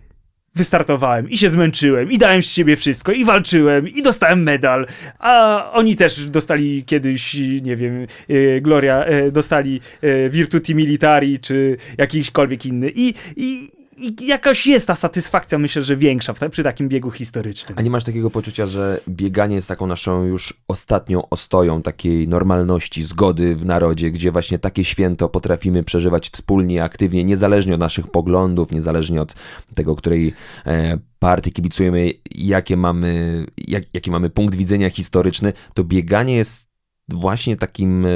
wystartowałem 0.55 1.29
i 1.29 1.37
się 1.37 1.49
zmęczyłem 1.49 2.11
i 2.11 2.17
dałem 2.17 2.43
z 2.43 2.51
siebie 2.51 2.75
wszystko 2.75 3.11
i 3.11 3.25
walczyłem 3.25 3.87
i 3.87 4.01
dostałem 4.01 4.43
medal, 4.43 4.85
a 5.19 5.71
oni 5.73 5.95
też 5.95 6.27
dostali 6.27 6.83
kiedyś, 6.85 7.33
nie 7.61 7.75
wiem, 7.75 8.07
e, 8.29 8.61
Gloria, 8.61 9.05
e, 9.05 9.31
dostali 9.31 9.81
e, 10.01 10.29
Virtuti 10.29 10.75
Militari 10.75 11.39
czy 11.39 11.77
jakiśkolwiek 11.97 12.65
inny. 12.65 12.91
I, 12.95 13.13
i, 13.35 13.69
i 14.03 14.27
jakaś 14.27 14.67
jest 14.67 14.87
ta 14.87 14.95
satysfakcja, 14.95 15.57
myślę, 15.57 15.81
że 15.81 15.97
większa 15.97 16.33
w, 16.33 16.39
przy 16.49 16.63
takim 16.63 16.89
biegu 16.89 17.11
historycznym. 17.11 17.77
A 17.77 17.81
nie 17.81 17.89
masz 17.89 18.03
takiego 18.03 18.29
poczucia, 18.29 18.65
że 18.65 18.99
bieganie 19.09 19.55
jest 19.55 19.67
taką 19.67 19.87
naszą 19.87 20.23
już 20.23 20.53
ostatnią 20.67 21.29
ostoją 21.29 21.81
takiej 21.81 22.27
normalności, 22.27 23.03
zgody 23.03 23.55
w 23.55 23.65
narodzie, 23.65 24.11
gdzie 24.11 24.31
właśnie 24.31 24.59
takie 24.59 24.85
święto 24.85 25.29
potrafimy 25.29 25.83
przeżywać 25.83 26.29
wspólnie, 26.29 26.83
aktywnie, 26.83 27.23
niezależnie 27.23 27.73
od 27.73 27.79
naszych 27.79 28.07
poglądów, 28.07 28.71
niezależnie 28.71 29.21
od 29.21 29.35
tego, 29.75 29.95
której 29.95 30.33
e, 30.65 30.97
partii 31.19 31.51
kibicujemy, 31.51 32.11
jakie 32.35 32.77
mamy, 32.77 33.45
jak, 33.67 33.83
jaki 33.93 34.11
mamy 34.11 34.29
punkt 34.29 34.55
widzenia 34.55 34.89
historyczny, 34.89 35.53
to 35.73 35.83
bieganie 35.83 36.35
jest 36.35 36.73
właśnie 37.09 37.57
takim, 37.57 38.05
e, 38.05 38.09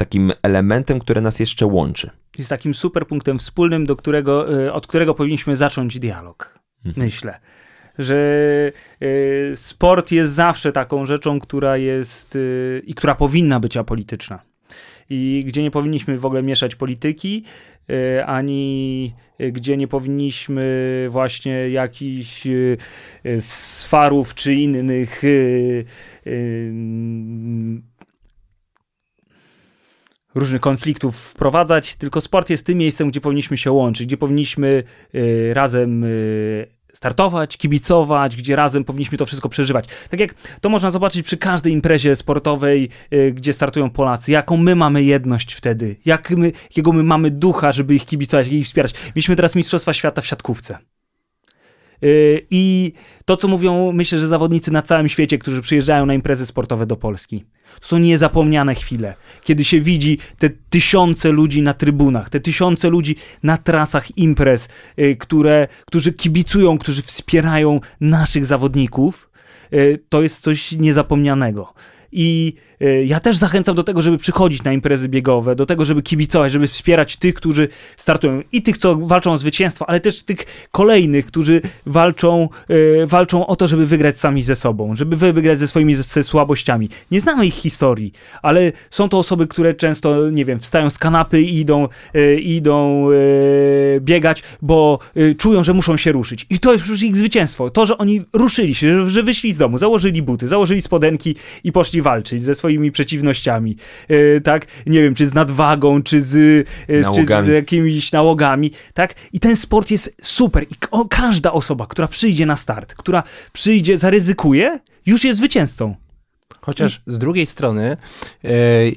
takim 0.00 0.32
elementem, 0.42 0.98
które 0.98 1.20
nas 1.20 1.40
jeszcze 1.40 1.66
łączy. 1.66 2.10
Jest 2.38 2.50
takim 2.50 2.74
super 2.74 3.06
punktem 3.06 3.38
wspólnym, 3.38 3.86
do 3.86 3.96
którego, 3.96 4.64
e, 4.64 4.72
od 4.72 4.86
którego 4.86 5.14
powinniśmy 5.14 5.56
zacząć 5.56 5.98
dialog. 5.98 6.58
Mhm. 6.84 7.06
Myślę. 7.06 7.40
Że 7.98 8.16
e, 9.00 9.56
sport 9.56 10.12
jest 10.12 10.32
zawsze 10.32 10.72
taką 10.72 11.06
rzeczą, 11.06 11.40
która 11.40 11.76
jest 11.76 12.36
e, 12.36 12.78
i 12.78 12.94
która 12.94 13.14
powinna 13.14 13.60
być 13.60 13.76
apolityczna. 13.76 14.42
I 15.10 15.44
gdzie 15.46 15.62
nie 15.62 15.70
powinniśmy 15.70 16.18
w 16.18 16.24
ogóle 16.24 16.42
mieszać 16.42 16.74
polityki, 16.74 17.44
ani 18.26 19.14
gdzie 19.52 19.76
nie 19.76 19.88
powinniśmy 19.88 21.06
właśnie 21.10 21.70
jakichś 21.70 22.46
swarów 23.38 24.34
czy 24.34 24.54
innych 24.54 25.22
różnych 30.34 30.60
konfliktów 30.60 31.16
wprowadzać, 31.16 31.96
tylko 31.96 32.20
sport 32.20 32.50
jest 32.50 32.66
tym 32.66 32.78
miejscem, 32.78 33.08
gdzie 33.08 33.20
powinniśmy 33.20 33.56
się 33.56 33.72
łączyć, 33.72 34.06
gdzie 34.06 34.16
powinniśmy 34.16 34.82
y, 35.14 35.54
razem 35.54 36.04
y, 36.04 36.66
startować, 36.92 37.56
kibicować, 37.56 38.36
gdzie 38.36 38.56
razem 38.56 38.84
powinniśmy 38.84 39.18
to 39.18 39.26
wszystko 39.26 39.48
przeżywać. 39.48 39.84
Tak 40.10 40.20
jak 40.20 40.34
to 40.60 40.68
można 40.68 40.90
zobaczyć 40.90 41.26
przy 41.26 41.36
każdej 41.36 41.72
imprezie 41.72 42.16
sportowej, 42.16 42.88
y, 43.12 43.32
gdzie 43.32 43.52
startują 43.52 43.90
Polacy, 43.90 44.32
jaką 44.32 44.56
my 44.56 44.76
mamy 44.76 45.02
jedność 45.02 45.54
wtedy, 45.54 45.96
jak 46.04 46.30
my, 46.30 46.52
jakiego 46.62 46.92
my 46.92 47.02
mamy 47.02 47.30
ducha, 47.30 47.72
żeby 47.72 47.94
ich 47.94 48.06
kibicować, 48.06 48.48
ich 48.48 48.66
wspierać. 48.66 48.94
Mieliśmy 49.16 49.36
teraz 49.36 49.54
Mistrzostwa 49.54 49.92
Świata 49.92 50.22
w 50.22 50.26
siatkówce. 50.26 50.78
Y, 52.04 52.46
I 52.50 52.92
to, 53.24 53.36
co 53.36 53.48
mówią, 53.48 53.92
myślę, 53.92 54.18
że 54.18 54.28
zawodnicy 54.28 54.72
na 54.72 54.82
całym 54.82 55.08
świecie, 55.08 55.38
którzy 55.38 55.62
przyjeżdżają 55.62 56.06
na 56.06 56.14
imprezy 56.14 56.46
sportowe 56.46 56.86
do 56.86 56.96
Polski, 56.96 57.44
to 57.80 57.88
są 57.88 57.98
niezapomniane 57.98 58.74
chwile, 58.74 59.14
kiedy 59.44 59.64
się 59.64 59.80
widzi 59.80 60.18
te 60.38 60.50
tysiące 60.70 61.30
ludzi 61.32 61.62
na 61.62 61.74
trybunach, 61.74 62.30
te 62.30 62.40
tysiące 62.40 62.90
ludzi 62.90 63.16
na 63.42 63.56
trasach 63.56 64.18
imprez, 64.18 64.68
y, 64.98 65.16
które, 65.16 65.68
którzy 65.86 66.12
kibicują, 66.12 66.78
którzy 66.78 67.02
wspierają 67.02 67.80
naszych 68.00 68.46
zawodników. 68.46 69.30
Y, 69.72 69.98
To 70.08 70.22
jest 70.22 70.40
coś 70.40 70.72
niezapomnianego. 70.72 71.74
I 72.12 72.54
y, 72.82 73.04
ja 73.04 73.20
też 73.20 73.36
zachęcam 73.36 73.76
do 73.76 73.82
tego, 73.82 74.02
żeby 74.02 74.18
przychodzić 74.18 74.62
na 74.62 74.72
imprezy 74.72 75.08
biegowe, 75.08 75.54
do 75.56 75.66
tego, 75.66 75.84
żeby 75.84 76.02
kibicować, 76.02 76.52
żeby 76.52 76.66
wspierać 76.66 77.16
tych, 77.16 77.34
którzy 77.34 77.68
startują 77.96 78.42
i 78.52 78.62
tych, 78.62 78.78
co 78.78 78.96
walczą 78.96 79.32
o 79.32 79.38
zwycięstwo, 79.38 79.88
ale 79.88 80.00
też 80.00 80.22
tych 80.22 80.68
kolejnych, 80.72 81.26
którzy 81.26 81.60
walczą, 81.86 82.48
y, 82.70 83.06
walczą 83.06 83.46
o 83.46 83.56
to, 83.56 83.68
żeby 83.68 83.86
wygrać 83.86 84.18
sami 84.18 84.42
ze 84.42 84.56
sobą, 84.56 84.96
żeby 84.96 85.16
wy- 85.16 85.32
wygrać 85.32 85.58
ze 85.58 85.68
swoimi 85.68 85.94
ze, 85.94 86.22
słabościami. 86.22 86.88
Nie 87.10 87.20
znamy 87.20 87.46
ich 87.46 87.54
historii, 87.54 88.12
ale 88.42 88.72
są 88.90 89.08
to 89.08 89.18
osoby, 89.18 89.46
które 89.46 89.74
często, 89.74 90.30
nie 90.30 90.44
wiem, 90.44 90.60
wstają 90.60 90.90
z 90.90 90.98
kanapy 90.98 91.42
i 91.42 91.60
idą, 91.60 91.88
y, 92.14 92.40
idą 92.40 93.06
biegać, 94.00 94.42
bo 94.62 94.98
czują, 95.38 95.64
że 95.64 95.74
muszą 95.74 95.96
się 95.96 96.12
ruszyć. 96.12 96.46
I 96.50 96.58
to 96.58 96.72
jest 96.72 96.86
już 96.86 97.02
ich 97.02 97.16
zwycięstwo. 97.16 97.70
To, 97.70 97.86
że 97.86 97.98
oni 97.98 98.22
ruszyli 98.32 98.74
się, 98.74 99.10
że 99.10 99.22
wyszli 99.22 99.52
z 99.52 99.58
domu, 99.58 99.78
założyli 99.78 100.22
buty, 100.22 100.48
założyli 100.48 100.82
spodenki 100.82 101.34
i 101.64 101.72
poszli 101.72 101.99
walczyć 102.02 102.42
ze 102.42 102.54
swoimi 102.54 102.92
przeciwnościami. 102.92 103.76
Y, 104.10 104.40
tak? 104.44 104.66
Nie 104.86 105.02
wiem, 105.02 105.14
czy 105.14 105.26
z 105.26 105.34
nadwagą, 105.34 106.02
czy 106.02 106.22
z, 106.22 106.34
y, 106.34 106.64
czy 107.14 107.24
z 107.24 107.48
jakimiś 107.48 108.12
nałogami. 108.12 108.70
Tak? 108.94 109.14
I 109.32 109.40
ten 109.40 109.56
sport 109.56 109.90
jest 109.90 110.14
super. 110.22 110.62
I 110.62 110.74
każda 111.10 111.52
osoba, 111.52 111.86
która 111.86 112.08
przyjdzie 112.08 112.46
na 112.46 112.56
start, 112.56 112.94
która 112.94 113.22
przyjdzie, 113.52 113.98
zaryzykuje, 113.98 114.80
już 115.06 115.24
jest 115.24 115.38
zwycięzcą. 115.38 115.94
Chociaż 116.62 117.02
z 117.06 117.18
drugiej 117.18 117.46
strony 117.46 117.96
e, 118.44 118.48
e, 118.48 118.92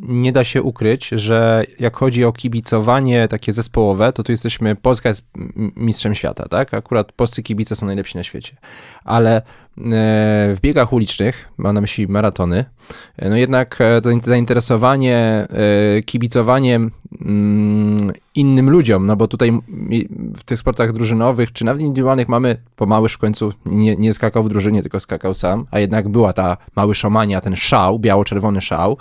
nie 0.00 0.32
da 0.32 0.44
się 0.44 0.62
ukryć, 0.62 1.08
że 1.08 1.64
jak 1.78 1.96
chodzi 1.96 2.24
o 2.24 2.32
kibicowanie 2.32 3.28
takie 3.28 3.52
zespołowe, 3.52 4.12
to 4.12 4.22
tu 4.22 4.32
jesteśmy, 4.32 4.76
Polska 4.76 5.08
jest 5.08 5.26
mistrzem 5.76 6.14
świata, 6.14 6.48
tak? 6.48 6.74
Akurat 6.74 7.12
polscy 7.12 7.42
kibice 7.42 7.76
są 7.76 7.86
najlepsi 7.86 8.16
na 8.16 8.22
świecie. 8.22 8.56
Ale 9.04 9.36
e, 9.36 9.42
w 9.76 10.58
biegach 10.62 10.92
ulicznych, 10.92 11.48
mam 11.58 11.74
na 11.74 11.80
myśli 11.80 12.08
maratony, 12.08 12.64
e, 13.16 13.28
no 13.28 13.36
jednak 13.36 13.76
e, 13.80 14.00
to 14.00 14.10
zainteresowanie 14.24 15.16
e, 15.16 16.02
kibicowaniem 16.02 16.90
mm, 17.20 18.12
innym 18.34 18.70
ludziom, 18.70 19.06
no 19.06 19.16
bo 19.16 19.28
tutaj 19.28 19.60
w 20.36 20.44
tych 20.44 20.58
sportach 20.58 20.92
drużynowych, 20.92 21.52
czy 21.52 21.64
nawet 21.64 21.82
indywidualnych 21.82 22.28
mamy, 22.28 22.56
bo 22.78 22.86
Małysz 22.86 23.12
w 23.12 23.18
końcu 23.18 23.52
nie, 23.66 23.96
nie 23.96 24.12
skakał 24.12 24.44
w 24.44 24.48
drużynie, 24.48 24.82
tylko 24.82 25.00
skakał 25.00 25.34
sam, 25.34 25.66
a 25.70 25.78
jednak 25.78 26.08
była 26.08 26.32
ta 26.32 26.56
mały 26.76 26.94
szomania, 26.94 27.40
ten 27.40 27.56
szał, 27.56 27.98
biało-czerwony 27.98 28.60
szał, 28.60 28.96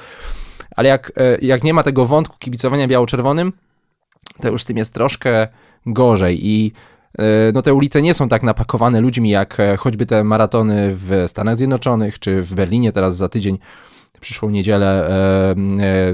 ale 0.75 0.89
jak, 0.89 1.11
e, 1.15 1.37
jak 1.41 1.63
nie 1.63 1.73
ma 1.73 1.83
tego 1.83 2.05
wątku 2.05 2.35
kibicowania 2.39 2.87
biało-czerwonym, 2.87 3.53
to 4.41 4.49
już 4.49 4.61
z 4.61 4.65
tym 4.65 4.77
jest 4.77 4.93
troszkę 4.93 5.47
gorzej 5.85 6.47
i 6.47 6.71
e, 6.71 6.98
no 7.53 7.61
te 7.61 7.73
ulice 7.73 8.01
nie 8.01 8.13
są 8.13 8.29
tak 8.29 8.43
napakowane 8.43 9.01
ludźmi, 9.01 9.29
jak 9.29 9.59
e, 9.59 9.77
choćby 9.77 10.05
te 10.05 10.23
maratony 10.23 10.95
w 10.95 11.23
Stanach 11.27 11.55
Zjednoczonych, 11.55 12.19
czy 12.19 12.41
w 12.41 12.53
Berlinie 12.53 12.91
teraz 12.91 13.17
za 13.17 13.29
tydzień, 13.29 13.59
przyszłą 14.19 14.49
niedzielę 14.49 15.09
e, 15.09 15.55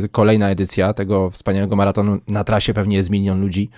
e, 0.04 0.08
kolejna 0.08 0.50
edycja 0.50 0.94
tego 0.94 1.30
wspaniałego 1.30 1.76
maratonu. 1.76 2.20
Na 2.28 2.44
trasie 2.44 2.74
pewnie 2.74 2.98
jest 2.98 3.10
milion 3.10 3.42
ludzi. 3.42 3.70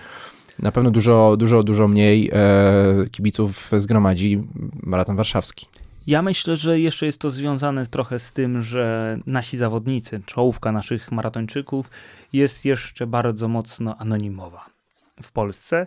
na 0.58 0.72
pewno 0.72 0.90
dużo, 0.90 1.36
dużo, 1.36 1.62
dużo 1.62 1.88
mniej 1.88 2.30
e, 2.32 3.06
kibiców 3.10 3.70
zgromadzi 3.76 4.42
maraton 4.82 5.16
warszawski. 5.16 5.66
Ja 6.06 6.22
myślę, 6.22 6.56
że 6.56 6.80
jeszcze 6.80 7.06
jest 7.06 7.18
to 7.18 7.30
związane 7.30 7.86
trochę 7.86 8.18
z 8.18 8.32
tym, 8.32 8.62
że 8.62 9.18
nasi 9.26 9.58
zawodnicy, 9.58 10.20
czołówka 10.26 10.72
naszych 10.72 11.12
maratończyków 11.12 11.90
jest 12.32 12.64
jeszcze 12.64 13.06
bardzo 13.06 13.48
mocno 13.48 13.96
anonimowa 13.96 14.77
w 15.22 15.32
Polsce. 15.32 15.86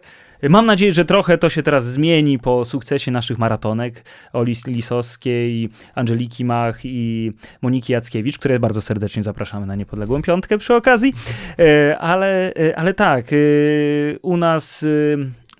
Mam 0.49 0.65
nadzieję, 0.65 0.93
że 0.93 1.05
trochę 1.05 1.37
to 1.37 1.49
się 1.49 1.63
teraz 1.63 1.85
zmieni 1.85 2.39
po 2.39 2.65
sukcesie 2.65 3.11
naszych 3.11 3.37
maratonek 3.37 4.03
Oli 4.33 4.55
Lisowskiej, 4.67 5.69
Angeliki 5.95 6.45
Mach 6.45 6.79
i 6.83 7.31
Moniki 7.61 7.93
Jackiewicz, 7.93 8.37
które 8.37 8.59
bardzo 8.59 8.81
serdecznie 8.81 9.23
zapraszamy 9.23 9.65
na 9.65 9.75
Niepodległą 9.75 10.21
Piątkę 10.21 10.57
przy 10.57 10.75
okazji. 10.75 11.13
E, 11.59 11.97
ale, 11.97 12.53
e, 12.53 12.77
ale 12.77 12.93
tak, 12.93 13.33
e, 13.33 13.35
u 14.21 14.37
nas 14.37 14.85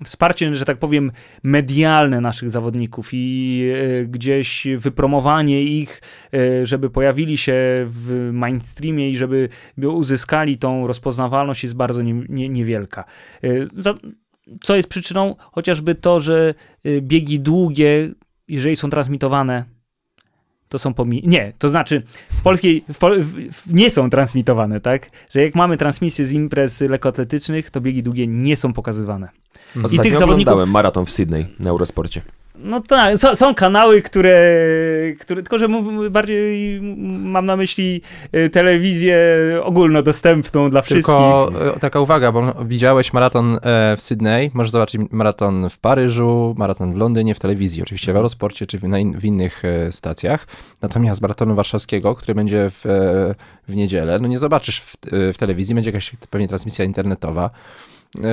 wsparcie, 0.04 0.56
że 0.56 0.66
tak 0.66 0.78
powiem, 0.78 1.12
medialne 1.44 2.22
naszych 2.22 2.50
zawodników 2.50 3.10
i 3.14 3.66
e, 3.74 4.06
gdzieś 4.06 4.68
wypromowanie 4.78 5.64
ich, 5.64 6.02
e, 6.34 6.66
żeby 6.66 6.90
pojawili 6.90 7.38
się 7.38 7.54
w 7.88 8.30
mainstreamie 8.34 9.10
i 9.10 9.18
żeby 9.18 9.50
uzyskali 9.78 10.58
tą 10.58 10.88
rozpoznawalność 10.88 11.64
jest 11.64 11.76
bardzo 11.76 12.02
nie, 12.02 12.14
nie, 12.30 12.50
niewielka. 12.50 13.04
E, 13.44 13.50
co 14.62 14.76
jest 14.76 14.90
przyczyną? 14.90 15.36
Chociażby 15.52 15.96
to, 15.96 16.20
że 16.20 16.54
biegi 17.02 17.40
długie, 17.40 18.10
jeżeli 18.48 18.76
są 18.76 18.90
transmitowane 18.90 19.66
to 20.72 20.80
są 20.80 20.94
pomi... 20.94 21.22
Nie, 21.26 21.54
to 21.60 21.70
znaczy 21.70 22.04
w 22.30 22.42
polskiej 22.42 22.84
w 22.94 22.98
Pol... 22.98 23.24
w... 23.24 23.74
nie 23.74 23.90
są 23.90 24.10
transmitowane, 24.10 24.82
tak? 24.82 25.10
Że 25.34 25.42
jak 25.42 25.56
mamy 25.56 25.78
transmisję 25.78 26.26
z 26.26 26.32
imprez 26.32 26.82
lekkoatletycznych, 26.82 27.70
to 27.70 27.82
biegi 27.82 28.04
długie 28.04 28.28
nie 28.28 28.56
są 28.56 28.74
pokazywane. 28.74 29.30
Ostatnio 29.76 30.02
I 30.02 30.04
tych 30.04 30.18
zawodników 30.18 30.68
maraton 30.68 31.06
w 31.06 31.12
Sydney 31.12 31.46
na 31.60 31.70
Eurosporcie. 31.70 32.22
No 32.56 32.82
tak, 32.82 33.18
są, 33.18 33.36
są, 33.36 33.56
kanały, 33.56 34.02
które, 34.02 34.56
które 35.20 35.42
tylko 35.42 35.60
że 35.60 35.68
bardziej 36.10 36.82
mam 37.08 37.46
na 37.46 37.56
myśli 37.56 38.02
y, 38.36 38.50
telewizję 38.50 39.18
ogólnodostępną 39.64 40.70
dla 40.70 40.82
wszystkich. 40.82 41.06
Tylko 41.06 41.52
taka 41.80 42.00
uwaga, 42.00 42.32
bo 42.32 42.54
widziałeś 42.66 43.14
maraton 43.14 43.56
e, 43.56 43.98
w 43.98 44.02
Sydney, 44.02 44.52
możesz 44.54 44.72
zobaczyć 44.72 45.02
maraton 45.12 45.70
w 45.70 45.78
Paryżu, 45.78 46.56
maraton 46.58 46.94
w 46.94 46.98
Londynie 46.98 47.36
w 47.36 47.40
telewizji, 47.40 47.82
oczywiście 47.82 48.14
w 48.14 48.16
Eurosporcie 48.16 48.68
czy 48.68 48.78
w, 48.78 48.82
w 49.16 49.26
innych 49.26 49.66
e, 49.66 49.92
stacjach. 49.92 50.48
Natomiast 50.82 51.22
maratonu 51.22 51.56
warszawskiego, 51.56 52.16
który 52.16 52.36
będzie 52.36 52.70
w, 52.70 52.86
e, 52.86 53.36
w 53.68 53.76
niedzielę, 53.76 54.20
no 54.20 54.28
nie 54.28 54.40
zobaczysz 54.40 54.82
w, 54.82 54.96
w 55.34 55.38
telewizji, 55.38 55.76
będzie 55.76 55.90
jakaś 55.90 56.12
pewnie 56.30 56.48
transmisja 56.48 56.86
internetowa. 56.86 57.50
Yy, 58.18 58.24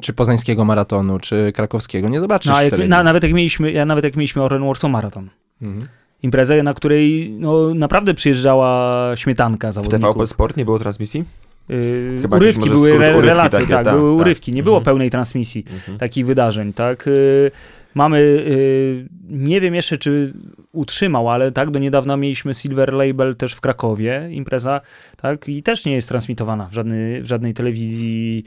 czy 0.00 0.12
poznańskiego 0.12 0.64
maratonu, 0.64 1.18
czy 1.18 1.52
krakowskiego, 1.52 2.08
nie 2.08 2.20
zobaczysz 2.20 2.52
no, 2.52 2.62
jak, 2.62 2.88
na, 2.88 3.02
nawet 3.02 3.22
jak 3.22 3.32
mieliśmy, 3.32 3.72
ja 3.72 3.84
nawet 3.84 4.04
jak 4.04 4.16
mieliśmy 4.16 4.42
Oren 4.42 4.66
Warsaw 4.66 4.90
Maraton. 4.90 5.30
Mhm. 5.62 5.86
Imprezę, 6.22 6.62
na 6.62 6.74
której 6.74 7.30
no, 7.38 7.74
naprawdę 7.74 8.14
przyjeżdżała 8.14 9.16
śmietanka 9.16 9.72
zawodników. 9.72 10.00
W 10.00 10.12
TVP 10.12 10.26
Sport 10.26 10.56
nie 10.56 10.64
było 10.64 10.78
transmisji? 10.78 11.24
Yy, 11.68 12.18
Chyba 12.22 12.36
urywki 12.36 12.70
były, 12.70 12.88
skrót, 12.88 13.02
re, 13.02 13.10
urywki 13.10 13.28
relacje, 13.28 13.58
takie, 13.58 13.70
tak, 13.70 13.84
tak, 13.84 13.94
były 13.94 14.16
tak. 14.16 14.20
urywki, 14.20 14.52
nie 14.52 14.62
było 14.62 14.76
mhm. 14.76 14.84
pełnej 14.84 15.10
transmisji 15.10 15.64
mhm. 15.70 15.98
takich 15.98 16.26
wydarzeń, 16.26 16.72
tak. 16.72 17.06
Yy, 17.06 17.50
mamy, 17.94 18.20
yy, 18.20 19.08
nie 19.28 19.60
wiem 19.60 19.74
jeszcze, 19.74 19.98
czy 19.98 20.32
utrzymał, 20.72 21.30
ale 21.30 21.52
tak, 21.52 21.70
do 21.70 21.78
niedawna 21.78 22.16
mieliśmy 22.16 22.54
Silver 22.54 22.92
Label 22.92 23.36
też 23.36 23.54
w 23.54 23.60
Krakowie, 23.60 24.28
impreza, 24.30 24.80
tak, 25.16 25.48
i 25.48 25.62
też 25.62 25.84
nie 25.84 25.92
jest 25.92 26.08
transmitowana 26.08 26.68
w, 26.68 26.72
żadnej, 26.72 27.22
w 27.22 27.26
żadnej 27.26 27.54
telewizji 27.54 28.44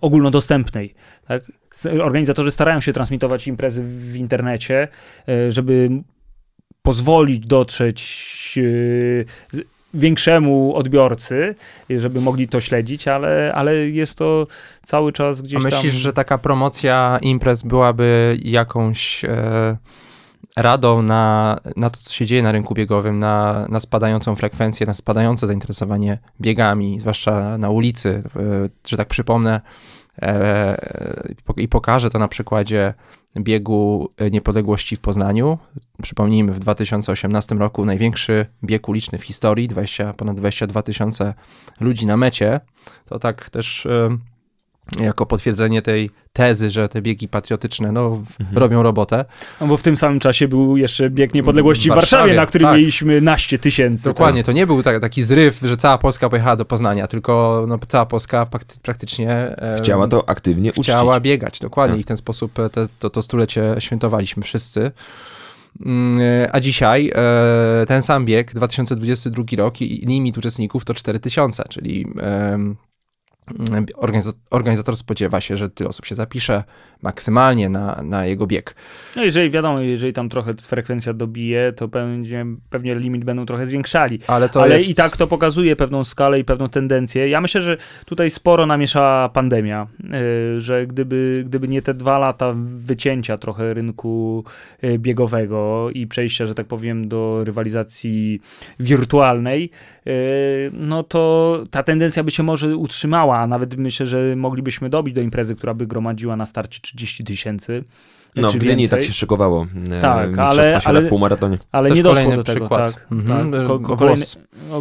ogólnodostępnej, 0.00 0.94
tak. 1.28 1.42
Organizatorzy 2.02 2.50
starają 2.50 2.80
się 2.80 2.92
transmitować 2.92 3.48
imprezy 3.48 3.82
w 3.84 4.16
internecie, 4.16 4.88
żeby 5.48 5.90
pozwolić 6.82 7.46
dotrzeć 7.46 8.58
większemu 9.94 10.74
odbiorcy, 10.76 11.54
żeby 11.90 12.20
mogli 12.20 12.48
to 12.48 12.60
śledzić, 12.60 13.08
ale, 13.08 13.52
ale 13.54 13.74
jest 13.76 14.14
to 14.14 14.46
cały 14.82 15.12
czas 15.12 15.42
gdzieś 15.42 15.60
A 15.60 15.62
myślisz, 15.62 15.92
tam... 15.92 16.00
że 16.00 16.12
taka 16.12 16.38
promocja 16.38 17.18
imprez 17.22 17.62
byłaby 17.62 18.38
jakąś 18.42 19.24
e, 19.24 19.76
radą 20.56 21.02
na, 21.02 21.56
na 21.76 21.90
to, 21.90 22.00
co 22.00 22.12
się 22.12 22.26
dzieje 22.26 22.42
na 22.42 22.52
rynku 22.52 22.74
biegowym, 22.74 23.18
na, 23.18 23.66
na 23.68 23.80
spadającą 23.80 24.36
frekwencję, 24.36 24.86
na 24.86 24.94
spadające 24.94 25.46
zainteresowanie 25.46 26.18
biegami, 26.40 27.00
zwłaszcza 27.00 27.58
na 27.58 27.70
ulicy, 27.70 28.22
e, 28.36 28.68
że 28.88 28.96
tak 28.96 29.08
przypomnę, 29.08 29.60
e, 30.22 30.78
i 31.56 31.68
pokażę 31.68 32.10
to 32.10 32.18
na 32.18 32.28
przykładzie 32.28 32.94
biegu 33.36 34.08
niepodległości 34.30 34.96
w 34.96 35.00
Poznaniu. 35.00 35.58
Przypomnijmy, 36.02 36.52
w 36.52 36.58
2018 36.58 37.54
roku 37.54 37.84
największy 37.84 38.46
bieg 38.64 38.88
uliczny 38.88 39.18
w 39.18 39.22
historii, 39.22 39.68
20, 39.68 40.12
ponad 40.12 40.36
22 40.36 40.82
tysiące 40.82 41.34
ludzi 41.80 42.06
na 42.06 42.16
mecie. 42.16 42.60
To 43.04 43.18
tak 43.18 43.50
też 43.50 43.88
jako 45.00 45.26
potwierdzenie 45.26 45.82
tej 45.82 46.10
tezy, 46.32 46.70
że 46.70 46.88
te 46.88 47.02
biegi 47.02 47.28
patriotyczne 47.28 47.92
no, 47.92 48.22
mhm. 48.40 48.58
robią 48.58 48.82
robotę. 48.82 49.24
No 49.60 49.66
bo 49.66 49.76
w 49.76 49.82
tym 49.82 49.96
samym 49.96 50.20
czasie 50.20 50.48
był 50.48 50.76
jeszcze 50.76 51.10
bieg 51.10 51.34
niepodległości 51.34 51.90
w 51.90 51.94
Warszawie, 51.94 52.20
Warszawie 52.20 52.36
na 52.36 52.46
którym 52.46 52.68
tak. 52.68 52.76
mieliśmy 52.78 53.20
naście 53.20 53.58
tysięcy. 53.58 54.04
Dokładnie, 54.04 54.40
tak. 54.40 54.46
to 54.46 54.52
nie 54.52 54.66
był 54.66 54.82
tak, 54.82 55.00
taki 55.00 55.22
zryw, 55.22 55.60
że 55.64 55.76
cała 55.76 55.98
Polska 55.98 56.28
pojechała 56.28 56.56
do 56.56 56.64
Poznania, 56.64 57.06
tylko 57.06 57.64
no, 57.68 57.78
cała 57.88 58.06
Polska 58.06 58.46
praktycznie 58.82 59.56
chciała 59.78 60.08
to 60.08 60.28
aktywnie 60.28 60.72
chciała 60.82 61.16
uczcić. 61.16 61.24
biegać, 61.24 61.58
dokładnie 61.60 61.94
tak. 61.94 62.00
i 62.00 62.02
w 62.02 62.06
ten 62.06 62.16
sposób 62.16 62.52
te, 62.72 62.86
to, 62.98 63.10
to 63.10 63.22
stulecie 63.22 63.74
świętowaliśmy 63.78 64.42
wszyscy. 64.42 64.92
Mm, 65.86 66.48
a 66.52 66.60
dzisiaj 66.60 67.12
e, 67.14 67.86
ten 67.86 68.02
sam 68.02 68.24
bieg, 68.24 68.54
2022 68.54 69.44
rok 69.56 69.80
i 69.80 70.06
limit 70.06 70.38
uczestników 70.38 70.84
to 70.84 70.94
4000, 70.94 71.64
czyli 71.68 72.06
organizator 74.50 74.96
spodziewa 74.96 75.40
się, 75.40 75.56
że 75.56 75.68
tyle 75.68 75.88
osób 75.90 76.06
się 76.06 76.14
zapisze 76.14 76.64
maksymalnie 77.02 77.68
na, 77.68 78.02
na 78.02 78.26
jego 78.26 78.46
bieg. 78.46 78.74
No 79.16 79.24
jeżeli 79.24 79.50
wiadomo, 79.50 79.80
jeżeli 79.80 80.12
tam 80.12 80.28
trochę 80.28 80.54
frekwencja 80.54 81.12
dobije, 81.12 81.72
to 81.72 81.88
pewnie, 81.88 82.46
pewnie 82.70 82.94
limit 82.94 83.24
będą 83.24 83.46
trochę 83.46 83.66
zwiększali. 83.66 84.20
Ale, 84.26 84.48
Ale 84.54 84.74
jest... 84.74 84.90
i 84.90 84.94
tak 84.94 85.16
to 85.16 85.26
pokazuje 85.26 85.76
pewną 85.76 86.04
skalę 86.04 86.38
i 86.40 86.44
pewną 86.44 86.68
tendencję. 86.68 87.28
Ja 87.28 87.40
myślę, 87.40 87.62
że 87.62 87.76
tutaj 88.06 88.30
sporo 88.30 88.66
namieszała 88.66 89.28
pandemia, 89.28 89.86
y, 90.56 90.60
że 90.60 90.86
gdyby, 90.86 91.42
gdyby 91.46 91.68
nie 91.68 91.82
te 91.82 91.94
dwa 91.94 92.18
lata 92.18 92.54
wycięcia 92.76 93.38
trochę 93.38 93.74
rynku 93.74 94.44
y, 94.84 94.98
biegowego 94.98 95.90
i 95.90 96.06
przejścia, 96.06 96.46
że 96.46 96.54
tak 96.54 96.66
powiem, 96.66 97.08
do 97.08 97.44
rywalizacji 97.44 98.40
wirtualnej, 98.80 99.70
y, 100.06 100.10
no 100.72 101.02
to 101.02 101.64
ta 101.70 101.82
tendencja 101.82 102.24
by 102.24 102.30
się 102.30 102.42
może 102.42 102.76
utrzymała, 102.76 103.37
a 103.38 103.46
nawet 103.46 103.76
myślę, 103.76 104.06
że 104.06 104.36
moglibyśmy 104.36 104.90
dobić 104.90 105.14
do 105.14 105.20
imprezy, 105.20 105.56
która 105.56 105.74
by 105.74 105.86
gromadziła 105.86 106.36
na 106.36 106.46
starcie 106.46 106.80
30 106.80 107.24
tysięcy. 107.24 107.84
No, 108.36 108.50
w 108.50 108.56
Gdyni 108.56 108.88
tak 108.88 109.02
się 109.02 109.12
szykowało. 109.12 109.66
E, 109.90 110.00
tak, 110.00 110.38
ale, 110.38 110.80
ale, 110.84 111.02
w 111.02 111.08
półmaratonie. 111.08 111.58
Ale 111.72 111.90
nie 111.90 112.02
doszło 112.02 112.36
do 112.36 112.44
tego. 112.44 112.60
Przykład. 112.60 112.94
Tak, 112.94 113.06
mhm. 113.12 113.52
tak. 113.52 113.66
Ko, 113.66 113.80
ko, 113.80 113.96
kolejny, 113.96 114.24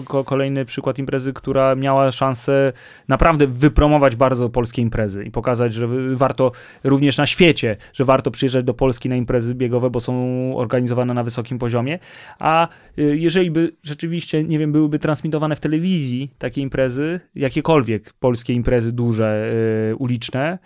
ko, 0.06 0.24
kolejny 0.24 0.66
przykład 0.66 1.00
imprezy, 1.00 1.34
która 1.34 1.76
miała 1.76 2.12
szansę 2.12 2.74
naprawdę 3.08 3.48
wypromować 3.48 4.16
bardzo 4.16 4.50
polskie 4.50 4.82
imprezy 4.82 5.24
i 5.24 5.32
pokazać, 5.32 5.74
że 5.74 5.88
warto 6.16 6.52
również 6.84 7.18
na 7.18 7.26
świecie, 7.26 7.78
że 7.94 8.06
warto 8.06 8.32
przyjeżdżać 8.32 8.66
do 8.66 8.74
Polski 8.74 9.10
na 9.10 9.16
imprezy 9.16 9.56
biegowe, 9.56 9.90
bo 9.90 10.00
są 10.00 10.14
organizowane 10.58 11.14
na 11.14 11.24
wysokim 11.24 11.60
poziomie. 11.60 12.00
A 12.40 12.68
y, 13.00 13.18
jeżeli 13.18 13.52
by 13.52 13.72
rzeczywiście, 13.84 14.44
nie 14.44 14.60
wiem, 14.60 14.72
byłyby 14.72 15.00
transmitowane 15.00 15.56
w 15.56 15.60
telewizji 15.60 16.32
takie 16.38 16.62
imprezy, 16.62 17.20
jakiekolwiek 17.36 18.14
polskie 18.14 18.54
imprezy 18.54 18.92
duże, 18.92 19.52
y, 19.92 19.96
uliczne, 19.96 20.58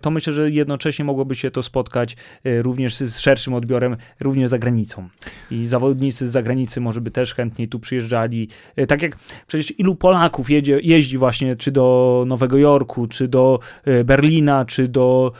to 0.00 0.10
myślę, 0.10 0.32
że 0.32 0.50
jednocześnie 0.50 1.04
mogłoby 1.04 1.34
się 1.34 1.50
to 1.50 1.62
spotkać 1.62 2.16
e, 2.44 2.62
również 2.62 2.96
z 2.96 3.18
szerszym 3.18 3.54
odbiorem, 3.54 3.96
również 4.20 4.50
za 4.50 4.58
granicą. 4.58 5.08
I 5.50 5.66
zawodnicy 5.66 6.28
z 6.28 6.32
zagranicy 6.32 6.80
może 6.80 7.00
by 7.00 7.10
też 7.10 7.34
chętniej 7.34 7.68
tu 7.68 7.80
przyjeżdżali. 7.80 8.48
E, 8.76 8.86
tak 8.86 9.02
jak 9.02 9.16
przecież 9.46 9.78
ilu 9.78 9.94
Polaków 9.94 10.50
jedzie, 10.50 10.78
jeździ 10.82 11.18
właśnie 11.18 11.56
czy 11.56 11.72
do 11.72 12.24
Nowego 12.26 12.58
Jorku, 12.58 13.06
czy 13.06 13.28
do 13.28 13.58
Berlina, 14.04 14.64
czy 14.64 14.88
do... 14.88 15.32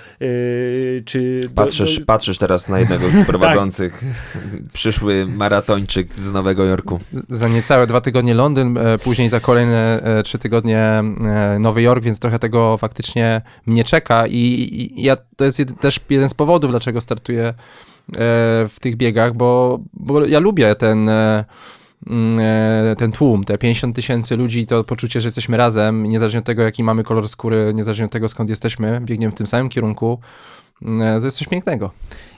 Czy 1.05 1.41
patrzysz, 1.55 1.99
do... 1.99 2.07
patrzysz 2.07 2.39
teraz 2.39 2.68
na 2.68 2.80
jednego 2.80 3.11
z 3.11 3.26
prowadzących, 3.26 4.05
tak. 4.32 4.62
przyszły 4.72 5.26
maratończyk 5.26 6.14
z 6.14 6.32
Nowego 6.32 6.64
Jorku. 6.64 7.01
Za 7.30 7.49
niecałe 7.49 7.87
dwa 7.87 8.01
tygodnie 8.01 8.35
Londyn, 8.35 8.78
później 9.05 9.28
za 9.28 9.41
kolejne 9.41 10.03
trzy 10.24 10.39
tygodnie 10.39 11.03
Nowy 11.61 11.82
Jork, 11.82 12.05
więc 12.05 12.18
trochę 12.18 12.39
tego 12.39 12.78
faktycznie 12.78 13.43
mnie 13.66 13.85
czeka 13.85 14.24
i, 14.27 14.93
i 14.99 15.03
ja, 15.03 15.16
to 15.37 15.45
jest 15.45 15.59
jed, 15.59 15.81
też 15.81 16.01
jeden 16.11 16.29
z 16.29 16.35
powodów, 16.35 16.70
dlaczego 16.70 17.01
startuję 17.01 17.45
e, 17.45 17.55
w 18.68 18.77
tych 18.81 18.97
biegach, 18.97 19.35
bo, 19.35 19.81
bo 19.93 20.25
ja 20.27 20.39
lubię 20.39 20.75
ten, 20.75 21.09
e, 21.09 21.45
mm, 22.07 22.39
e, 22.41 22.97
ten 22.97 23.12
tłum, 23.12 23.45
te 23.45 23.59
50 23.59 23.97
tysięcy 23.97 24.37
ludzi, 24.37 24.66
to 24.66 24.85
poczucie, 24.85 25.20
że 25.20 25.27
jesteśmy 25.27 25.57
razem, 25.57 26.03
niezależnie 26.03 26.39
od 26.39 26.47
tego, 26.47 26.62
jaki 26.62 26.85
mamy 26.85 27.05
kolor 27.05 27.29
skóry, 27.29 27.72
niezależnie 27.75 28.05
od 28.05 28.11
tego, 28.11 28.29
skąd 28.29 28.51
jesteśmy, 28.51 29.01
biegniemy 29.01 29.33
w 29.33 29.35
tym 29.35 29.47
samym 29.47 29.68
kierunku, 29.68 30.20
mm, 30.83 31.20
to 31.20 31.25
jest 31.25 31.37
coś 31.37 31.49
pięknego. 31.49 31.91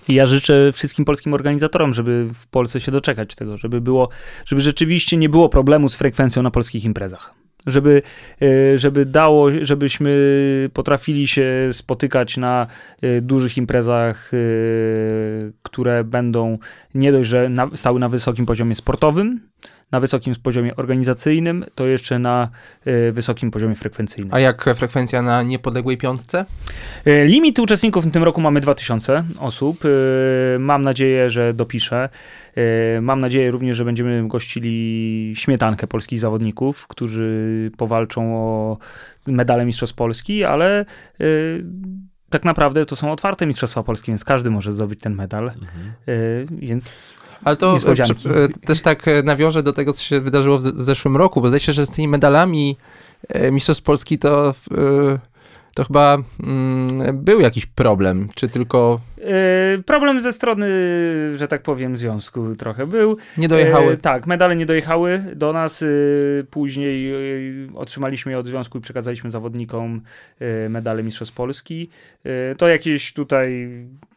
I 0.09 0.15
ja 0.15 0.27
życzę 0.27 0.73
wszystkim 0.73 1.05
polskim 1.05 1.35
organizatorom, 1.35 1.95
żeby 1.95 2.29
w 2.35 2.47
Polsce 2.47 2.81
się 2.81 2.93
doczekać 2.93 3.35
tego, 3.35 3.57
żeby 3.57 3.81
było, 3.81 4.09
żeby 4.47 4.61
rzeczywiście 4.61 5.17
nie 5.17 5.29
było 5.29 5.49
problemu 5.49 5.89
z 5.89 5.97
frekwencją 5.97 6.43
na 6.43 6.51
polskich 6.51 6.85
imprezach 6.85 7.46
żeby, 7.67 8.03
e, 8.43 8.79
żeby 8.79 9.05
dało, 9.07 9.51
żebyśmy 9.63 10.17
potrafili 10.73 11.27
się 11.27 11.69
spotykać 11.73 12.37
na 12.37 12.67
e, 13.03 13.21
dużych 13.21 13.57
imprezach, 13.57 14.31
e, 14.35 14.37
które 15.63 16.05
będą 16.05 16.59
nie 16.95 17.13
dość, 17.13 17.29
że 17.29 17.49
na, 17.49 17.71
stały 17.75 18.01
na 18.01 18.09
wysokim 18.09 18.47
poziomie 18.47 18.75
sportowym, 18.75 19.41
na 19.93 20.01
wysokim 20.01 20.35
poziomie 20.43 20.77
organizacyjnym, 20.77 21.65
to 21.75 21.87
jeszcze 21.87 22.19
na 22.19 22.49
y, 22.87 23.13
wysokim 23.13 23.51
poziomie 23.51 23.75
frekwencyjnym. 23.75 24.35
A 24.35 24.41
jak 24.41 24.65
frekwencja 24.75 25.23
na 25.23 25.43
niepodległej 25.43 25.97
piątce? 25.97 26.45
Y, 27.07 27.25
limit 27.25 27.59
uczestników 27.59 28.07
w 28.07 28.11
tym 28.11 28.23
roku 28.23 28.41
mamy 28.41 28.61
2000 28.61 29.25
osób. 29.41 29.85
Y, 29.85 30.59
mam 30.59 30.83
nadzieję, 30.83 31.31
że 31.31 31.55
dopiszę. 31.55 32.09
Mam 33.01 33.21
nadzieję 33.21 33.51
również, 33.51 33.77
że 33.77 33.85
będziemy 33.85 34.29
gościli 34.29 35.33
śmietankę 35.37 35.87
polskich 35.87 36.21
zawodników, 36.21 36.87
którzy 36.87 37.71
powalczą 37.77 38.37
o 38.37 38.79
medale 39.27 39.65
Mistrzostw 39.65 39.97
Polski, 39.97 40.45
ale 40.45 40.85
tak 42.31 42.45
naprawdę 42.45 42.87
to 42.87 42.97
są 42.97 43.13
otwarte 43.13 43.47
Mistrzostwa 43.47 43.83
Polskie, 43.83 44.13
więc 44.13 44.25
każdy 44.25 44.51
może 44.51 44.73
zdobyć 44.73 45.01
ten 45.01 45.15
medal. 45.15 45.45
Mhm. 45.45 46.47
Więc 46.51 47.15
ale 47.45 47.57
to 47.57 47.77
e, 47.77 48.49
też 48.49 48.83
tak 48.83 49.09
e, 49.09 49.23
nawiążę 49.23 49.63
do 49.63 49.73
tego, 49.73 49.93
co 49.93 50.03
się 50.03 50.21
wydarzyło 50.21 50.59
w 50.59 50.63
zeszłym 50.63 51.17
roku, 51.17 51.41
bo 51.41 51.49
zdaje 51.49 51.61
się, 51.61 51.73
że 51.73 51.87
z 51.87 51.91
tymi 51.91 52.09
medalami 52.09 52.77
e, 53.29 53.51
Mistrzostw 53.51 53.83
Polski 53.83 54.19
to 54.19 54.55
to 55.75 55.85
chyba 55.85 56.19
mm, 56.43 56.89
był 57.25 57.41
jakiś 57.41 57.67
problem, 57.67 58.29
czy 58.35 58.49
tylko... 58.49 59.01
Yy, 59.19 59.83
problem 59.83 60.23
ze 60.23 60.33
strony, 60.33 60.69
że 61.37 61.49
tak 61.49 61.63
powiem, 61.63 61.97
związku 61.97 62.57
trochę 62.57 62.87
był. 62.87 63.17
Nie 63.37 63.49
dojechały. 63.49 63.87
Yy, 63.87 63.97
tak, 63.97 64.27
medale 64.27 64.57
nie 64.57 64.67
dojechały 64.67 65.23
do 65.37 65.53
nas. 65.53 65.81
Yy, 65.81 66.47
później 66.51 67.13
otrzymaliśmy 67.75 68.33
je 68.33 68.39
od 68.39 68.47
związku 68.47 68.79
i 68.79 68.81
przekazaliśmy 68.81 69.31
zawodnikom 69.31 70.01
medale 70.69 71.03
Mistrzostw 71.03 71.35
Polski. 71.35 71.91
to 72.59 72.69
jakieś 72.69 73.13
tutaj 73.13 73.69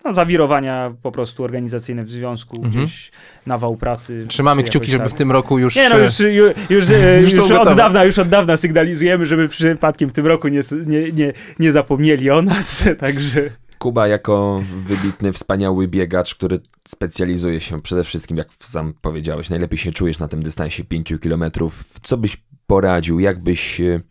no, 0.06 0.14
zawirowania 0.14 0.94
po 1.02 1.12
prostu 1.12 1.44
organizacyjne 1.44 2.04
w 2.04 2.10
związku, 2.10 2.56
mhm. 2.56 2.72
gdzieś 2.72 3.12
nawał 3.46 3.78
pracy. 3.78 4.26
Trzymamy 4.28 4.64
kciuki, 4.64 4.92
żeby 4.92 5.04
tak. 5.04 5.14
w 5.14 5.18
tym 5.18 5.32
roku 5.32 5.60
już... 5.60 5.76
Nie 5.76 5.90
no, 5.90 5.98
już, 5.98 6.20
już, 6.20 6.30
już, 6.70 6.90
już, 7.22 7.34
już 7.34 7.52
od, 7.52 7.76
dawna, 7.76 8.06
już 8.06 8.20
od 8.20 8.28
dawna 8.28 8.58
sygnalizujemy, 8.58 9.26
żeby 9.26 9.48
przypadkiem 9.48 10.10
w 10.10 10.14
tym 10.14 10.28
roku 10.28 10.48
nie, 10.48 10.62
nie, 10.86 11.12
nie, 11.12 11.34
nie 11.60 11.72
zapomnieli 11.72 12.30
o 12.32 12.42
nas, 12.42 12.90
także... 13.00 13.50
Kuba 13.80 14.08
jako 14.08 14.62
wybitny, 14.78 15.34
wspaniały 15.34 15.88
biegacz, 15.88 16.36
który 16.36 16.60
specjalizuje 16.88 17.60
się 17.60 17.82
przede 17.82 18.04
wszystkim, 18.04 18.38
jak 18.38 18.48
sam 18.60 18.94
powiedziałeś, 19.02 19.50
najlepiej 19.50 19.78
się 19.78 19.92
czujesz 19.92 20.20
na 20.20 20.28
tym 20.28 20.44
dystansie 20.44 20.84
5 20.84 21.14
kilometrów. 21.22 21.84
Co 22.02 22.18
byś 22.18 22.38
poradził, 22.68 23.20
jak 23.20 23.44
byś 23.44 23.82
e, 23.82 24.02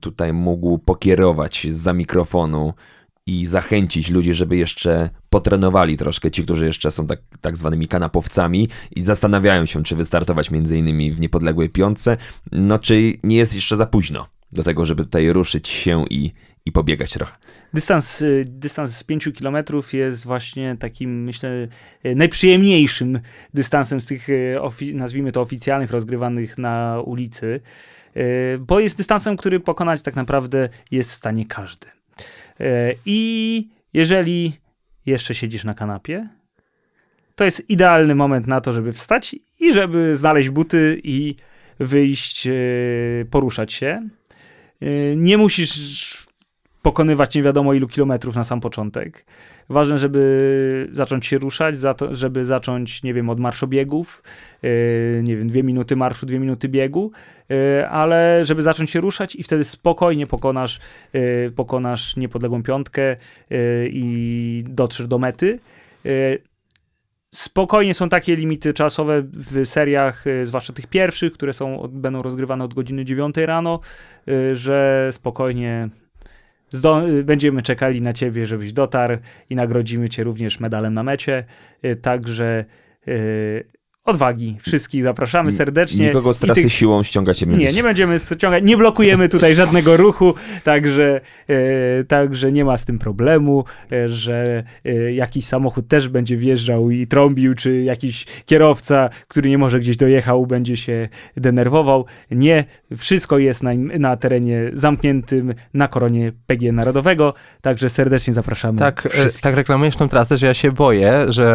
tutaj 0.00 0.32
mógł 0.32 0.78
pokierować 0.78 1.66
za 1.70 1.92
mikrofonu 1.92 2.72
i 3.26 3.46
zachęcić 3.46 4.10
ludzi, 4.10 4.34
żeby 4.34 4.56
jeszcze 4.56 5.10
potrenowali 5.30 5.96
troszkę, 5.96 6.30
ci, 6.30 6.44
którzy 6.44 6.66
jeszcze 6.66 6.90
są 6.90 7.06
tak, 7.06 7.20
tak 7.40 7.56
zwanymi 7.56 7.88
kanapowcami 7.88 8.68
i 8.96 9.00
zastanawiają 9.00 9.66
się, 9.66 9.82
czy 9.82 9.96
wystartować 9.96 10.50
między 10.50 10.78
innymi 10.78 11.12
w 11.12 11.20
niepodległej 11.20 11.70
piątce, 11.70 12.16
no 12.52 12.78
czy 12.78 13.12
nie 13.22 13.36
jest 13.36 13.54
jeszcze 13.54 13.76
za 13.76 13.86
późno 13.86 14.26
do 14.52 14.62
tego, 14.62 14.84
żeby 14.84 15.04
tutaj 15.04 15.32
ruszyć 15.32 15.68
się 15.68 16.04
i, 16.10 16.32
i 16.66 16.72
pobiegać 16.72 17.12
trochę. 17.12 17.32
Dystans, 17.74 18.22
y, 18.22 18.44
dystans 18.46 18.96
z 18.96 19.04
5 19.04 19.28
km 19.38 19.56
jest 19.92 20.24
właśnie 20.24 20.76
takim, 20.78 21.24
myślę, 21.24 21.68
y, 22.06 22.14
najprzyjemniejszym 22.14 23.20
dystansem 23.54 24.00
z 24.00 24.06
tych, 24.06 24.28
y, 24.28 24.58
nazwijmy 24.94 25.32
to, 25.32 25.40
oficjalnych, 25.40 25.90
rozgrywanych 25.90 26.58
na 26.58 27.02
ulicy, 27.04 27.60
bo 28.58 28.80
jest 28.80 28.96
dystansem, 28.96 29.36
który 29.36 29.60
pokonać 29.60 30.02
tak 30.02 30.16
naprawdę 30.16 30.68
jest 30.90 31.10
w 31.10 31.14
stanie 31.14 31.46
każdy. 31.46 31.86
I 33.06 33.68
jeżeli 33.92 34.60
jeszcze 35.06 35.34
siedzisz 35.34 35.64
na 35.64 35.74
kanapie, 35.74 36.28
to 37.34 37.44
jest 37.44 37.70
idealny 37.70 38.14
moment 38.14 38.46
na 38.46 38.60
to, 38.60 38.72
żeby 38.72 38.92
wstać 38.92 39.36
i 39.60 39.72
żeby 39.72 40.16
znaleźć 40.16 40.48
buty 40.48 41.00
i 41.04 41.36
wyjść, 41.80 42.48
poruszać 43.30 43.72
się. 43.72 44.08
Nie 45.16 45.38
musisz 45.38 46.21
pokonywać 46.82 47.34
nie 47.34 47.42
wiadomo 47.42 47.74
ilu 47.74 47.88
kilometrów 47.88 48.36
na 48.36 48.44
sam 48.44 48.60
początek. 48.60 49.24
Ważne, 49.68 49.98
żeby 49.98 50.88
zacząć 50.92 51.26
się 51.26 51.38
ruszać, 51.38 51.74
żeby 52.10 52.44
zacząć, 52.44 53.02
nie 53.02 53.14
wiem, 53.14 53.30
od 53.30 53.40
marszobiegów, 53.40 54.22
yy, 54.62 55.22
nie 55.22 55.36
wiem, 55.36 55.48
dwie 55.48 55.62
minuty 55.62 55.96
marszu, 55.96 56.26
dwie 56.26 56.38
minuty 56.38 56.68
biegu, 56.68 57.10
yy, 57.48 57.88
ale 57.88 58.44
żeby 58.44 58.62
zacząć 58.62 58.90
się 58.90 59.00
ruszać 59.00 59.36
i 59.36 59.42
wtedy 59.42 59.64
spokojnie 59.64 60.26
pokonasz, 60.26 60.80
yy, 61.12 61.52
pokonasz 61.56 62.16
niepodległą 62.16 62.62
piątkę 62.62 63.16
i 63.88 64.64
dotrzesz 64.68 65.06
do 65.06 65.18
mety. 65.18 65.58
Spokojnie 67.34 67.94
są 67.94 68.08
takie 68.08 68.36
limity 68.36 68.72
czasowe 68.72 69.22
w 69.22 69.66
seriach, 69.66 70.24
zwłaszcza 70.42 70.72
tych 70.72 70.86
pierwszych, 70.86 71.32
które 71.32 71.52
są, 71.52 71.88
będą 71.90 72.22
rozgrywane 72.22 72.64
od 72.64 72.74
godziny 72.74 73.04
9 73.04 73.36
rano, 73.36 73.80
że 74.52 75.08
spokojnie 75.12 75.88
będziemy 77.24 77.62
czekali 77.62 78.02
na 78.02 78.12
ciebie, 78.12 78.46
żebyś 78.46 78.72
dotarł 78.72 79.16
i 79.50 79.56
nagrodzimy 79.56 80.08
cię 80.08 80.24
również 80.24 80.60
medalem 80.60 80.94
na 80.94 81.02
mecie. 81.02 81.44
Y, 81.84 81.96
także 81.96 82.64
y, 83.08 83.64
odwagi. 84.04 84.56
Wszystkich 84.60 85.02
zapraszamy 85.02 85.52
serdecznie. 85.52 86.06
Nikogo 86.06 86.34
z 86.34 86.38
trasy 86.38 86.62
tych... 86.62 86.72
siłą 86.72 87.02
ściągacie 87.02 87.46
Nie, 87.46 87.72
nie 87.72 87.82
będziemy 87.82 88.18
ściągać, 88.18 88.64
nie 88.64 88.76
blokujemy 88.76 89.28
tutaj 89.28 89.54
żadnego 89.54 89.96
ruchu, 89.96 90.34
także, 90.64 91.20
e, 91.48 92.04
także 92.04 92.52
nie 92.52 92.64
ma 92.64 92.78
z 92.78 92.84
tym 92.84 92.98
problemu, 92.98 93.64
e, 93.92 94.08
że 94.08 94.62
e, 94.84 95.12
jakiś 95.12 95.46
samochód 95.46 95.88
też 95.88 96.08
będzie 96.08 96.36
wjeżdżał 96.36 96.90
i 96.90 97.06
trąbił, 97.06 97.54
czy 97.54 97.82
jakiś 97.82 98.26
kierowca, 98.46 99.08
który 99.28 99.50
nie 99.50 99.58
może 99.58 99.80
gdzieś 99.80 99.96
dojechał, 99.96 100.46
będzie 100.46 100.76
się 100.76 101.08
denerwował. 101.36 102.04
Nie, 102.30 102.64
wszystko 102.96 103.38
jest 103.38 103.62
na, 103.62 103.74
na 103.74 104.16
terenie 104.16 104.70
zamkniętym, 104.72 105.54
na 105.74 105.88
koronie 105.88 106.32
PG 106.46 106.72
Narodowego, 106.72 107.34
także 107.60 107.88
serdecznie 107.88 108.34
zapraszamy. 108.34 108.78
Tak, 108.78 109.08
e, 109.14 109.40
tak 109.42 109.54
reklamujesz 109.54 109.96
tą 109.96 110.08
trasę, 110.08 110.36
że 110.36 110.46
ja 110.46 110.54
się 110.54 110.72
boję, 110.72 111.24
że 111.28 111.52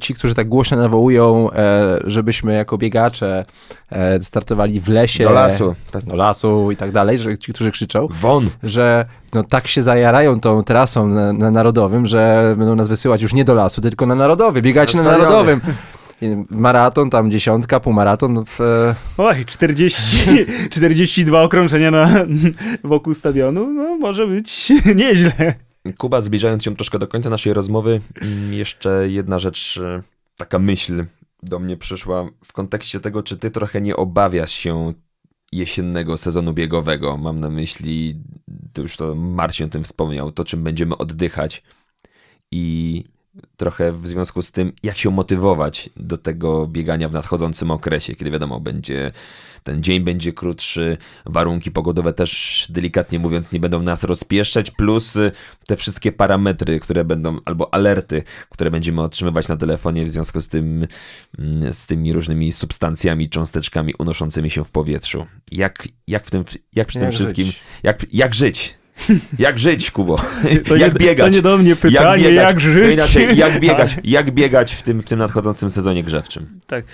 ci, 0.00 0.14
którzy 0.14 0.34
tak 0.34 0.48
głośno 0.48 0.76
nawołują 0.76 1.35
E, 1.54 1.98
żebyśmy 2.04 2.54
jako 2.54 2.78
biegacze 2.78 3.44
e, 3.90 4.24
startowali 4.24 4.80
w 4.80 4.88
lesie. 4.88 5.24
Do 5.24 5.30
lasu. 5.30 5.74
Do 6.06 6.16
lasu 6.16 6.70
i 6.70 6.76
tak 6.76 6.92
dalej, 6.92 7.18
że 7.18 7.38
ci, 7.38 7.52
którzy 7.52 7.70
krzyczą. 7.70 8.08
Won. 8.20 8.48
Że 8.62 9.06
no 9.34 9.42
tak 9.42 9.66
się 9.66 9.82
zajarają 9.82 10.40
tą 10.40 10.62
trasą 10.62 11.08
na, 11.08 11.32
na 11.32 11.50
Narodowym, 11.50 12.06
że 12.06 12.54
będą 12.58 12.74
nas 12.74 12.88
wysyłać 12.88 13.22
już 13.22 13.32
nie 13.32 13.44
do 13.44 13.54
lasu, 13.54 13.80
tylko 13.80 14.06
na 14.06 14.14
Narodowy. 14.14 14.62
Biegajcie 14.62 14.96
na, 14.96 15.02
na 15.02 15.10
Narodowym. 15.18 15.60
Maraton, 16.50 17.10
tam 17.10 17.30
dziesiątka, 17.30 17.80
półmaraton. 17.80 18.44
W... 18.44 18.60
E, 18.60 18.94
Oj, 19.18 19.44
40, 19.44 20.46
42 20.70 21.42
okrążenia 21.48 21.90
na, 21.90 22.26
wokół 22.84 23.14
stadionu, 23.14 23.72
no 23.72 23.96
może 23.96 24.24
być 24.24 24.72
nieźle. 24.96 25.54
Kuba, 25.98 26.20
zbliżając 26.20 26.64
się 26.64 26.74
troszkę 26.74 26.98
do 26.98 27.08
końca 27.08 27.30
naszej 27.30 27.52
rozmowy, 27.52 28.00
mm, 28.22 28.52
jeszcze 28.52 29.08
jedna 29.08 29.38
rzecz, 29.38 29.80
taka 30.36 30.58
myśl 30.58 31.04
do 31.42 31.58
mnie 31.58 31.76
przyszła 31.76 32.28
w 32.44 32.52
kontekście 32.52 33.00
tego, 33.00 33.22
czy 33.22 33.36
ty 33.36 33.50
trochę 33.50 33.80
nie 33.80 33.96
obawiasz 33.96 34.52
się 34.52 34.94
jesiennego 35.52 36.16
sezonu 36.16 36.52
biegowego. 36.52 37.16
Mam 37.16 37.40
na 37.40 37.50
myśli, 37.50 38.22
to 38.72 38.82
już 38.82 38.96
to 38.96 39.14
Marcin 39.14 39.66
o 39.66 39.68
tym 39.68 39.84
wspomniał, 39.84 40.32
to 40.32 40.44
czym 40.44 40.64
będziemy 40.64 40.96
oddychać 40.96 41.62
i 42.52 43.04
trochę 43.56 43.92
w 43.92 44.06
związku 44.06 44.42
z 44.42 44.52
tym, 44.52 44.72
jak 44.82 44.98
się 44.98 45.10
motywować 45.10 45.90
do 45.96 46.18
tego 46.18 46.66
biegania 46.66 47.08
w 47.08 47.12
nadchodzącym 47.12 47.70
okresie, 47.70 48.14
kiedy 48.14 48.30
wiadomo, 48.30 48.60
będzie 48.60 49.12
ten 49.66 49.82
dzień 49.82 50.00
będzie 50.00 50.32
krótszy, 50.32 50.96
warunki 51.26 51.70
pogodowe 51.70 52.12
też 52.12 52.66
delikatnie 52.70 53.18
mówiąc 53.18 53.52
nie 53.52 53.60
będą 53.60 53.82
nas 53.82 54.04
rozpieszczać, 54.04 54.70
plus 54.70 55.16
y, 55.16 55.32
te 55.66 55.76
wszystkie 55.76 56.12
parametry, 56.12 56.80
które 56.80 57.04
będą, 57.04 57.38
albo 57.44 57.74
alerty, 57.74 58.22
które 58.50 58.70
będziemy 58.70 59.02
otrzymywać 59.02 59.48
na 59.48 59.56
telefonie 59.56 60.04
w 60.04 60.10
związku 60.10 60.40
z 60.40 60.48
tym, 60.48 60.86
mm, 61.38 61.72
z 61.72 61.86
tymi 61.86 62.12
różnymi 62.12 62.52
substancjami, 62.52 63.28
cząsteczkami 63.28 63.94
unoszącymi 63.98 64.50
się 64.50 64.64
w 64.64 64.70
powietrzu. 64.70 65.26
Jak, 65.52 65.88
jak 66.06 66.26
w 66.26 66.30
tym, 66.30 66.44
jak 66.72 66.88
przy 66.88 66.98
jak 66.98 67.04
tym 67.04 67.12
wszystkim, 67.12 67.52
jak, 67.82 68.06
jak 68.12 68.34
żyć? 68.34 68.74
Jak 69.38 69.58
żyć, 69.58 69.90
Kubo? 69.90 70.20
To 70.68 70.76
jak 70.86 70.92
nie, 70.92 70.98
biegać? 71.06 71.30
To 71.30 71.36
nie 71.36 71.42
do 71.42 71.58
mnie 71.58 71.76
pytanie, 71.76 72.22
jak, 72.22 72.32
biegać, 72.32 72.48
jak 72.50 72.60
żyć? 72.60 72.94
inaczej, 72.94 73.36
jak 73.36 73.60
biegać, 73.64 73.96
jak 74.04 74.30
biegać 74.30 74.74
w 74.74 74.82
tym, 74.82 75.02
w 75.02 75.04
tym 75.04 75.18
nadchodzącym 75.18 75.70
sezonie 75.70 76.04
grzewczym? 76.04 76.60
Tak. 76.66 76.84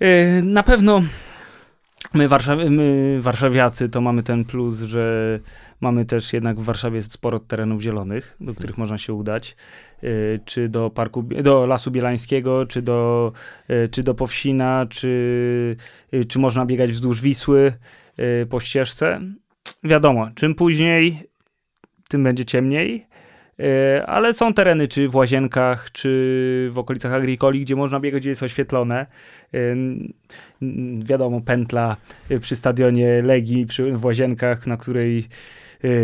E, 0.00 0.42
Na 0.42 0.62
pewno 0.62 1.02
my, 2.14 2.28
Warszaw- 2.28 2.70
my 2.70 3.18
warszawiacy 3.20 3.88
to 3.88 4.00
mamy 4.00 4.22
ten 4.22 4.44
plus, 4.44 4.78
że 4.80 5.38
mamy 5.80 6.04
też 6.04 6.32
jednak 6.32 6.60
w 6.60 6.64
Warszawie 6.64 7.02
sporo 7.02 7.38
terenów 7.38 7.82
zielonych, 7.82 8.36
do 8.40 8.54
których 8.54 8.78
można 8.78 8.98
się 8.98 9.12
udać. 9.12 9.56
E, 10.02 10.06
Czy 10.44 10.68
do 10.68 10.90
parku, 10.90 11.22
do 11.22 11.66
Lasu 11.66 11.90
Bielańskiego, 11.90 12.66
czy 12.66 12.82
do, 12.82 13.32
e, 13.68 13.88
czy 13.88 14.02
do 14.02 14.14
Powsina, 14.14 14.86
czy, 14.90 15.76
czy 16.28 16.38
można 16.38 16.66
biegać 16.66 16.90
wzdłuż 16.92 17.20
Wisły 17.22 17.72
po 18.50 18.60
ścieżce. 18.60 19.20
Wiadomo, 19.86 20.28
czym 20.34 20.54
później, 20.54 21.22
tym 22.08 22.24
będzie 22.24 22.44
ciemniej. 22.44 23.06
E, 23.60 24.06
Ale 24.06 24.32
są 24.32 24.54
tereny, 24.54 24.88
czy 24.88 25.08
w 25.08 25.16
Łazienkach, 25.16 25.92
czy 25.92 26.70
w 26.72 26.78
okolicach 26.78 27.12
Agricoli, 27.12 27.60
gdzie 27.60 27.76
można 27.76 28.00
biegać, 28.00 28.22
gdzie 28.22 28.30
jest 28.30 28.42
oświetlone. 28.42 29.06
E, 29.54 29.58
Wiadomo, 30.98 31.40
pętla 31.40 31.96
e, 32.30 32.40
przy 32.40 32.56
stadionie 32.56 33.22
Legii 33.22 33.66
przy, 33.66 33.92
w 33.92 34.04
Łazienkach, 34.04 34.66
na 34.66 34.76
której 34.76 35.28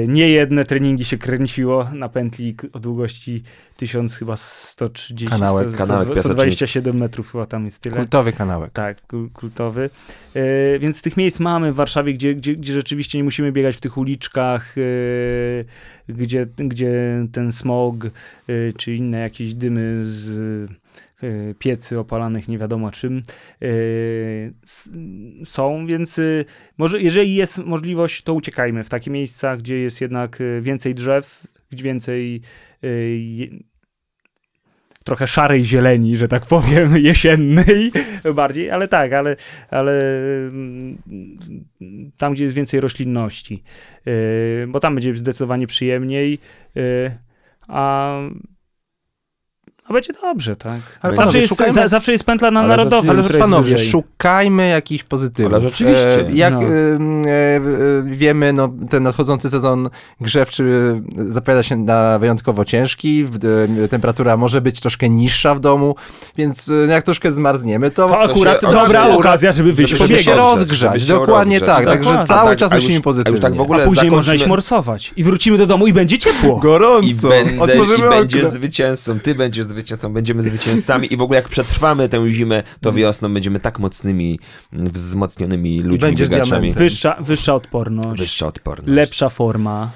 niejedne 0.09 0.65
treningi 0.65 1.05
się 1.05 1.19
kręciło 1.19 1.89
na 1.93 2.09
pętli 2.09 2.57
o 2.73 2.81
długości 2.81 3.43
1000 3.77 4.17
chyba 4.17 4.37
130, 4.37 5.39
Kanałek, 5.39 5.69
100, 5.69 5.79
kanałek 5.79 6.19
127 6.19 6.97
metrów 6.97 7.33
chyba 7.33 7.47
tam 7.47 7.65
jest 7.65 7.79
tyle. 7.79 7.97
Kultowy 7.97 8.33
kanałek. 8.33 8.73
Tak, 8.73 9.07
kul- 9.07 9.31
kultowy. 9.31 9.91
E, 10.35 10.79
więc 10.79 11.03
tych 11.03 11.17
miejsc 11.17 11.41
mamy 11.41 11.73
w 11.73 11.75
Warszawie, 11.75 12.15
gdzie, 12.15 12.35
gdzie, 12.35 12.57
gdzie 12.57 12.73
rzeczywiście 12.73 13.19
nie 13.19 13.25
musimy 13.25 13.53
biegać 13.53 13.77
w 13.77 13.81
tych 13.81 13.99
uliczkach, 13.99 14.75
e, 14.79 16.13
gdzie, 16.13 16.47
gdzie 16.57 17.27
ten 17.33 17.53
smog 17.53 17.95
czy 18.77 18.95
inne 18.95 19.19
jakieś 19.19 19.55
dymy 19.55 20.01
z 20.03 20.73
piecy 21.59 21.99
opalanych 21.99 22.49
nie 22.49 22.59
wiadomo 22.59 22.91
czym 22.91 23.23
e, 23.63 23.67
są, 25.45 25.87
więc 25.87 26.19
e, 26.19 26.23
może 26.79 27.03
jeżeli 27.03 27.35
jest 27.35 27.59
możliwość, 27.59 28.23
to 28.23 28.35
uciekajmy 28.35 28.85
w 28.85 28.89
takie 28.89 29.11
miejsca, 29.11 29.57
gdzie 29.57 29.79
jest 29.79 30.01
jednak 30.01 30.41
e, 30.41 30.61
więcej 30.61 30.95
drzew, 30.95 31.47
gdzie 31.71 31.85
więcej 31.85 32.41
e, 32.83 32.89
trochę 35.05 35.27
szarej 35.27 35.65
zieleni, 35.65 36.17
że 36.17 36.29
tak 36.29 36.47
powiem, 36.47 36.97
jesiennej 37.09 37.93
bardziej, 38.35 38.71
ale 38.71 38.89
tak, 38.89 39.13
ale, 39.13 39.37
ale 39.71 40.03
mm, 40.49 40.99
tam, 42.17 42.35
gdzie 42.35 42.45
jest 42.45 42.57
więcej 42.57 42.81
roślinności, 42.81 43.63
bo 44.69 44.81
tam 44.81 44.95
będzie 44.95 45.17
zdecydowanie 45.17 45.67
przyjemniej, 45.67 46.39
a, 47.69 48.19
a 49.89 49.93
będzie 49.93 50.13
dobrze, 50.23 50.57
tak. 50.57 50.73
Ale 51.01 51.13
Zawsze 51.13 51.17
panowie, 51.17 51.39
jest, 51.39 51.49
szukajmy, 51.49 51.73
za, 51.75 51.89
zawsze 51.89 52.13
jest 52.13 52.25
pętla 52.25 52.51
na 52.51 52.61
Ale 52.61 52.69
narodowym, 52.69 53.11
ale 53.11 53.23
panowie, 53.39 53.79
szukajmy 53.79 54.69
jakichś 54.69 55.05
pozytywów. 55.05 55.53
Ale 55.53 55.63
rzeczywiście. 55.63 56.21
E, 56.29 56.33
jak 56.33 56.55
No. 56.55 56.63
e, 56.63 56.67
e, 56.67 57.61
wiemy, 58.05 58.53
no, 58.53 58.69
ten 58.91 59.03
nadchodzący 59.03 59.51
sezon 59.51 59.89
grzewczy 60.21 60.95
zapowiada 61.29 61.63
się 61.63 61.77
na 61.77 62.19
wyjątkowo 62.19 62.65
ciężki. 62.65 63.25
W, 63.25 63.39
e, 63.85 63.89
temperatura 63.89 64.37
może 64.37 64.61
być 64.61 64.81
troszkę 64.81 65.09
niższa 65.09 65.55
w 65.55 65.61
domu, 65.61 65.95
więc 66.37 66.69
e, 66.69 66.75
jak 66.75 67.05
troszkę 67.05 67.33
zmarzniemy, 67.33 67.91
to, 67.91 68.09
To 68.09 68.21
akurat 68.21 68.61
się- 68.61 68.69
dobra 68.73 69.05
żeby- 69.07 69.19
okazja, 69.19 69.53
żeby 69.53 69.73
wyjść 69.73 69.93
żeby 69.95 70.07
żeby 70.09 70.23
się 70.23 70.35
rozgrzać, 70.35 71.01
żeby 71.01 71.13
się 71.21 71.27
Dokładnie 71.27 71.59
rozgrzać, 71.59 71.77
tak, 71.77 71.87
tak. 71.87 71.95
także 71.95 72.11
Dokładnie. 72.11 72.27
cały 72.35 72.49
tak, 72.49 72.59
czas 72.59 72.73
a 72.73 72.75
już- 72.75 72.85
myślimy 72.85 72.97
a 72.97 72.99
już 72.99 73.05
pozytywnie. 73.05 73.41
tak 73.41 73.55
w 73.55 73.61
ogóle 73.61 73.83
A 73.83 73.87
później 73.87 74.11
można 74.11 74.35
iść 74.35 74.47
morsować 74.47 75.13
i 75.17 75.25
wrócimy 75.25 75.59
do 75.59 75.67
domu 75.67 75.87
i 75.87 75.93
będzie 75.93 76.19
ciepło. 76.19 76.59
I, 76.59 76.63
Gorąco! 76.63 77.29
będę, 77.29 77.77
i 77.99 78.03
będziesz 78.11 78.47
zwycięzcą, 78.47 79.21
ty 79.21 79.35
będziesz 79.35 79.65
zwycięzcą, 79.73 80.13
będziemy 80.13 80.43
zwycięzcami 80.43 81.13
i 81.13 81.17
w 81.17 81.23
ogóle 81.23 81.37
jak 81.41 81.49
przetrwamy 81.49 82.09
tę 82.09 82.31
zimę, 82.31 82.63
to 82.81 82.93
wiosną 82.93 83.35
będziemy 83.35 83.61
tak 83.61 83.79
mocnymi, 83.79 84.39
wzmocnionymi 84.73 85.81
ludźmi, 85.81 85.99
Będziesz 85.99 86.29
biegaczami. 86.31 86.73
Wyższa, 86.73 87.17
wyższa 87.21 87.55
odporność, 87.55 88.21
Wyższa 88.21 88.47
odporność. 88.47 88.89
lepsza 88.93 89.29
forma 89.29 89.91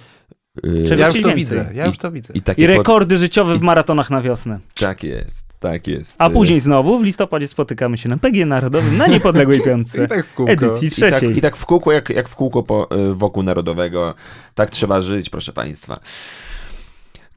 Y, 0.64 0.96
Ja 0.98 1.06
już 1.06 1.14
to 1.14 1.20
więcej? 1.22 1.34
widzę, 1.34 1.70
ja 1.74 1.84
I- 1.84 1.88
już 1.88 1.98
to 1.98 2.12
widzę. 2.12 2.32
I 2.34 2.38
i 2.38 2.42
pod- 2.42 2.58
rekordy 2.58 3.18
życiowe 3.18 3.58
w 3.58 3.62
maratonach 3.62 4.10
na 4.10 4.22
wiosnę. 4.22 4.58
Tak 4.74 5.02
jest, 5.02 5.46
tak 5.60 5.86
jest. 5.86 6.16
A 6.18 6.30
później 6.30 6.60
znowu 6.60 6.98
w 6.98 7.02
listopadzie 7.04 7.48
spotykamy 7.48 7.98
się 7.98 8.08
na 8.08 8.16
PG 8.16 8.46
Narodowym 8.46 8.96
na 8.96 9.06
Niepodległej 9.06 9.60
Piątce. 9.60 10.02
I 10.04 10.08
tak 10.08 10.26
w 10.26 10.34
kółko. 10.34 10.52
Edycji 10.52 10.88
I 10.88 10.90
tak, 10.90 11.10
trzeciej. 11.12 11.38
I 11.38 11.40
tak 11.40 11.56
w 11.56 11.66
kółko, 11.66 11.92
jak, 11.92 12.10
jak 12.10 12.28
w 12.28 12.34
kółko 12.36 12.62
po, 12.62 12.88
y, 13.10 13.14
wokół 13.14 13.42
Narodowego. 13.42 14.14
Tak 14.54 14.70
trzeba 14.70 15.00
żyć, 15.00 15.30
proszę 15.30 15.52
Państwa. 15.52 16.00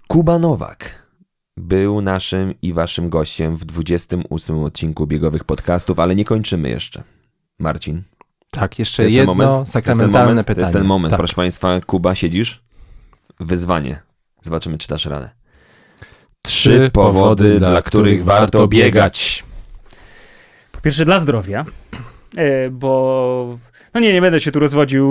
Kuba 0.07 0.39
Nowak 0.39 1.08
był 1.59 2.01
naszym 2.01 2.53
i 2.61 2.73
waszym 2.73 3.09
gościem 3.09 3.55
w 3.55 3.65
28 3.65 4.63
odcinku 4.63 5.07
biegowych 5.07 5.43
podcastów, 5.43 5.99
ale 5.99 6.15
nie 6.15 6.25
kończymy 6.25 6.69
jeszcze. 6.69 7.03
Marcin, 7.59 8.01
Tak, 8.51 8.79
jeszcze 8.79 9.03
jest 9.03 9.13
ten 9.13 9.17
jedno 9.17 9.35
moment? 9.35 9.69
Sakramentalne 9.69 10.29
moment? 10.29 10.47
pytanie. 10.47 10.55
To 10.55 10.67
jest 10.67 10.73
ten 10.73 10.87
moment, 10.87 11.11
tak. 11.11 11.17
proszę 11.17 11.35
Państwa. 11.35 11.81
Kuba, 11.81 12.15
siedzisz? 12.15 12.63
Wyzwanie. 13.39 13.99
Zobaczymy, 14.41 14.77
czy 14.77 14.87
dasz 14.87 15.05
radę. 15.05 15.29
Trzy 16.41 16.89
powody, 16.93 17.59
dla 17.59 17.81
których 17.81 18.23
warto 18.23 18.67
biegać. 18.67 19.43
Po 20.71 20.81
pierwsze 20.81 21.05
dla 21.05 21.19
zdrowia, 21.19 21.65
e, 22.37 22.69
bo 22.69 23.57
no 23.93 23.99
nie, 23.99 24.13
nie 24.13 24.21
będę 24.21 24.39
się 24.39 24.51
tu 24.51 24.59
rozwodził 24.59 25.07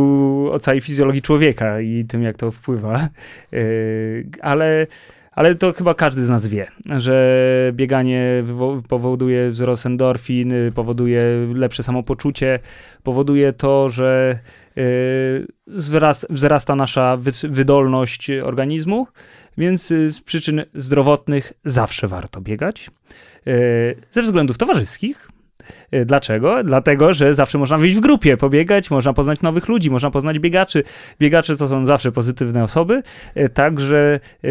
o 0.53 0.59
całej 0.59 0.80
fizjologii 0.80 1.22
człowieka 1.22 1.80
i 1.80 2.05
tym, 2.05 2.22
jak 2.22 2.36
to 2.36 2.51
wpływa, 2.51 2.99
e, 2.99 3.09
ale, 4.42 4.86
ale 5.39 5.55
to 5.55 5.72
chyba 5.72 5.95
każdy 5.95 6.24
z 6.24 6.28
nas 6.28 6.47
wie, 6.49 6.66
że 6.99 7.72
bieganie 7.72 8.45
powoduje 8.89 9.51
wzrost 9.51 9.86
endorfin, 9.86 10.53
y, 10.53 10.72
powoduje 10.74 11.22
lepsze 11.55 11.82
samopoczucie, 11.82 12.59
powoduje 13.03 13.53
to, 13.53 13.91
że 13.91 14.39
e, 14.76 14.82
wzrasta, 16.30 16.76
nasza 16.76 17.16
wy- 17.16 17.49
wydolność 17.49 18.30
organizmu, 18.30 19.07
więc 19.59 19.91
y, 19.91 20.12
z 20.12 20.20
przyczyn 20.20 20.64
zdrowotnych 20.74 21.53
zawsze 21.64 22.09
warto 22.09 22.41
biegać. 22.41 22.91
Ze 24.11 24.22
względów 24.22 24.59
towarzyskich. 24.59 25.28
E, 25.90 26.04
Dlaczego? 26.04 26.64
Dlatego, 26.64 27.14
że 27.14 27.34
zawsze 27.34 27.59
można 27.59 27.78
wyjść 27.78 27.96
w 27.96 28.00
grupie, 28.00 28.36
pobiegać, 28.36 28.90
można 28.90 29.12
poznać 29.12 29.40
nowych 29.40 29.68
ludzi, 29.68 29.90
można 29.90 30.11
poznać 30.11 30.38
biegaczy. 30.38 30.82
Biegacze 31.18 31.56
to 31.56 31.68
są 31.68 31.86
zawsze 31.86 32.12
pozytywne 32.12 32.64
osoby, 32.64 33.02
e, 33.34 33.48
także 33.48 34.20
e, 34.44 34.50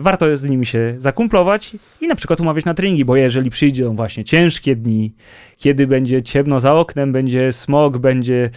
warto 0.00 0.36
z 0.36 0.48
nimi 0.48 0.66
się 0.66 0.94
zakumplować 0.98 1.76
i 2.00 2.06
na 2.06 2.14
przykład 2.14 2.40
umawiać 2.40 2.64
na 2.64 2.74
treningi, 2.74 3.04
bo 3.04 3.16
jeżeli 3.16 3.50
przyjdą 3.50 3.96
właśnie 3.96 4.24
ciężkie 4.24 4.76
dni, 4.76 5.14
kiedy 5.56 5.86
będzie 5.86 6.22
ciemno 6.22 6.60
za 6.60 6.74
oknem, 6.74 7.12
będzie 7.12 7.52
smog, 7.52 7.98
będzie 7.98 8.50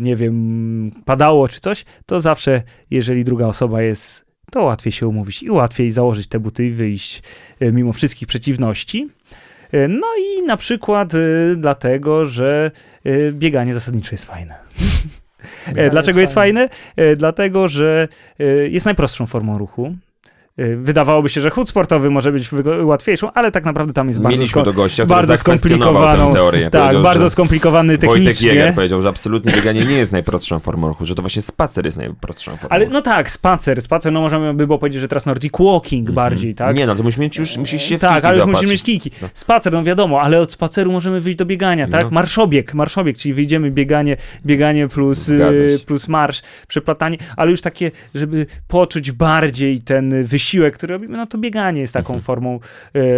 nie 0.00 0.16
wiem, 0.16 0.90
padało 1.04 1.48
czy 1.48 1.60
coś, 1.60 1.84
to 2.06 2.20
zawsze, 2.20 2.62
jeżeli 2.90 3.24
druga 3.24 3.46
osoba 3.46 3.82
jest, 3.82 4.24
to 4.52 4.62
łatwiej 4.62 4.92
się 4.92 5.08
umówić 5.08 5.42
i 5.42 5.50
łatwiej 5.50 5.90
założyć 5.90 6.26
te 6.26 6.40
buty 6.40 6.66
i 6.66 6.70
wyjść 6.70 7.22
mimo 7.60 7.92
wszystkich 7.92 8.28
przeciwności. 8.28 9.08
E, 9.74 9.88
No 9.88 10.06
i 10.18 10.42
na 10.46 10.56
przykład 10.56 11.14
e, 11.14 11.18
dlatego, 11.56 12.26
że 12.26 12.70
e, 13.04 13.32
bieganie 13.32 13.74
zasadniczo 13.74 14.08
jest 14.12 14.24
fajne. 14.24 14.54
E, 15.76 15.90
Dlaczego 15.90 16.20
jest 16.20 16.34
fajne? 16.34 16.68
E, 16.96 17.16
Dlatego, 17.16 17.68
że 17.68 18.08
jest 18.70 18.86
najprostszą 18.86 19.26
formą 19.26 19.58
ruchu. 19.58 19.94
E, 20.58 20.76
Wydawałoby 20.76 21.28
się, 21.28 21.40
że 21.40 21.50
chód 21.50 21.68
sportowy 21.68 22.10
może 22.10 22.32
być 22.32 22.50
łatwiejszą, 22.82 23.32
ale 23.32 23.52
tak 23.52 23.64
naprawdę 23.64 23.92
tam 23.92 24.08
jest 24.08 24.20
bardzo, 24.20 24.38
Mieliśmy 24.38 24.62
do 24.62 24.72
gościa, 24.72 25.06
bardzo 25.06 25.34
skomplikowaną- 25.36 26.32
teorię. 26.32 26.70
tak, 26.70 27.02
bardzo 27.02 27.30
skomplikowany 27.30 27.88
Wojtek 27.92 28.10
technicznie. 28.10 28.50
Jäger 28.50 28.74
powiedział, 28.74 29.02
że 29.02 29.08
absolutnie 29.08 29.52
bieganie 29.52 29.84
nie 29.84 29.94
jest 29.96 30.12
najprostszą 30.12 30.58
formą 30.58 30.88
ruchu, 30.88 31.06
że 31.06 31.14
to 31.14 31.22
właśnie 31.22 31.42
spacer 31.42 31.84
jest 31.84 31.96
najprostszą 31.98 32.50
formą 32.56 32.68
Ale 32.70 32.88
no 32.88 33.02
tak, 33.02 33.30
spacer, 33.30 33.82
spacer, 33.82 34.12
no 34.12 34.20
możemy 34.20 34.54
by 34.54 34.66
było 34.66 34.78
powiedzieć, 34.78 35.00
że 35.00 35.08
teraz 35.08 35.26
Nordic 35.26 35.52
Walking 35.60 36.10
bardziej, 36.10 36.54
tak? 36.54 36.76
Nie, 36.76 36.86
no 36.86 36.94
to 36.94 37.02
musimy 37.02 37.24
mieć 37.26 37.36
już, 37.36 37.56
musisz 37.56 37.82
się 37.82 37.98
w 37.98 38.00
tak, 38.00 38.24
ale 38.24 38.36
już 38.36 38.46
musimy 38.46 38.72
mieć 38.72 38.82
kijki. 38.82 39.10
No. 39.22 39.28
Spacer, 39.34 39.72
no 39.72 39.84
wiadomo, 39.84 40.20
ale 40.20 40.40
od 40.40 40.52
spaceru 40.52 40.92
możemy 40.92 41.20
wyjść 41.20 41.38
do 41.38 41.44
biegania, 41.46 41.86
tak? 41.88 42.04
No. 42.04 42.10
Marszobieg, 42.10 42.74
marszobieg, 42.74 43.16
czyli 43.18 43.34
wyjdziemy 43.34 43.70
bieganie, 43.70 44.16
bieganie 44.46 44.88
plus, 44.88 45.28
y, 45.28 45.78
plus 45.86 46.08
marsz, 46.08 46.42
przeplatanie, 46.68 47.16
ale 47.36 47.50
już 47.50 47.60
takie, 47.60 47.90
żeby 48.14 48.46
poczuć 48.68 49.12
bardziej 49.12 49.78
ten 49.82 50.24
wysiłek, 50.24 50.43
który 50.72 50.94
robimy, 50.94 51.16
no 51.16 51.26
to 51.26 51.38
bieganie 51.38 51.80
jest 51.80 51.92
taką 51.92 52.14
Mhm. 52.14 52.22
formą, 52.22 52.60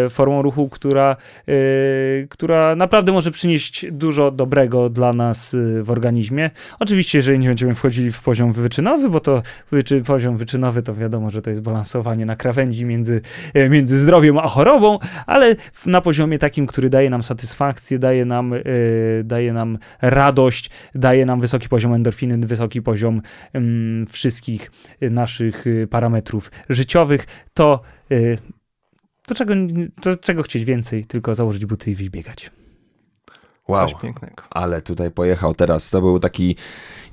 y, 0.06 0.10
formą 0.10 0.42
ruchu, 0.42 0.68
która, 0.68 1.16
y, 1.48 2.26
która 2.30 2.76
naprawdę 2.76 3.12
może 3.12 3.30
przynieść 3.30 3.86
dużo 3.92 4.30
dobrego 4.30 4.90
dla 4.90 5.12
nas 5.12 5.54
y, 5.54 5.82
w 5.82 5.90
organizmie. 5.90 6.50
Oczywiście, 6.78 7.18
jeżeli 7.18 7.38
nie 7.38 7.48
będziemy 7.48 7.74
wchodzili 7.74 8.12
w 8.12 8.20
poziom 8.20 8.52
wyczynowy, 8.52 9.08
bo 9.08 9.20
to 9.20 9.42
wyczy, 9.70 10.02
poziom 10.02 10.36
wyczynowy 10.36 10.82
to 10.82 10.94
wiadomo, 10.94 11.30
że 11.30 11.42
to 11.42 11.50
jest 11.50 11.62
balansowanie 11.62 12.26
na 12.26 12.36
krawędzi 12.36 12.84
między, 12.84 13.20
e, 13.54 13.68
między 13.68 13.98
zdrowiem 13.98 14.38
a 14.38 14.48
chorobą, 14.48 14.98
ale 15.26 15.56
na 15.86 16.00
poziomie 16.00 16.38
takim, 16.38 16.66
który 16.66 16.90
daje 16.90 17.10
nam 17.10 17.22
satysfakcję, 17.22 17.98
daje 17.98 18.24
nam, 18.24 18.52
e, 18.52 18.60
daje 19.24 19.52
nam 19.52 19.78
radość, 20.02 20.70
daje 20.94 21.26
nam 21.26 21.40
wysoki 21.40 21.68
poziom 21.68 21.94
endorfiny, 21.94 22.46
wysoki 22.46 22.82
poziom 22.82 23.22
mm, 23.52 24.06
wszystkich 24.06 24.70
e, 25.00 25.10
naszych 25.10 25.64
e, 25.66 25.86
parametrów 25.86 26.50
życiowych, 26.68 27.15
to, 27.54 27.82
e, 28.10 28.16
to, 29.26 29.34
czego, 29.34 29.54
to 30.02 30.16
czego 30.16 30.42
chcieć 30.42 30.64
więcej, 30.64 31.04
tylko 31.04 31.34
założyć 31.34 31.66
buty 31.66 31.90
i 31.90 31.94
wyjść 31.94 32.10
biegać. 32.10 32.50
Wow. 33.68 33.88
Coś 33.88 34.00
pięknego. 34.00 34.42
Ale 34.50 34.82
tutaj 34.82 35.10
pojechał 35.10 35.54
teraz. 35.54 35.90
To 35.90 36.00
był 36.00 36.18
taki 36.18 36.56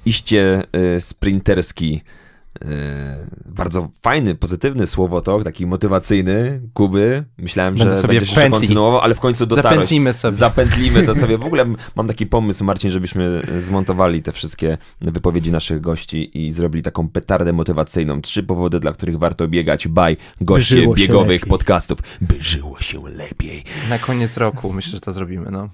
iście 0.06 0.64
y, 0.96 1.02
sprinterski. 1.02 2.02
Y, 2.64 2.68
Bardzo 3.46 3.90
fajny, 4.02 4.36
pozytywny 4.36 4.88
słowotok, 4.88 5.44
taki 5.44 5.66
motywacyjny 5.66 6.62
Kuby. 6.74 7.24
Myślałem, 7.38 7.76
Będę 7.76 7.96
że 7.96 8.02
sobie 8.02 8.14
będziesz 8.14 8.32
wpętli. 8.32 8.60
kontynuował, 8.60 9.00
ale 9.00 9.16
w 9.16 9.20
końcu 9.20 9.46
dotarłeś. 9.46 9.74
Zapętlimy 9.76 10.14
sobie. 10.14 10.34
Zapętlimy 10.34 11.04
to 11.04 11.16
sobie. 11.16 11.38
W 11.38 11.46
ogóle 11.46 11.66
mam 11.96 12.08
taki 12.08 12.28
pomysł, 12.28 12.64
Marcin, 12.64 12.92
żebyśmy 12.92 13.42
zmontowali 13.60 14.22
te 14.24 14.32
wszystkie 14.32 14.78
wypowiedzi 15.02 15.52
naszych 15.52 15.82
gości 15.82 16.46
i 16.46 16.52
zrobili 16.52 16.84
taką 16.84 17.10
petardę 17.10 17.54
motywacyjną. 17.54 18.22
Trzy 18.22 18.44
powody, 18.44 18.80
dla 18.80 18.92
których 18.92 19.18
warto 19.18 19.48
biegać. 19.48 19.88
Baj, 19.88 20.18
goście 20.42 20.88
biegowych 20.96 21.42
lepiej. 21.42 21.50
podcastów. 21.50 22.00
By 22.22 22.36
żyło 22.40 22.82
się 22.82 23.10
lepiej. 23.10 23.64
Na 23.90 24.00
koniec 24.00 24.38
roku 24.38 24.74
myślę, 24.74 24.92
że 24.92 25.00
to 25.00 25.14
zrobimy, 25.14 25.52
no. 25.52 25.68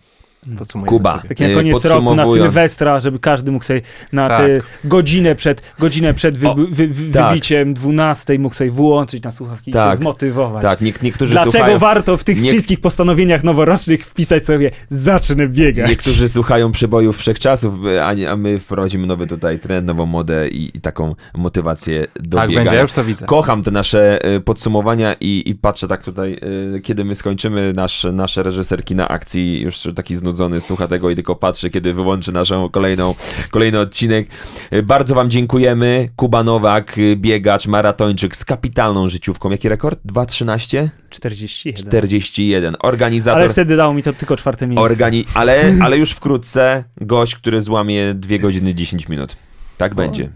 Podsumujemy 0.57 0.89
Kuba. 0.97 1.15
sobie. 1.21 1.29
Tak 1.35 1.39
na 1.39 1.55
koniec 1.55 1.85
roku, 1.85 2.15
na 2.15 2.25
Sylwestra, 2.25 2.99
żeby 2.99 3.19
każdy 3.19 3.51
mógł 3.51 3.65
sobie 3.65 3.81
na 4.13 4.27
Tak. 4.27 4.37
tę 4.39 4.61
godzinę 4.83 5.35
przed, 5.35 5.61
godzinę 5.79 6.13
przed 6.13 6.37
wy, 6.37 6.47
wy, 6.69 6.87
wy, 6.87 7.11
tak. 7.13 7.29
wybiciem 7.29 7.73
12 7.73 8.39
mógł 8.39 8.55
sobie 8.55 8.71
włączyć 8.71 9.23
na 9.23 9.31
słuchawki 9.31 9.69
i 9.71 9.73
Tak. 9.73 9.91
się 9.91 9.97
zmotywować. 9.97 10.61
Tak, 10.61 10.81
nie, 10.81 10.93
niektórzy 11.03 11.31
Dlaczego 11.31 11.51
słuchają... 11.51 11.77
warto 11.79 12.17
w 12.17 12.23
tych 12.23 12.41
nie- 12.41 12.49
wszystkich 12.49 12.81
postanowieniach 12.81 13.43
noworocznych 13.43 14.05
wpisać 14.05 14.45
sobie 14.45 14.71
zacznę 14.89 15.47
biegać? 15.47 15.89
Niektórzy 15.89 16.29
słuchają 16.29 16.71
przebojów 16.71 17.17
wszechczasów, 17.17 17.73
a, 18.03 18.13
nie- 18.13 18.31
a 18.31 18.35
my 18.35 18.59
wprowadzimy 18.59 19.07
nowy 19.07 19.27
tutaj 19.27 19.59
trend, 19.59 19.87
nową 19.87 20.05
modę 20.05 20.49
i, 20.49 20.77
i 20.77 20.81
taką 20.81 21.15
motywację 21.35 22.07
do 22.19 22.37
Tak 22.37 22.49
biegania. 22.49 22.65
będzie, 22.65 22.75
ja 22.75 22.81
już 22.81 22.91
to 22.91 23.03
widzę. 23.03 23.25
Kocham 23.25 23.63
te 23.63 23.71
nasze 23.71 24.25
y, 24.35 24.39
podsumowania 24.41 25.13
i, 25.19 25.43
i 25.45 25.55
patrzę 25.55 25.87
tak 25.87 26.03
tutaj, 26.03 26.39
y, 26.75 26.79
kiedy 26.81 27.05
my 27.05 27.15
skończymy 27.15 27.73
nasz, 27.75 28.07
nasze 28.13 28.43
reżyserki 28.43 28.95
na 28.95 29.07
akcji, 29.07 29.61
już 29.61 29.87
taki 29.95 30.15
znudzony 30.29 30.61
słucha 30.61 30.87
tego 30.87 31.09
i 31.09 31.15
tylko 31.15 31.35
patrzy, 31.35 31.69
kiedy 31.69 31.93
wyłączy 31.93 32.31
naszą 32.31 32.69
kolejną, 32.69 33.15
kolejny 33.51 33.79
odcinek. 33.79 34.27
Y, 34.73 34.83
Bardzo 34.83 35.15
wam 35.15 35.29
dziękujemy. 35.29 36.09
Kuba 36.15 36.43
Nowak, 36.43 36.97
y, 36.97 37.15
biegacz, 37.15 37.67
maratończyk 37.67 38.35
z 38.35 38.45
kapitalną 38.45 39.09
życiówką. 39.09 39.49
Jaki 39.51 39.69
rekord? 39.69 39.99
2.13? 40.05 40.89
41. 41.09 41.85
41. 41.85 42.75
Organizator... 42.79 43.41
Ale 43.41 43.49
wtedy 43.49 43.77
dało 43.77 43.93
mi 43.93 44.03
to 44.03 44.13
tylko 44.13 44.37
czwarte 44.37 44.67
miejsce. 44.67 44.83
Organi 44.83 45.25
ale, 45.33 45.73
ale 45.83 45.97
już 45.97 46.11
wkrótce 46.11 46.83
gość, 47.01 47.35
który 47.35 47.61
złamie 47.61 48.13
2 48.13 48.37
godziny 48.37 48.75
10 48.75 49.09
minut. 49.09 49.35
Tak 49.77 49.95
będzie. 49.95 50.29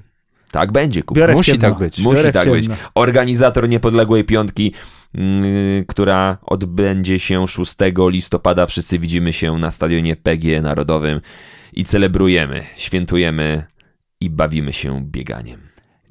Tak 0.53 0.71
będzie, 0.71 1.03
Kuba. 1.03 1.21
Biorę 1.21 1.33
Musi 1.33 1.59
tak 1.59 1.77
być. 1.77 1.99
Musi 1.99 2.15
Biorę 2.15 2.31
w 2.31 2.33
tak 2.33 2.49
być. 2.49 2.67
Organizator 2.95 3.69
niepodległej 3.69 4.23
piątki, 4.23 4.73
yy, 5.13 5.85
która 5.87 6.37
odbędzie 6.45 7.19
się 7.19 7.47
6 7.47 7.75
listopada. 7.97 8.65
Wszyscy 8.65 8.99
widzimy 8.99 9.33
się 9.33 9.57
na 9.57 9.71
stadionie 9.71 10.15
PG 10.15 10.61
Narodowym 10.61 11.21
i 11.73 11.83
celebrujemy, 11.85 12.63
świętujemy 12.77 13.65
i 14.21 14.29
bawimy 14.29 14.73
się 14.73 15.01
bieganiem. 15.01 15.59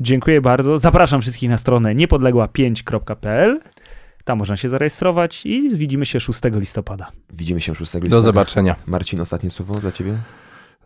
Dziękuję 0.00 0.40
bardzo. 0.40 0.78
Zapraszam 0.78 1.20
wszystkich 1.20 1.50
na 1.50 1.58
stronę 1.58 1.94
niepodległa5.pl. 1.94 3.60
Tam 4.24 4.38
można 4.38 4.56
się 4.56 4.68
zarejestrować 4.68 5.46
i 5.46 5.76
widzimy 5.76 6.06
się 6.06 6.20
6 6.20 6.40
listopada. 6.44 7.10
Widzimy 7.32 7.60
się 7.60 7.74
6 7.74 7.80
listopada. 7.80 8.16
Do 8.16 8.22
zobaczenia. 8.22 8.76
Marcin, 8.86 9.20
ostatnie 9.20 9.50
słowo 9.50 9.74
dla 9.74 9.92
ciebie? 9.92 10.18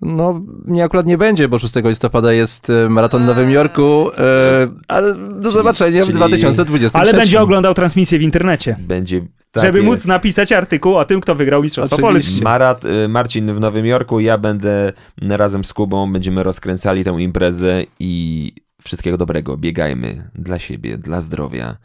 No, 0.02 0.42
mnie 0.64 0.84
akurat 0.84 1.06
nie 1.06 1.18
będzie, 1.18 1.48
bo 1.48 1.58
6 1.58 1.74
listopada 1.84 2.32
jest 2.32 2.70
e, 2.70 2.88
maraton 2.88 3.22
w 3.22 3.26
Nowym 3.26 3.50
Jorku, 3.50 4.10
e, 4.18 4.68
ale 4.88 5.14
do 5.14 5.50
zobaczenia 5.50 6.00
czyli- 6.00 6.12
w 6.12 6.16
2023. 6.16 7.10
Ale 7.10 7.20
będzie 7.20 7.40
oglądał 7.40 7.74
transmisję 7.74 8.18
w 8.18 8.22
internecie, 8.22 8.76
Będzie. 8.78 9.26
tak 9.50 9.64
żeby 9.64 9.78
jest. 9.78 9.90
móc 9.90 10.04
napisać 10.04 10.52
artykuł 10.52 10.96
o 10.96 11.04
tym, 11.04 11.20
kto 11.20 11.34
wygrał 11.34 11.62
Mistrzostwa. 11.62 11.96
Polski. 11.96 12.42
Marat, 12.42 12.84
y, 12.84 13.08
Marcin 13.08 13.52
w 13.54 13.60
Nowym 13.60 13.86
Jorku, 13.86 14.20
ja 14.20 14.38
będę 14.38 14.92
razem 15.22 15.64
z 15.64 15.72
Kubą, 15.72 16.12
będziemy 16.12 16.42
rozkręcali 16.42 17.04
tę 17.04 17.10
imprezę 17.10 17.82
i 18.00 18.52
wszystkiego 18.82 19.18
dobrego. 19.18 19.56
Biegajmy 19.56 20.30
dla 20.34 20.58
siebie, 20.58 20.98
dla 20.98 21.20
zdrowia, 21.20 21.76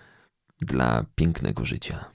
dla 0.62 1.05
pięknego 1.16 1.66
życia. 1.66 2.05